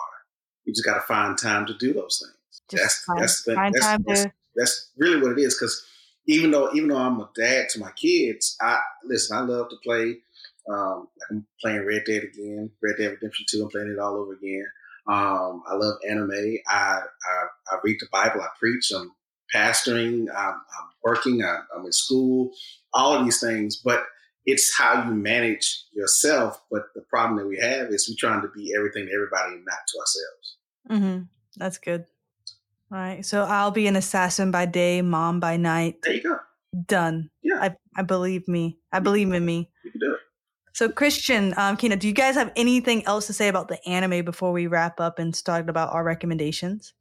You 0.65 0.73
just 0.73 0.86
got 0.86 0.95
to 0.95 1.01
find 1.01 1.38
time 1.38 1.65
to 1.65 1.73
do 1.78 1.93
those 1.93 2.21
things. 2.23 2.62
Just 2.69 2.84
That's 2.84 3.04
find, 3.06 3.19
that's 3.21 3.43
the, 3.43 3.56
find 3.56 3.73
that's, 3.73 3.86
time 3.86 4.04
that's, 4.08 4.23
to 4.23 4.32
that's 4.56 4.91
really 4.97 5.21
what 5.21 5.32
it 5.32 5.39
is. 5.39 5.56
Because 5.56 5.84
even 6.28 6.51
though 6.51 6.71
even 6.73 6.89
though 6.89 6.97
I'm 6.97 7.19
a 7.19 7.30
dad 7.36 7.69
to 7.69 7.80
my 7.80 7.91
kids, 7.91 8.56
I 8.62 8.80
listen. 9.04 9.36
I 9.38 9.41
love 9.41 9.69
to 9.69 9.75
play. 9.84 10.17
Um, 10.67 11.08
like 11.19 11.32
I'm 11.32 11.47
playing 11.62 11.86
Red 11.86 12.04
Dead 12.06 12.23
again, 12.23 12.71
Red 12.82 12.95
Dead 12.97 13.12
Redemption 13.12 13.45
Two. 13.49 13.63
I'm 13.63 13.69
playing 13.69 13.89
it 13.91 13.99
all 13.99 14.15
over 14.15 14.34
again. 14.34 14.65
Um, 15.08 15.63
I 15.67 15.75
love 15.75 15.97
anime. 16.08 16.58
I, 16.67 16.99
I 17.01 17.45
I 17.71 17.78
read 17.84 17.97
the 17.99 18.08
Bible. 18.12 18.41
I 18.41 18.47
preach. 18.60 18.91
I'm 18.95 19.12
pastoring. 19.54 20.28
I'm, 20.36 20.54
I'm 20.56 20.89
working. 21.06 21.44
I'm, 21.44 21.62
I'm 21.76 21.86
in 21.86 21.94
school. 21.94 22.52
All 22.94 23.13
of 23.13 23.24
these 23.24 23.39
things, 23.39 23.78
but 23.78 24.04
it's 24.46 24.76
how 24.76 25.06
you 25.06 25.12
manage 25.12 25.86
yourself. 25.94 26.62
But 26.70 26.84
the 26.94 27.02
problem 27.02 27.38
that 27.38 27.48
we 27.48 27.58
have 27.58 27.89
is 27.89 28.10
we're 28.10 28.30
trying 28.30 28.41
to 28.41 28.50
be 28.56 28.74
everything 28.78 29.06
to 29.06 29.13
everybody 29.13 29.56
and 29.56 29.65
not 29.65 29.78
to 29.88 30.00
ourselves. 30.00 30.58
Mm-hmm. 30.91 31.24
That's 31.58 31.78
good. 31.78 32.06
All 32.91 32.98
right. 32.98 33.26
So 33.26 33.44
I'll 33.44 33.72
be 33.72 33.88
an 33.88 33.96
assassin 33.96 34.52
by 34.52 34.65
day, 34.65 35.02
mom 35.02 35.39
by 35.39 35.58
night. 35.58 36.02
There 36.04 36.13
you 36.13 36.24
go. 36.24 36.38
Done. 36.86 37.30
Yeah. 37.41 37.60
I, 37.62 37.76
I 37.96 38.04
believe 38.04 38.48
me. 38.48 38.78
I 38.91 39.00
believe 39.00 39.32
in 39.32 39.46
me. 39.46 39.70
You 39.84 39.91
can 39.91 40.00
do 40.00 40.13
it. 40.13 40.20
So 40.74 40.89
Christian, 40.89 41.54
um, 41.56 41.78
Keno, 41.78 41.96
do 41.96 42.06
you 42.06 42.13
guys 42.13 42.36
have 42.36 42.52
anything 42.58 43.06
else 43.06 43.28
to 43.28 43.34
say 43.34 43.48
about 43.48 43.70
the 43.70 43.84
anime 43.88 44.26
before 44.26 44.52
we 44.52 44.68
wrap 44.68 45.00
up 45.00 45.20
and 45.20 45.34
start 45.34 45.70
about 45.70 45.94
our 45.94 46.04
recommendations? 46.04 46.94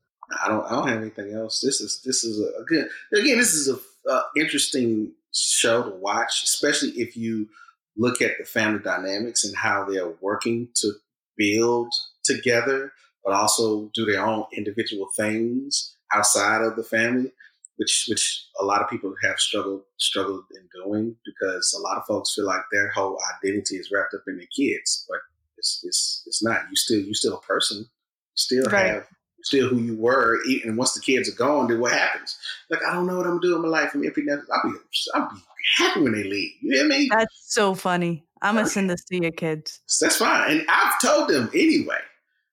I 0.43 0.49
don't. 0.49 0.65
I 0.67 0.71
don't 0.71 0.89
have 0.89 1.01
anything 1.01 1.35
else. 1.35 1.61
This 1.61 1.81
is 1.81 2.01
this 2.05 2.25
is 2.25 2.41
a 2.41 2.63
good. 2.65 2.89
Again, 3.13 3.37
this 3.37 3.53
is 3.53 3.69
a 3.69 3.79
uh, 4.11 4.23
interesting 4.37 5.13
show 5.33 5.83
to 5.83 5.91
watch, 5.97 6.43
especially 6.45 6.91
if 6.91 7.17
you 7.17 7.49
look 7.97 8.21
at 8.21 8.33
the 8.39 8.45
family 8.45 8.81
dynamics 8.81 9.45
and 9.45 9.57
how 9.57 9.85
they're 9.85 10.15
working 10.21 10.69
to 10.77 10.93
build 11.37 11.93
together, 12.25 12.93
but 13.25 13.35
also 13.35 13.91
do 13.95 14.05
their 14.05 14.25
own 14.25 14.45
individual 14.57 15.09
things 15.17 15.97
outside 16.13 16.63
of 16.63 16.77
the 16.77 16.83
family, 16.85 17.33
which 17.77 18.07
which 18.09 18.47
a 18.61 18.65
lot 18.65 18.83
of 18.83 18.89
people 18.91 19.15
have 19.23 19.39
struggled 19.39 19.83
struggled 19.99 20.45
in 20.53 20.69
doing 20.85 21.17
because 21.25 21.75
a 21.79 21.83
lot 21.83 21.99
of 21.99 22.05
folks 22.07 22.35
feel 22.35 22.47
like 22.47 22.63
their 22.73 22.91
whole 22.91 23.19
identity 23.39 23.77
is 23.77 23.91
wrapped 23.93 24.15
up 24.15 24.23
in 24.29 24.37
their 24.37 24.47
kids, 24.57 25.07
but 25.09 25.19
it's 25.59 25.81
it's 25.85 26.23
it's 26.27 26.43
not. 26.43 26.63
You 26.71 26.77
still 26.77 27.01
you 27.01 27.15
still 27.15 27.37
a 27.39 27.41
person. 27.41 27.79
You 27.79 28.37
still 28.37 28.71
Right. 28.71 28.75
have 28.75 29.07
still 29.45 29.69
who 29.69 29.79
you 29.79 29.97
were, 29.97 30.39
and 30.65 30.77
once 30.77 30.95
the 30.95 31.01
kids 31.01 31.29
are 31.29 31.37
gone, 31.37 31.69
then 31.69 31.81
what 31.81 31.93
happens? 31.93 32.37
Like 32.71 32.81
I 32.87 32.93
don't 32.93 33.07
know 33.07 33.17
what 33.17 33.27
I'm 33.27 33.41
doing 33.41 33.57
in 33.57 33.63
my 33.63 33.69
life. 33.69 33.91
I'm 33.95 34.05
empty 34.05 34.23
now. 34.23 34.39
I'll 34.53 34.71
be 34.71 34.79
I'll 35.15 35.31
be 35.31 35.37
happy 35.77 36.01
when 36.01 36.13
they 36.13 36.25
leave. 36.25 36.53
You 36.61 36.77
hear 36.77 36.89
me? 36.89 37.09
That's 37.11 37.53
so 37.53 37.75
funny. 37.75 38.25
I'm 38.43 38.57
gonna 38.57 38.67
send 38.67 38.91
this 38.91 39.05
to 39.05 39.17
your 39.17 39.33
kids. 39.33 39.81
That's 40.01 40.17
fine. 40.17 40.51
And 40.51 40.67
I've 40.69 41.01
told 41.01 41.29
them 41.29 41.51
anyway. 41.55 41.99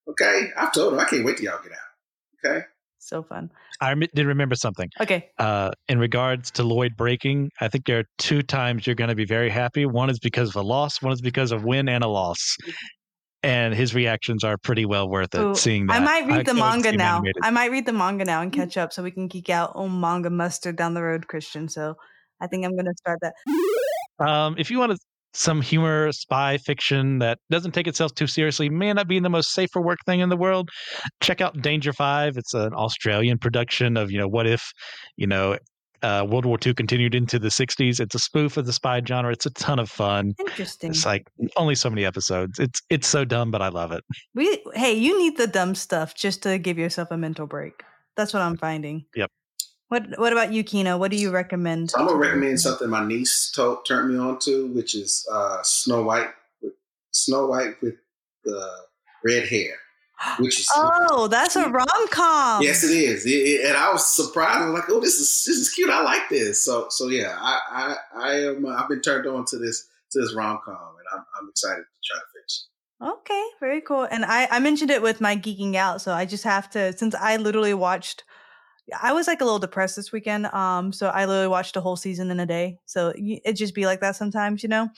Okay, 0.09 0.49
I've 0.57 0.73
told 0.73 0.93
them 0.93 0.99
I 0.99 1.05
can't 1.05 1.25
wait 1.25 1.37
till 1.37 1.45
y'all 1.45 1.61
get 1.63 1.71
out. 1.71 2.45
Okay. 2.45 2.65
So 2.99 3.23
fun. 3.23 3.51
I 3.81 3.89
rem- 3.89 4.07
did 4.13 4.27
remember 4.27 4.55
something. 4.55 4.89
Okay. 4.99 5.31
Uh, 5.39 5.71
in 5.89 5.97
regards 5.97 6.51
to 6.51 6.63
Loid 6.63 6.95
breaking, 6.95 7.49
I 7.59 7.67
think 7.67 7.85
there 7.85 7.99
are 7.99 8.03
two 8.19 8.43
times 8.43 8.85
you're 8.85 8.95
going 8.95 9.09
to 9.09 9.15
be 9.15 9.25
very 9.25 9.49
happy. 9.49 9.87
One 9.87 10.09
is 10.11 10.19
because 10.19 10.49
of 10.49 10.55
a 10.55 10.61
loss, 10.61 11.01
one 11.01 11.11
is 11.11 11.19
because 11.19 11.51
of 11.51 11.63
win 11.63 11.89
and 11.89 12.03
a 12.03 12.07
loss. 12.07 12.57
And 13.43 13.73
his 13.73 13.95
reactions 13.95 14.43
are 14.43 14.57
pretty 14.57 14.85
well 14.85 15.09
worth 15.09 15.33
it. 15.33 15.41
Ooh, 15.41 15.55
seeing 15.55 15.87
that, 15.87 15.99
I 15.99 16.05
might 16.05 16.27
read 16.27 16.45
the 16.45 16.53
can't 16.53 16.57
wait 16.57 16.63
to 16.63 16.69
manga 16.69 16.91
now. 16.91 17.15
animated. 17.17 17.35
I 17.43 17.49
might 17.49 17.71
read 17.71 17.85
the 17.87 17.93
manga 17.93 18.23
now 18.23 18.41
and 18.41 18.53
catch 18.53 18.77
up 18.77 18.93
so 18.93 19.01
we 19.01 19.09
can 19.09 19.27
geek 19.27 19.49
out 19.49 19.71
on 19.75 19.99
manga 19.99 20.29
mustard 20.29 20.75
down 20.75 20.93
the 20.93 21.01
road, 21.01 21.27
Christian. 21.27 21.67
So 21.67 21.95
I 22.39 22.47
think 22.47 22.65
I'm 22.65 22.75
gonna 22.75 22.93
start 22.97 23.19
that. 23.21 23.33
Um, 24.19 24.55
if 24.59 24.69
you 24.69 24.77
want 24.77 24.99
some 25.33 25.61
humor, 25.61 26.11
spy 26.11 26.57
fiction 26.57 27.19
that 27.19 27.39
doesn't 27.49 27.71
take 27.71 27.87
itself 27.87 28.13
too 28.13 28.27
seriously, 28.27 28.69
may 28.69 28.91
not 28.93 29.07
be 29.07 29.19
the 29.19 29.29
most 29.29 29.53
safe 29.53 29.69
for 29.71 29.81
work 29.81 29.99
thing 30.05 30.19
in 30.19 30.29
the 30.29 30.37
world, 30.37 30.69
check 31.21 31.41
out 31.41 31.61
Danger 31.61 31.93
Five. 31.93 32.37
It's 32.37 32.53
an 32.53 32.73
Australian 32.73 33.37
production 33.37 33.97
of 33.97 34.11
you 34.11 34.19
know 34.19 34.27
what 34.27 34.47
if 34.47 34.61
you 35.15 35.27
know 35.27 35.57
uh, 36.03 36.25
World 36.27 36.45
War 36.45 36.57
II 36.65 36.73
continued 36.73 37.15
into 37.15 37.39
the 37.39 37.49
'60s. 37.49 37.99
It's 37.99 38.15
a 38.15 38.19
spoof 38.19 38.57
of 38.57 38.65
the 38.65 38.73
spy 38.73 39.01
genre. 39.05 39.31
It's 39.31 39.45
a 39.45 39.51
ton 39.51 39.79
of 39.79 39.89
fun. 39.89 40.33
Interesting. 40.39 40.91
It's 40.91 41.05
like 41.05 41.27
only 41.55 41.75
so 41.75 41.89
many 41.89 42.05
episodes. 42.05 42.59
It's 42.59 42.81
it's 42.89 43.07
so 43.07 43.25
dumb, 43.25 43.51
but 43.51 43.61
I 43.61 43.69
love 43.69 43.91
it. 43.91 44.03
We 44.35 44.63
hey, 44.73 44.93
you 44.93 45.17
need 45.19 45.37
the 45.37 45.47
dumb 45.47 45.75
stuff 45.75 46.15
just 46.15 46.43
to 46.43 46.57
give 46.57 46.77
yourself 46.77 47.09
a 47.11 47.17
mental 47.17 47.47
break. 47.47 47.83
That's 48.15 48.33
what 48.33 48.41
I'm 48.41 48.57
finding. 48.57 49.05
Yep. 49.15 49.29
What 49.87 50.17
What 50.17 50.31
about 50.31 50.53
you, 50.53 50.63
Keno? 50.63 50.97
What 50.97 51.11
do 51.11 51.17
you 51.17 51.31
recommend? 51.31 51.91
I'm 51.97 52.07
gonna 52.07 52.17
recommend 52.17 52.61
something 52.61 52.89
my 52.89 53.05
niece 53.05 53.51
told, 53.53 53.85
turned 53.85 54.13
me 54.13 54.17
on 54.17 54.39
to, 54.39 54.67
which 54.67 54.95
is 54.95 55.27
uh, 55.31 55.61
Snow 55.63 56.03
White 56.03 56.29
with 56.61 56.73
Snow 57.11 57.47
White 57.47 57.81
with 57.81 57.95
the 58.45 58.69
red 59.25 59.47
hair, 59.47 59.73
which 60.39 60.59
is 60.59 60.69
Oh, 60.75 61.27
that's 61.27 61.55
a 61.55 61.67
rom 61.69 62.07
com. 62.09 62.61
yes, 62.61 62.83
it 62.83 62.91
is. 62.91 63.25
It- 63.25 63.29
it- 63.31 63.65
and 63.67 63.77
I 63.77 63.91
was 63.91 64.05
surprised. 64.05 64.59
I'm 64.59 64.73
like, 64.73 64.89
oh, 64.89 64.99
this 64.99 65.15
is 65.19 65.43
this 65.45 65.57
is 65.57 65.69
cute. 65.69 65.89
I 65.89 66.03
like 66.03 66.29
this. 66.29 66.63
So 66.63 66.87
so 66.89 67.07
yeah, 67.07 67.37
I 67.39 67.59
I, 67.71 67.95
I 68.15 68.31
am. 68.49 68.65
Uh, 68.65 68.75
I've 68.75 68.89
been 68.89 69.01
turned 69.01 69.27
on 69.27 69.45
to 69.45 69.57
this 69.57 69.87
to 70.11 70.19
this 70.21 70.33
rom 70.35 70.59
com, 70.63 70.75
and 70.75 71.07
I'm 71.13 71.25
I'm 71.39 71.49
excited 71.49 71.83
to 71.83 71.99
try 72.09 72.19
to 72.19 72.25
finish. 72.33 72.63
Okay, 73.03 73.43
very 73.59 73.81
cool. 73.81 74.03
And 74.03 74.23
I, 74.25 74.47
I 74.51 74.59
mentioned 74.59 74.91
it 74.91 75.01
with 75.01 75.21
my 75.21 75.35
geeking 75.35 75.73
out, 75.75 76.01
so 76.01 76.13
I 76.13 76.25
just 76.25 76.43
have 76.43 76.69
to 76.71 76.95
since 76.95 77.15
I 77.15 77.37
literally 77.37 77.73
watched 77.73 78.23
I 78.99 79.13
was 79.13 79.27
like 79.27 79.41
a 79.41 79.45
little 79.45 79.59
depressed 79.59 79.95
this 79.95 80.11
weekend. 80.11 80.47
Um, 80.47 80.91
so 80.91 81.07
I 81.07 81.25
literally 81.25 81.47
watched 81.47 81.77
a 81.77 81.81
whole 81.81 81.95
season 81.95 82.31
in 82.31 82.39
a 82.39 82.45
day. 82.45 82.77
So 82.85 83.13
it 83.15 83.53
just 83.53 83.75
be 83.75 83.85
like 83.85 84.01
that 84.01 84.15
sometimes, 84.15 84.63
you 84.63 84.69
know. 84.69 84.89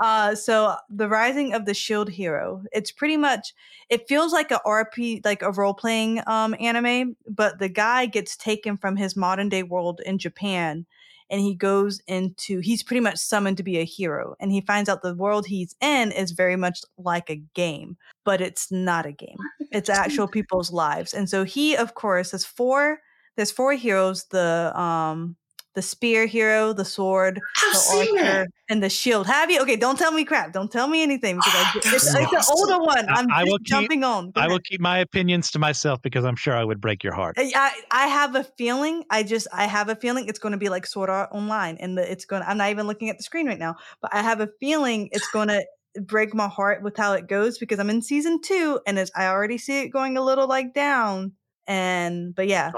Uh, 0.00 0.34
so 0.34 0.76
the 0.88 1.08
Rising 1.08 1.52
of 1.52 1.66
the 1.66 1.74
Shield 1.74 2.08
Hero. 2.10 2.64
It's 2.72 2.90
pretty 2.90 3.16
much. 3.16 3.54
It 3.88 4.08
feels 4.08 4.32
like 4.32 4.50
a 4.50 4.60
RP, 4.66 5.24
like 5.24 5.42
a 5.42 5.52
role 5.52 5.74
playing 5.74 6.22
um 6.26 6.54
anime, 6.60 7.16
but 7.28 7.58
the 7.58 7.68
guy 7.68 8.06
gets 8.06 8.36
taken 8.36 8.76
from 8.76 8.96
his 8.96 9.16
modern 9.16 9.48
day 9.48 9.62
world 9.62 10.00
in 10.04 10.18
Japan, 10.18 10.86
and 11.30 11.40
he 11.40 11.54
goes 11.54 12.00
into. 12.06 12.60
He's 12.60 12.82
pretty 12.82 13.00
much 13.00 13.18
summoned 13.18 13.56
to 13.58 13.62
be 13.62 13.78
a 13.78 13.84
hero, 13.84 14.34
and 14.40 14.52
he 14.52 14.60
finds 14.60 14.88
out 14.88 15.02
the 15.02 15.14
world 15.14 15.46
he's 15.46 15.74
in 15.80 16.12
is 16.12 16.32
very 16.32 16.56
much 16.56 16.80
like 16.98 17.30
a 17.30 17.42
game, 17.54 17.96
but 18.24 18.40
it's 18.40 18.70
not 18.70 19.06
a 19.06 19.12
game. 19.12 19.38
It's 19.70 19.90
actual 19.90 20.28
people's 20.28 20.72
lives, 20.72 21.14
and 21.14 21.28
so 21.28 21.44
he, 21.44 21.76
of 21.76 21.94
course, 21.94 22.32
has 22.32 22.44
four 22.44 23.00
there's 23.38 23.52
four 23.52 23.72
heroes 23.72 24.24
the 24.30 24.72
um 24.78 25.36
the 25.74 25.82
spear 25.82 26.26
hero 26.26 26.72
the 26.72 26.84
sword 26.84 27.40
I've 27.62 27.72
the 27.72 27.78
archer 27.88 28.24
that. 28.44 28.48
and 28.68 28.82
the 28.82 28.90
shield 28.90 29.26
have 29.28 29.48
you 29.50 29.62
okay 29.62 29.76
don't 29.76 29.96
tell 29.98 30.10
me 30.10 30.24
crap 30.24 30.52
don't 30.52 30.70
tell 30.72 30.88
me 30.88 31.02
anything 31.04 31.36
because 31.36 31.54
I, 31.54 31.64
That's 31.72 31.86
it's, 31.94 32.14
it's 32.14 32.32
an 32.32 32.38
awesome. 32.38 32.72
older 32.72 32.84
one 32.84 33.08
I- 33.08 33.14
i'm 33.20 33.28
I 33.30 33.40
just 33.44 33.50
will 33.52 33.58
keep- 33.58 33.66
jumping 33.66 34.04
on 34.04 34.32
Go 34.32 34.40
I 34.40 34.48
will 34.48 34.58
keep 34.58 34.80
my 34.80 34.98
opinions 34.98 35.50
to 35.52 35.58
myself 35.58 36.02
because 36.02 36.24
I'm 36.24 36.36
sure 36.36 36.54
I 36.54 36.64
would 36.64 36.80
break 36.80 37.02
your 37.04 37.14
heart. 37.14 37.36
I, 37.38 37.52
I 37.54 37.70
I 38.04 38.06
have 38.08 38.34
a 38.34 38.44
feeling 38.58 39.04
i 39.10 39.22
just 39.22 39.46
i 39.52 39.64
have 39.66 39.88
a 39.88 39.94
feeling 39.96 40.26
it's 40.28 40.38
going 40.40 40.52
to 40.52 40.58
be 40.58 40.68
like 40.68 40.84
sword 40.86 41.08
art 41.10 41.30
online 41.32 41.76
and 41.78 41.96
the, 41.96 42.10
it's 42.12 42.24
going 42.24 42.42
i'm 42.46 42.58
not 42.58 42.70
even 42.70 42.86
looking 42.88 43.08
at 43.08 43.16
the 43.16 43.22
screen 43.22 43.46
right 43.46 43.58
now 43.58 43.76
but 44.02 44.12
i 44.12 44.20
have 44.22 44.40
a 44.40 44.48
feeling 44.58 45.08
it's 45.12 45.28
going 45.28 45.48
to 45.48 45.64
break 46.02 46.34
my 46.34 46.48
heart 46.48 46.82
with 46.82 46.96
how 46.96 47.12
it 47.14 47.28
goes 47.28 47.56
because 47.58 47.78
i'm 47.78 47.90
in 47.90 48.02
season 48.02 48.40
two 48.42 48.80
and 48.86 48.98
as 48.98 49.10
i 49.16 49.26
already 49.26 49.58
see 49.58 49.80
it 49.82 49.88
going 49.88 50.16
a 50.16 50.22
little 50.22 50.46
like 50.48 50.74
down 50.74 51.32
and 51.66 52.34
but 52.34 52.46
yeah 52.48 52.72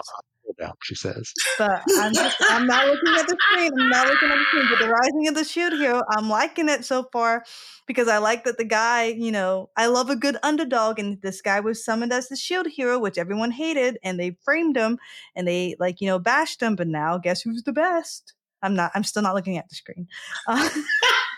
Down, 0.59 0.73
she 0.83 0.95
says. 0.95 1.33
But 1.59 1.83
I'm 1.99 2.13
just 2.13 2.37
I'm 2.41 2.67
not 2.67 2.87
looking 2.87 3.15
at 3.19 3.27
the 3.27 3.37
screen. 3.41 3.73
I'm 3.79 3.89
not 3.89 4.07
looking 4.09 4.31
at 4.31 4.37
the 4.37 4.45
screen. 4.49 4.67
But 4.71 4.79
the 4.79 4.91
Rising 4.91 5.29
of 5.29 5.35
the 5.35 5.45
Shield 5.45 5.73
Hero, 5.75 6.03
I'm 6.11 6.29
liking 6.29 6.69
it 6.69 6.85
so 6.85 7.09
far 7.13 7.45
because 7.87 8.09
I 8.09 8.19
like 8.19 8.45
that 8.45 8.59
the 8.59 8.65
guy, 8.65 9.07
you 9.07 9.33
know, 9.33 9.71
I 9.77 9.87
love 9.87 10.11
a 10.11 10.17
good 10.17 10.37
underdog, 10.43 10.99
and 10.99 11.21
this 11.23 11.41
guy 11.41 11.61
was 11.61 11.85
summoned 11.85 12.13
as 12.13 12.29
the 12.29 12.37
Shield 12.37 12.67
Hero, 12.67 12.99
which 12.99 13.19
everyone 13.19 13.51
hated, 13.51 13.99
and 14.03 14.19
they 14.19 14.37
framed 14.45 14.77
him 14.77 14.99
and 15.37 15.47
they 15.47 15.77
like 15.79 16.01
you 16.01 16.07
know 16.07 16.19
bashed 16.19 16.63
him. 16.63 16.77
But 16.77 16.89
now, 16.89 17.19
guess 17.19 17.43
who's 17.43 17.63
the 17.63 17.73
best? 17.73 18.35
I'm 18.63 18.75
not. 18.75 18.93
I'm 18.95 19.05
still 19.05 19.23
not 19.23 19.35
looking 19.35 19.57
at 19.57 19.69
the 19.69 19.75
screen. 19.75 20.07
Uh, 20.47 20.69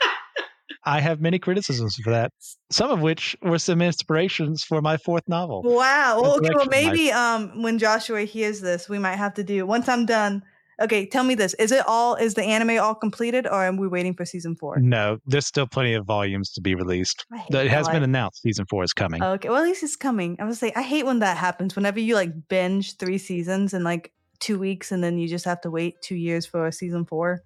I 0.85 1.01
have 1.01 1.21
many 1.21 1.39
criticisms 1.39 1.97
for 1.97 2.11
that, 2.11 2.33
some 2.71 2.91
of 2.91 3.01
which 3.01 3.37
were 3.43 3.59
some 3.59 3.81
inspirations 3.83 4.65
for 4.65 4.81
my 4.83 4.97
fourth 4.97 5.29
novel. 5.29 5.63
wow. 5.65 6.21
Well, 6.21 6.37
okay. 6.39 6.51
Well, 6.55 6.67
maybe 6.67 7.13
um 7.13 7.63
when 7.63 7.79
Joshua 7.79 8.23
hears 8.23 8.61
this, 8.61 8.89
we 8.89 8.99
might 8.99 9.17
have 9.17 9.35
to 9.35 9.45
do 9.45 9.67
once 9.67 9.89
I'm 9.89 10.07
done. 10.07 10.43
Okay, 10.81 11.07
tell 11.07 11.23
me 11.23 11.35
this: 11.37 11.55
Is 11.55 11.71
it 11.71 11.85
all? 11.87 12.17
Is 12.17 12.35
the 12.35 12.43
anime 12.43 12.83
all 12.83 12.95
completed, 12.95 13.47
or 13.47 13.53
are 13.53 13.73
we 13.73 13.87
waiting 13.87 14.15
for 14.15 14.25
season 14.25 14.57
four? 14.57 14.81
No, 14.81 15.19
there's 15.27 15.47
still 15.47 15.67
plenty 15.67 15.95
of 15.95 16.05
volumes 16.07 16.51
to 16.55 16.61
be 16.61 16.75
released. 16.75 17.25
It 17.51 17.71
has 17.71 17.89
been 17.89 18.03
announced 18.03 18.43
season 18.43 18.65
four 18.69 18.83
is 18.83 18.93
coming. 18.93 19.23
Okay, 19.23 19.49
well 19.49 19.59
at 19.59 19.65
least 19.65 19.83
it's 19.85 19.97
coming. 19.97 20.37
I 20.41 20.45
was 20.45 20.59
say 20.59 20.73
I 20.75 20.83
hate 20.83 21.07
when 21.07 21.21
that 21.21 21.37
happens. 21.37 21.77
Whenever 21.77 22.01
you 22.01 22.15
like 22.17 22.49
binge 22.49 22.97
three 22.97 23.19
seasons 23.19 23.75
in 23.75 23.85
like 23.85 24.13
two 24.41 24.59
weeks, 24.59 24.91
and 24.91 25.05
then 25.05 25.19
you 25.19 25.29
just 25.29 25.45
have 25.45 25.61
to 25.61 25.71
wait 25.71 25.95
two 26.03 26.17
years 26.17 26.47
for 26.47 26.67
a 26.67 26.73
season 26.73 27.05
four. 27.05 27.43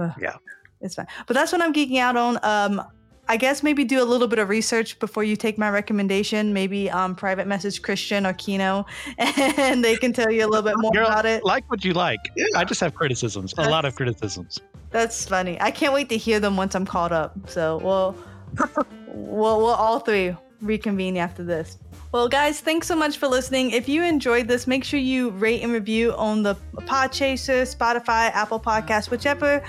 Ugh, 0.00 0.12
Yeah. 0.20 0.36
It's 0.82 0.94
fine. 0.94 1.06
But 1.26 1.34
that's 1.34 1.52
what 1.52 1.62
I'm 1.62 1.72
geeking 1.72 1.98
out 1.98 2.16
on. 2.16 2.38
Um, 2.42 2.84
I 3.28 3.36
guess 3.36 3.62
maybe 3.62 3.84
do 3.84 4.02
a 4.02 4.04
little 4.04 4.26
bit 4.26 4.40
of 4.40 4.48
research 4.48 4.98
before 4.98 5.22
you 5.22 5.36
take 5.36 5.56
my 5.56 5.70
recommendation. 5.70 6.52
Maybe 6.52 6.90
um, 6.90 7.14
private 7.14 7.46
message 7.46 7.80
Christian 7.80 8.26
or 8.26 8.32
Keno, 8.32 8.84
and 9.18 9.82
they 9.82 9.96
can 9.96 10.12
tell 10.12 10.30
you 10.30 10.44
a 10.44 10.48
little 10.48 10.62
bit 10.62 10.74
more 10.78 10.92
Girl, 10.92 11.06
about 11.06 11.24
it. 11.24 11.44
like 11.44 11.68
what 11.70 11.84
you 11.84 11.92
like. 11.92 12.18
Yeah. 12.36 12.46
I 12.56 12.64
just 12.64 12.80
have 12.80 12.94
criticisms, 12.94 13.54
a 13.58 13.70
lot 13.70 13.84
of 13.84 13.94
criticisms. 13.94 14.60
That's 14.90 15.26
funny. 15.26 15.58
I 15.60 15.70
can't 15.70 15.94
wait 15.94 16.08
to 16.10 16.16
hear 16.16 16.40
them 16.40 16.56
once 16.56 16.74
I'm 16.74 16.84
caught 16.84 17.12
up. 17.12 17.48
So 17.48 17.78
we'll 17.78 18.16
we'll, 19.06 19.58
we'll 19.58 19.66
all 19.66 20.00
three 20.00 20.36
reconvene 20.60 21.16
after 21.16 21.44
this. 21.44 21.78
Well, 22.12 22.28
guys, 22.28 22.60
thanks 22.60 22.86
so 22.86 22.94
much 22.94 23.16
for 23.16 23.26
listening. 23.26 23.70
If 23.70 23.88
you 23.88 24.02
enjoyed 24.02 24.46
this, 24.46 24.66
make 24.66 24.84
sure 24.84 25.00
you 25.00 25.30
rate 25.30 25.62
and 25.62 25.72
review 25.72 26.12
on 26.14 26.42
the 26.42 26.56
Podchaser, 26.74 27.62
Spotify, 27.74 28.30
Apple 28.32 28.60
Podcasts, 28.60 29.10
whichever 29.10 29.62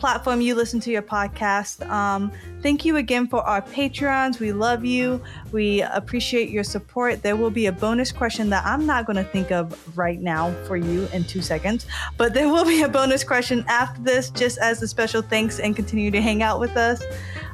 platform 0.00 0.40
you 0.40 0.54
listen 0.54 0.80
to 0.80 0.90
your 0.90 1.02
podcast. 1.02 1.88
Um, 1.88 2.32
thank 2.62 2.84
you 2.84 2.96
again 2.96 3.28
for 3.28 3.42
our 3.42 3.60
Patreons. 3.60 4.40
We 4.40 4.50
love 4.52 4.84
you. 4.84 5.22
We 5.52 5.82
appreciate 5.82 6.48
your 6.48 6.64
support. 6.64 7.22
There 7.22 7.36
will 7.36 7.50
be 7.50 7.66
a 7.66 7.72
bonus 7.72 8.10
question 8.10 8.48
that 8.50 8.64
I'm 8.64 8.86
not 8.86 9.06
going 9.06 9.16
to 9.16 9.24
think 9.24 9.52
of 9.52 9.96
right 9.96 10.20
now 10.20 10.52
for 10.64 10.76
you 10.76 11.06
in 11.12 11.24
two 11.24 11.42
seconds, 11.42 11.86
but 12.16 12.34
there 12.34 12.48
will 12.48 12.64
be 12.64 12.82
a 12.82 12.88
bonus 12.88 13.22
question 13.22 13.64
after 13.68 14.00
this, 14.00 14.30
just 14.30 14.58
as 14.58 14.82
a 14.82 14.88
special 14.88 15.22
thanks 15.22 15.60
and 15.60 15.76
continue 15.76 16.10
to 16.10 16.20
hang 16.20 16.42
out 16.42 16.58
with 16.58 16.76
us. 16.76 17.02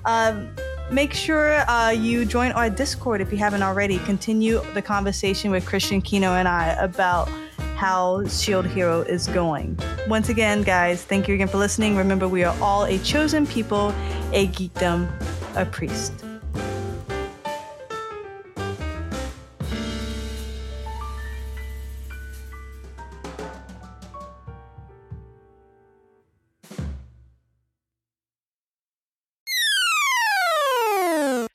Um, 0.05 0.49
make 0.91 1.13
sure 1.13 1.69
uh, 1.69 1.91
you 1.91 2.25
join 2.25 2.53
our 2.53 2.71
Discord 2.71 3.21
if 3.21 3.33
you 3.33 3.39
haven't 3.39 3.65
already. 3.65 3.99
Continue 3.99 4.63
the 4.73 4.83
conversation 4.83 5.51
with 5.51 5.67
Christian 5.67 6.01
Keno 6.01 6.35
and 6.35 6.47
I 6.47 6.69
about 6.75 7.29
how 7.77 8.25
Shield 8.27 8.67
Hero 8.67 9.03
is 9.03 9.29
going. 9.29 9.79
Once 10.09 10.31
again, 10.31 10.63
guys, 10.63 11.05
thank 11.05 11.29
you 11.29 11.35
again 11.35 11.47
for 11.47 11.59
listening. 11.59 11.95
Remember, 11.95 12.27
we 12.27 12.43
are 12.43 12.57
all 12.61 12.85
a 12.87 12.99
chosen 12.99 13.47
people, 13.47 13.91
a 14.33 14.49
geekdom, 14.49 15.09
a 15.55 15.67
priest. 15.67 16.25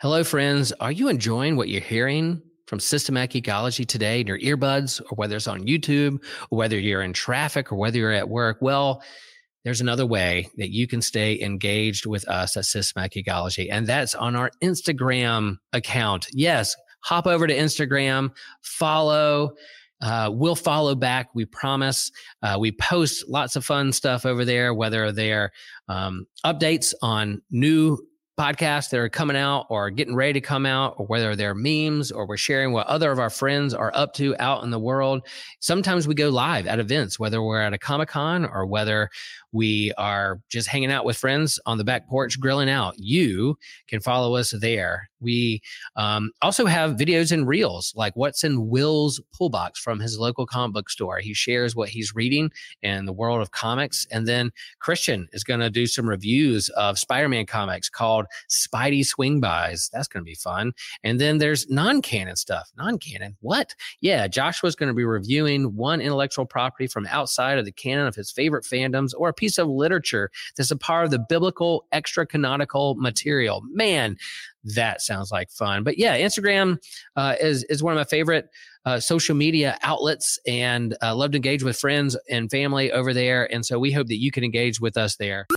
Hello, 0.02 0.24
friends. 0.24 0.72
Are 0.80 0.92
you 0.92 1.10
enjoying 1.10 1.56
what 1.56 1.70
you're 1.70 1.82
hearing? 1.82 2.42
From 2.72 2.80
Systematic 2.80 3.44
Geekology 3.44 3.86
today 3.86 4.22
in 4.22 4.28
your 4.28 4.40
earbuds, 4.40 5.02
or 5.02 5.16
whether 5.16 5.36
it's 5.36 5.46
on 5.46 5.66
YouTube, 5.66 6.24
or 6.50 6.58
whether 6.58 6.80
you're 6.80 7.02
in 7.02 7.12
traffic, 7.12 7.70
or 7.70 7.76
whether 7.76 7.98
you're 7.98 8.14
at 8.14 8.30
work? 8.30 8.60
Well, 8.62 9.04
there's 9.66 9.82
another 9.82 10.06
way 10.06 10.50
that 10.56 10.70
you 10.70 10.88
can 10.88 11.02
stay 11.02 11.38
engaged 11.42 12.06
with 12.06 12.26
us 12.30 12.56
at 12.56 12.64
Systematic 12.64 13.26
Geekology, 13.26 13.68
and 13.70 13.86
that's 13.86 14.16
on 14.16 14.38
our 14.38 14.52
Instagram 14.64 15.58
account. 15.74 16.28
Yes, 16.32 16.74
hop 17.02 17.28
over 17.28 17.46
to 17.46 17.54
Instagram, 17.54 18.30
follow. 18.62 19.52
Uh, 20.00 20.30
we'll 20.32 20.56
follow 20.56 20.96
back. 20.96 21.28
We 21.36 21.44
promise. 21.44 22.10
Uh, 22.42 22.56
we 22.58 22.72
post 22.72 23.28
lots 23.28 23.58
of 23.58 23.66
fun 23.66 23.92
stuff 23.92 24.26
over 24.26 24.46
there, 24.46 24.74
whether 24.74 25.12
they're 25.12 25.52
um, 25.90 26.26
updates 26.46 26.94
on 27.02 27.42
new 27.52 27.98
podcasts 28.42 28.89
that 28.89 29.00
are 29.00 29.08
coming 29.08 29.38
out 29.38 29.68
or 29.70 29.92
getting 29.92 30.16
ready 30.16 30.34
to 30.34 30.42
come 30.42 30.66
out, 30.66 30.96
or 30.98 31.06
whether 31.06 31.36
they're 31.36 31.54
memes 31.54 32.12
or 32.12 32.26
we're 32.26 32.38
sharing 32.38 32.72
what 32.72 32.88
other 32.88 33.12
of 33.12 33.20
our 33.20 33.30
friends 33.30 33.72
are 33.72 33.92
up 33.94 34.14
to 34.16 34.36
out 34.39 34.64
in 34.64 34.72
the 34.72 34.80
world. 34.80 35.22
Sometimes 35.60 36.08
we 36.08 36.16
go 36.16 36.30
live 36.30 36.66
at 36.66 36.80
events, 36.80 37.20
whether 37.20 37.44
we're 37.44 37.62
at 37.62 37.74
a 37.74 37.78
Comic 37.78 38.10
Con 38.10 38.46
or 38.46 38.66
whether 38.66 39.10
we 39.52 39.94
are 39.96 40.42
just 40.50 40.68
hanging 40.68 40.92
out 40.92 41.06
with 41.06 41.18
friends 41.18 41.60
on 41.68 41.78
the 41.78 41.84
back 41.84 42.10
porch 42.10 42.39
grilling 42.39 42.68
out. 42.68 42.96
You 42.98 43.60
can 43.88 44.00
follow 44.00 44.36
us 44.36 44.56
there. 44.60 45.11
We 45.22 45.62
um, 45.96 46.32
also 46.42 46.66
have 46.66 46.96
videos 46.96 47.32
and 47.32 47.48
reels, 47.48 47.94
like 47.96 48.16
what's 48.16 48.44
in 48.44 48.70
Will's 48.70 49.22
pull 49.36 49.50
box 49.50 49.80
from 49.80 50.00
his 50.00 50.18
local 50.18 50.46
comic 50.46 50.74
book 50.74 50.90
store. 50.90 51.20
He 51.20 51.34
shares 51.34 51.76
what 51.76 51.90
he's 51.90 52.16
reading 52.16 52.52
in 52.82 53.06
the 53.06 53.14
world 53.14 53.42
of 53.42 53.52
comics. 53.52 54.08
And 54.12 54.28
then 54.28 54.52
Christian 54.80 55.28
is 55.34 55.44
going 55.44 55.60
to 55.60 55.70
do 55.70 55.88
some 55.88 56.08
reviews 56.08 56.70
of 56.70 57.00
Spider 57.00 57.30
Man 57.30 57.46
comics 57.46 57.90
called 57.90 58.26
Spidey 58.50 59.06
Swing 59.06 59.40
Bys. 59.40 59.90
That's 59.94 60.08
going 60.08 60.24
to 60.24 60.30
be 60.30 60.36
fun. 60.36 60.74
And 61.04 61.20
then 61.20 61.38
there's 61.38 61.70
non 61.70 62.02
canon 62.02 62.36
stuff. 62.36 62.72
Non 62.78 62.98
canon? 62.98 63.38
What? 63.42 63.76
Yeah, 64.02 64.28
Joshua's 64.28 64.76
going 64.76 64.90
to 64.90 64.96
be 64.96 65.06
reviewing 65.06 65.76
one 65.76 66.02
intellectual 66.02 66.46
property 66.46 66.88
from 66.88 67.06
outside 67.08 67.58
of 67.58 67.66
the 67.66 67.72
canon 67.72 68.08
of 68.08 68.16
his 68.16 68.32
favorite 68.32 68.64
fandoms 68.64 69.12
or 69.18 69.30
a 69.30 69.34
piece 69.34 69.58
of 69.58 69.68
literature 69.68 70.32
that's 70.56 70.72
a 70.72 70.78
part 70.78 71.06
of 71.06 71.12
the 71.12 71.20
biblical 71.20 71.86
extra 71.92 72.26
canonical 72.26 72.96
material. 72.96 73.62
Man, 73.72 74.18
that 74.64 75.01
sounds 75.01 75.32
like 75.32 75.49
fun. 75.51 75.84
But 75.84 75.97
yeah, 75.97 76.18
Instagram 76.18 76.78
uh, 77.16 77.36
is 77.39 77.64
is 77.66 77.82
one 77.82 77.93
of 77.93 77.97
my 77.97 78.03
favorite 78.03 78.49
uh, 78.86 78.99
social 78.99 79.36
media 79.36 79.78
outlets, 79.84 80.39
and 80.47 80.95
uh, 81.01 81.16
love 81.16 81.32
to 81.32 81.38
engage 81.38 81.64
with 81.64 81.78
friends 81.78 82.18
and 82.30 82.49
family 82.49 82.91
over 82.91 83.14
there. 83.14 83.51
And 83.51 83.66
so 83.66 83.80
we 83.80 83.91
hope 83.91 84.07
that 84.07 84.20
you 84.20 84.32
can 84.32 84.43
engage 84.43 84.80
with 84.80 84.97
us 84.97 85.16
there. 85.18 85.47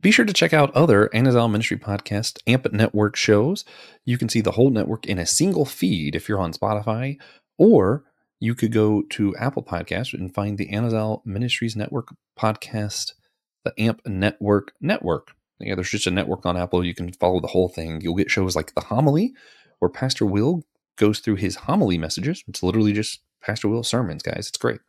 Be 0.00 0.10
sure 0.10 0.24
to 0.24 0.32
check 0.32 0.52
out 0.52 0.74
other 0.74 1.08
Anazao 1.14 1.48
Ministry 1.48 1.76
Podcast 1.76 2.40
AMP 2.48 2.72
Network 2.72 3.14
shows. 3.14 3.64
You 4.04 4.18
can 4.18 4.28
see 4.28 4.40
the 4.40 4.50
whole 4.50 4.70
network 4.70 5.06
in 5.06 5.18
a 5.18 5.26
single 5.26 5.64
feed 5.64 6.16
if 6.16 6.28
you're 6.28 6.40
on 6.40 6.52
Spotify, 6.52 7.18
or 7.56 8.02
you 8.40 8.56
could 8.56 8.72
go 8.72 9.02
to 9.10 9.36
Apple 9.36 9.62
Podcast 9.62 10.12
and 10.12 10.34
find 10.34 10.58
the 10.58 10.68
Anazao 10.70 11.24
Ministries 11.24 11.76
Network 11.76 12.08
podcast, 12.36 13.12
the 13.64 13.72
AMP 13.78 14.04
Network 14.04 14.72
Network. 14.80 15.36
Yeah, 15.62 15.74
there's 15.74 15.90
just 15.90 16.06
a 16.06 16.10
network 16.10 16.46
on 16.46 16.56
Apple. 16.56 16.84
You 16.84 16.94
can 16.94 17.12
follow 17.12 17.40
the 17.40 17.48
whole 17.48 17.68
thing. 17.68 18.00
You'll 18.00 18.14
get 18.14 18.30
shows 18.30 18.56
like 18.56 18.74
The 18.74 18.82
Homily, 18.82 19.34
where 19.78 19.88
Pastor 19.88 20.26
Will 20.26 20.64
goes 20.96 21.20
through 21.20 21.36
his 21.36 21.56
homily 21.56 21.98
messages. 21.98 22.44
It's 22.46 22.62
literally 22.62 22.92
just 22.92 23.20
Pastor 23.40 23.68
Will 23.68 23.82
sermons, 23.82 24.22
guys. 24.22 24.48
It's 24.48 24.58
great. 24.58 24.80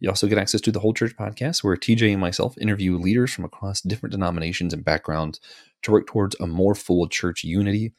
You 0.00 0.08
also 0.08 0.26
get 0.26 0.38
access 0.38 0.60
to 0.62 0.72
the 0.72 0.80
Whole 0.80 0.94
Church 0.94 1.16
podcast, 1.16 1.62
where 1.62 1.76
TJ 1.76 2.10
and 2.10 2.20
myself 2.20 2.58
interview 2.58 2.98
leaders 2.98 3.32
from 3.32 3.44
across 3.44 3.80
different 3.80 4.12
denominations 4.12 4.74
and 4.74 4.84
backgrounds 4.84 5.38
to 5.82 5.92
work 5.92 6.08
towards 6.08 6.34
a 6.40 6.46
more 6.46 6.74
full 6.74 7.06
church 7.08 7.44
unity. 7.44 7.92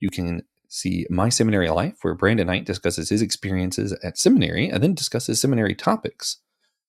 You 0.00 0.10
can 0.10 0.42
see 0.66 1.06
My 1.08 1.28
Seminary 1.28 1.70
Life, 1.70 1.98
where 2.02 2.14
Brandon 2.14 2.48
Knight 2.48 2.64
discusses 2.64 3.08
his 3.08 3.22
experiences 3.22 3.92
at 4.02 4.18
seminary 4.18 4.68
and 4.68 4.82
then 4.82 4.94
discusses 4.94 5.40
seminary 5.40 5.76
topics. 5.76 6.38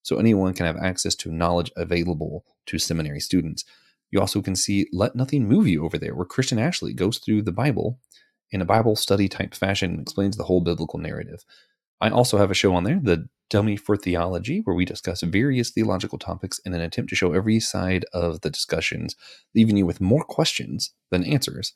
So 0.01 0.17
anyone 0.17 0.55
can 0.55 0.65
have 0.65 0.77
access 0.77 1.13
to 1.15 1.31
knowledge 1.31 1.71
available 1.75 2.45
to 2.65 2.79
seminary 2.79 3.19
students. 3.19 3.65
You 4.12 4.20
also 4.20 4.41
can 4.41 4.56
see 4.56 4.88
Let 4.93 5.16
Nothing 5.16 5.47
Move 5.47 5.68
You 5.68 5.86
over 5.86 5.97
there, 5.97 6.16
where 6.16 6.26
Christian 6.26 6.60
Ashley 6.60 6.93
goes 6.93 7.18
through 7.18 7.41
the 7.41 7.51
Bible 7.51 7.99
in 8.51 8.62
a 8.62 8.66
Bible 8.66 8.95
study 8.95 9.28
type 9.28 9.53
fashion 9.53 9.91
and 9.91 10.01
explains 10.01 10.38
the 10.38 10.43
whole 10.43 10.62
biblical 10.62 10.99
narrative. 10.99 11.43
I 11.99 12.10
also 12.10 12.38
have 12.38 12.51
a 12.51 12.56
show 12.56 12.76
on 12.76 12.84
there, 12.84 12.99
The 13.01 13.28
Dummy 13.49 13.78
for 13.78 13.95
Theology, 13.97 14.62
where 14.64 14.76
we 14.76 14.86
discuss 14.86 15.22
various 15.22 15.72
theological 15.72 16.18
topics 16.18 16.60
in 16.60 16.74
an 16.74 16.82
attempt 16.82 17.10
to 17.10 17.16
show 17.16 17.34
every 17.34 17.60
side 17.60 18.06
of 18.14 18.41
the 18.41 18.49
discussions, 18.49 19.16
leaving 19.53 19.78
you 19.78 19.86
with 19.86 20.01
more 20.01 20.24
questions 20.24 20.93
than 21.12 21.24
answers. 21.24 21.74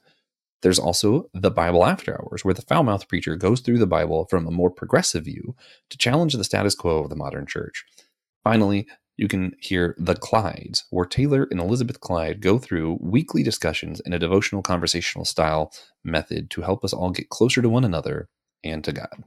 There's 0.62 0.80
also 0.80 1.30
the 1.34 1.52
Bible 1.52 1.86
After 1.86 2.20
Hours, 2.20 2.44
where 2.44 2.54
the 2.54 2.64
foul 2.64 2.84
mouthed 2.84 3.08
preacher 3.08 3.36
goes 3.36 3.62
through 3.62 3.78
the 3.78 3.88
Bible 3.88 4.26
from 4.30 4.46
a 4.46 4.52
more 4.52 4.70
progressive 4.70 5.26
view 5.26 5.56
to 5.90 5.98
challenge 5.98 6.34
the 6.34 6.44
status 6.44 6.76
quo 6.76 7.00
of 7.00 7.10
the 7.10 7.16
modern 7.16 7.46
church. 7.46 7.86
Finally, 8.44 8.88
you 9.20 9.28
can 9.28 9.54
hear 9.60 9.96
The 9.98 10.16
Clydes, 10.16 10.84
where 10.92 11.06
Taylor 11.06 11.46
and 11.52 11.60
Elizabeth 11.60 12.00
Clyde 12.00 12.40
go 12.40 12.58
through 12.58 13.00
weekly 13.02 13.44
discussions 13.44 14.00
in 14.06 14.14
a 14.14 14.20
devotional 14.20 14.62
conversational 14.62 15.26
style 15.26 15.74
method 16.06 16.50
to 16.52 16.62
help 16.62 16.86
us 16.86 16.94
all 16.94 17.12
get 17.12 17.28
closer 17.28 17.62
to 17.62 17.68
one 17.68 17.84
another 17.84 18.30
and 18.64 18.82
to 18.86 18.94
God. 18.94 19.26